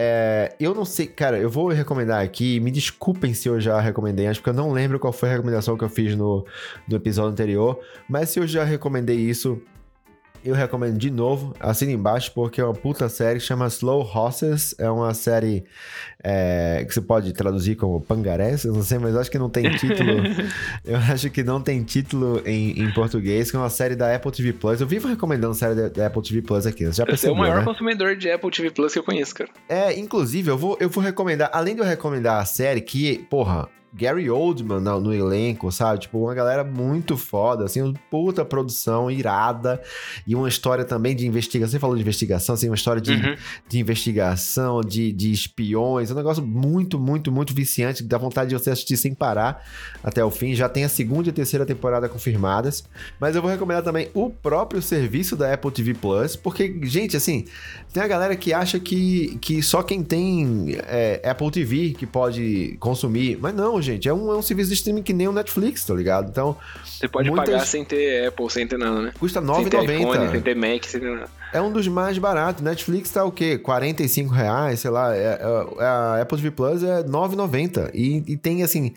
é, 0.02 0.56
eu 0.58 0.74
não 0.74 0.86
sei, 0.86 1.08
cara, 1.08 1.38
eu 1.38 1.50
vou 1.50 1.68
recomendar 1.68 2.24
aqui, 2.24 2.58
me 2.62 2.72
desculpem 2.72 3.34
se 3.34 3.50
eu 3.50 3.60
já 3.60 3.82
recomendei 3.82 4.28
antes, 4.28 4.40
porque 4.40 4.52
eu 4.52 4.54
não 4.54 4.72
lembro 4.72 4.98
qual 4.98 5.12
foi 5.12 5.28
a 5.28 5.34
recomendação 5.34 5.78
que 5.78 5.84
eu 5.84 5.90
fiz 5.90 6.16
no, 6.16 6.46
no 6.88 6.96
episódio 6.96 7.32
anterior, 7.32 7.78
mas 8.08 8.30
se 8.30 8.40
eu 8.40 8.48
já 8.48 8.64
recomendei 8.64 9.18
isso, 9.18 9.62
eu 10.44 10.56
recomendo 10.56 10.98
de 10.98 11.10
novo, 11.10 11.56
assina 11.60 11.92
embaixo, 11.92 12.32
porque 12.34 12.62
é 12.62 12.64
uma 12.64 12.74
puta 12.74 13.10
série 13.10 13.40
que 13.40 13.46
chama 13.46 13.68
Slow 13.68 14.02
Horses, 14.02 14.76
é 14.78 14.90
uma 14.90 15.14
série 15.14 15.64
é, 16.24 16.84
que 16.88 16.94
você 16.94 17.02
pode 17.02 17.34
traduzir 17.34 17.76
como 17.76 18.02
Pangarés, 18.02 18.64
eu 18.64 18.74
não 18.74 18.82
sei, 18.82 18.98
mas 18.98 19.14
eu 19.14 19.20
acho 19.20 19.32
que 19.32 19.40
não 19.40 19.50
tem 19.50 19.70
título, 19.78 20.12
eu 20.86 20.98
acho 20.98 21.30
que 21.30 21.44
não 21.44 21.62
tem 21.62 21.84
título 21.84 22.42
em, 22.46 22.82
em 22.82 22.92
português, 22.94 23.50
que 23.52 23.58
é 23.58 23.60
uma 23.60 23.70
série 23.70 23.96
da 23.96 24.14
Apple 24.14 24.32
TV 24.32 24.54
Plus, 24.54 24.82
eu 24.82 24.88
vivo 24.88 25.08
recomendando 25.08 25.54
série 25.54 25.76
da, 25.76 25.90
da 25.90 26.08
Apple 26.08 26.22
TV 26.22 26.42
Plus 26.42 26.66
aqui, 26.66 26.86
você 26.86 26.92
já 26.92 26.94
Você 26.94 27.02
é 27.02 27.06
percebeu, 27.06 27.36
o 27.36 27.38
maior 27.38 27.60
né? 27.60 27.66
consumidor 27.66 28.16
de 28.16 28.32
Apple 28.32 28.52
TV 28.52 28.72
Plus 28.72 28.94
que 28.94 29.00
eu 29.00 29.04
conheço, 29.04 29.34
cara. 29.36 29.50
É, 29.68 29.98
inclusive, 29.98 30.50
eu 30.50 30.58
vou, 30.58 30.78
eu 30.80 30.90
vou 30.90 31.04
recomendar, 31.04 31.50
além 31.54 31.76
de 31.76 31.82
eu 31.82 31.86
recomendar 31.86 32.42
a 32.42 32.46
série, 32.46 32.82
que, 32.82 33.20
porra, 33.30 33.68
Gary 33.94 34.30
Oldman 34.30 34.80
no, 34.80 35.00
no 35.00 35.14
elenco, 35.14 35.72
sabe? 35.72 36.02
Tipo, 36.02 36.20
uma 36.20 36.34
galera 36.34 36.64
muito 36.64 37.18
foda, 37.18 37.66
assim, 37.66 37.82
uma 37.82 37.94
puta 38.10 38.46
produção 38.46 39.10
irada 39.10 39.82
e 40.28 40.36
uma 40.36 40.48
história 40.48 40.86
também 40.86 41.16
de 41.16 41.26
investigação. 41.26 41.72
Você 41.72 41.80
falou 41.80 41.96
de 41.96 42.02
investigação, 42.02 42.56
assim, 42.56 42.70
uma 42.70 42.76
história 42.76 43.02
de, 43.02 43.12
Uhum. 43.12 43.36
de 43.68 43.80
investigação, 43.80 44.82
de, 44.82 45.12
de 45.12 45.32
espiões, 45.32 46.12
um 46.12 46.16
negócio 46.16 46.46
muito, 46.46 47.00
muito, 47.00 47.32
muito 47.32 47.54
viciante, 47.54 48.04
que 48.04 48.10
dá 48.10 48.18
vontade 48.18 48.50
de 48.50 48.56
você 48.56 48.70
assistir 48.72 48.98
sem 48.98 49.14
parar 49.14 49.64
até 50.04 50.24
o 50.24 50.30
fim. 50.32 50.54
Já 50.54 50.70
tem 50.70 50.84
a 50.84 50.90
segunda 50.90 51.30
e 51.30 51.32
a 51.32 51.34
terceira 51.34 51.66
temporada 51.66 52.08
confirmadas. 52.08 52.84
Mas 53.20 53.36
eu 53.36 53.42
vou 53.42 53.50
recomendar 53.50 53.84
também 53.84 54.10
o 54.14 54.30
próprio 54.30 54.82
serviço 54.82 55.36
da 55.36 55.54
Apple 55.54 55.72
TV 55.72 55.94
Plus, 55.94 56.36
porque, 56.36 56.80
gente, 56.84 57.18
assim, 57.18 57.46
tem 57.92 58.04
a 58.04 58.08
galera 58.08 58.36
que 58.36 58.54
acha 58.54 58.80
que, 58.80 59.38
que 59.42 59.62
só 59.64 59.82
quem 59.82 60.04
tem 60.04 60.78
é, 60.88 61.22
Apple 61.28 61.52
TV 61.52 61.94
que 61.98 62.06
pode 62.06 62.78
consumir. 62.80 63.38
Mas 63.42 63.54
não, 63.56 63.79
gente, 63.82 64.08
é 64.08 64.14
um, 64.14 64.32
é 64.32 64.38
um 64.38 64.42
serviço 64.42 64.70
de 64.70 64.76
streaming 64.76 65.04
que 65.04 65.14
nem 65.14 65.28
o 65.28 65.32
Netflix, 65.32 65.84
tá 65.86 65.94
ligado? 65.94 66.30
Então, 66.30 66.56
Você 66.84 67.08
pode 67.08 67.30
Muitas- 67.30 67.50
pagar 67.50 67.66
sem 67.66 67.84
ter 67.86 68.28
Apple, 68.28 68.50
sem 68.50 68.68
ter 68.68 68.78
nada, 68.78 69.02
né? 69.02 69.12
custa 69.20 69.42
ter 69.42 69.48
iPhone, 69.48 69.88
sem 69.88 69.98
R$9,90. 69.98 70.42
ter 70.44 70.56
Mac, 70.56 70.84
sem 70.86 71.00
ter 71.02 71.10
nada. 71.12 71.30
É 71.52 71.60
um 71.62 71.72
dos 71.72 71.88
mais 71.88 72.18
baratos. 72.18 72.62
Netflix 72.64 73.10
tá 73.12 73.24
o 73.26 73.32
quê? 73.32 73.58
45 73.58 74.32
reais, 74.34 74.80
sei 74.82 74.92
lá. 74.92 75.16
É, 75.16 75.40
é- 75.80 75.84
a 75.84 76.22
Apple 76.22 76.38
TV 76.38 76.52
Plus 76.52 76.84
é 76.84 77.04
9,90. 77.04 77.90
E, 77.94 78.24
e 78.28 78.38
tem, 78.38 78.62
assim, 78.62 78.94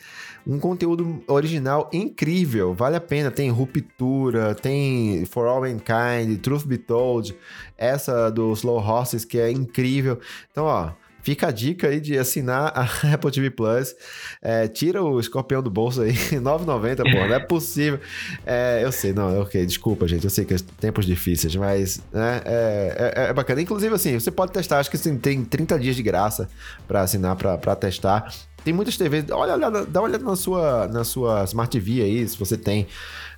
um 0.46 0.58
conteúdo 0.58 1.22
original 1.26 1.88
incrível. 1.92 2.74
Vale 2.74 2.96
a 2.96 3.00
pena. 3.00 3.30
Tem 3.30 3.48
Ruptura, 3.50 4.54
tem 4.54 5.24
For 5.24 5.46
All 5.46 5.60
Mankind, 5.62 6.38
Truth 6.42 6.66
Be 6.66 6.76
Told. 6.76 7.34
Essa 7.78 8.30
do 8.30 8.52
Slow 8.52 8.78
Horses, 8.78 9.24
que 9.24 9.38
é 9.38 9.50
incrível. 9.50 10.18
Então, 10.50 10.64
ó... 10.64 10.90
Fica 11.22 11.46
a 11.48 11.50
dica 11.52 11.86
aí 11.88 12.00
de 12.00 12.18
assinar 12.18 12.72
a 12.74 12.82
Apple 13.14 13.30
TV 13.30 13.50
Plus. 13.50 13.94
É, 14.40 14.66
tira 14.66 15.02
o 15.02 15.20
escorpião 15.20 15.62
do 15.62 15.70
bolso 15.70 16.02
aí, 16.02 16.12
9,90, 16.34 16.96
pô, 16.96 17.10
não 17.28 17.34
é 17.34 17.38
possível. 17.38 18.00
É, 18.44 18.80
eu 18.82 18.90
sei, 18.90 19.12
não, 19.12 19.40
ok, 19.40 19.64
desculpa, 19.64 20.08
gente. 20.08 20.24
Eu 20.24 20.30
sei 20.30 20.44
que 20.44 20.54
é 20.54 20.56
tempos 20.80 21.06
difíceis, 21.06 21.54
mas 21.54 22.02
né, 22.12 22.42
é, 22.44 23.12
é- 23.16 23.22
é 23.28 23.32
bacana. 23.32 23.62
Inclusive, 23.62 23.94
assim, 23.94 24.18
você 24.18 24.30
pode 24.30 24.52
testar, 24.52 24.78
acho 24.80 24.90
que 24.90 24.96
assim, 24.96 25.16
tem 25.16 25.44
30 25.44 25.78
dias 25.78 25.94
de 25.96 26.02
graça 26.02 26.48
pra 26.88 27.02
assinar, 27.02 27.36
pra 27.36 27.76
testar. 27.76 28.32
Tem 28.64 28.72
muitas 28.72 28.96
TVs, 28.96 29.24
olha, 29.32 29.54
olha, 29.54 29.84
dá 29.86 30.00
uma 30.00 30.08
olhada 30.08 30.24
na 30.24 30.36
sua, 30.36 30.86
na 30.86 31.02
sua 31.02 31.42
Smart 31.44 31.68
TV 31.70 32.00
aí, 32.02 32.28
se 32.28 32.38
você 32.38 32.56
tem 32.56 32.86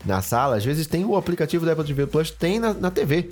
na 0.04 0.20
sala. 0.20 0.56
Às 0.56 0.64
vezes 0.64 0.86
tem 0.86 1.02
o 1.04 1.16
aplicativo 1.16 1.64
da 1.64 1.72
Apple 1.72 1.84
TV 1.86 2.06
Plus, 2.06 2.30
tem 2.30 2.58
na, 2.60 2.74
na 2.74 2.90
TV. 2.90 3.30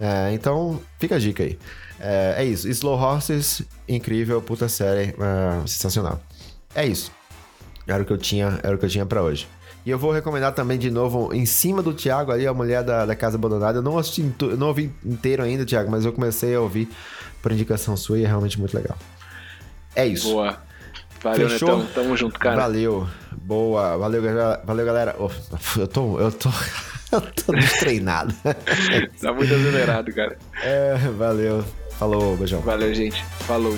É, 0.00 0.32
então, 0.32 0.80
fica 0.98 1.16
a 1.16 1.18
dica 1.18 1.42
aí. 1.42 1.58
É, 2.00 2.34
é 2.38 2.44
isso. 2.44 2.68
Slow 2.68 2.98
Horses, 2.98 3.62
incrível, 3.88 4.40
puta 4.42 4.68
série, 4.68 5.14
é, 5.18 5.66
sensacional. 5.66 6.20
É 6.74 6.86
isso. 6.86 7.12
Era 7.86 8.02
o 8.02 8.06
que 8.06 8.12
eu 8.12 8.18
tinha, 8.18 8.58
era 8.62 8.74
o 8.74 8.78
que 8.78 8.84
eu 8.84 8.90
tinha 8.90 9.06
para 9.06 9.22
hoje. 9.22 9.46
E 9.86 9.90
eu 9.90 9.98
vou 9.98 10.12
recomendar 10.12 10.52
também 10.52 10.78
de 10.78 10.90
novo, 10.90 11.34
em 11.34 11.44
cima 11.44 11.82
do 11.82 11.92
Thiago 11.92 12.32
ali, 12.32 12.46
a 12.46 12.54
mulher 12.54 12.82
da, 12.82 13.04
da 13.04 13.14
Casa 13.14 13.36
Abandonada. 13.36 13.78
Eu 13.78 13.82
não 13.82 13.98
assisti, 13.98 14.24
eu 14.40 14.56
não 14.56 14.68
ouvi 14.68 14.90
inteiro 15.04 15.42
ainda, 15.42 15.64
Thiago, 15.66 15.90
mas 15.90 16.06
eu 16.06 16.12
comecei 16.12 16.54
a 16.54 16.60
ouvir 16.60 16.88
por 17.42 17.52
indicação 17.52 17.94
sua 17.94 18.18
e 18.18 18.24
é 18.24 18.26
realmente 18.26 18.58
muito 18.58 18.74
legal. 18.74 18.96
É 19.94 20.06
isso. 20.06 20.30
Boa. 20.30 20.56
Valeu, 21.22 21.48
Fechou? 21.48 21.78
Netão. 21.78 21.92
Tamo 21.94 22.16
junto, 22.16 22.38
cara. 22.38 22.56
Valeu. 22.56 23.06
Boa. 23.32 23.96
Valeu, 23.98 24.22
galera. 24.22 24.62
Valeu, 24.64 24.86
galera. 24.86 25.16
Eu 25.76 25.86
tô, 25.86 26.18
eu 26.18 26.32
tô, 26.32 26.50
eu 27.12 27.20
tô 27.20 27.52
destreinado. 27.52 28.34
Tá 29.20 29.32
muito 29.32 29.52
acelerado, 29.54 30.12
cara. 30.12 30.38
é, 30.62 30.96
valeu. 31.16 31.64
Falou, 31.98 32.36
beijão. 32.36 32.60
Valeu, 32.60 32.94
gente. 32.94 33.22
Falou. 33.40 33.76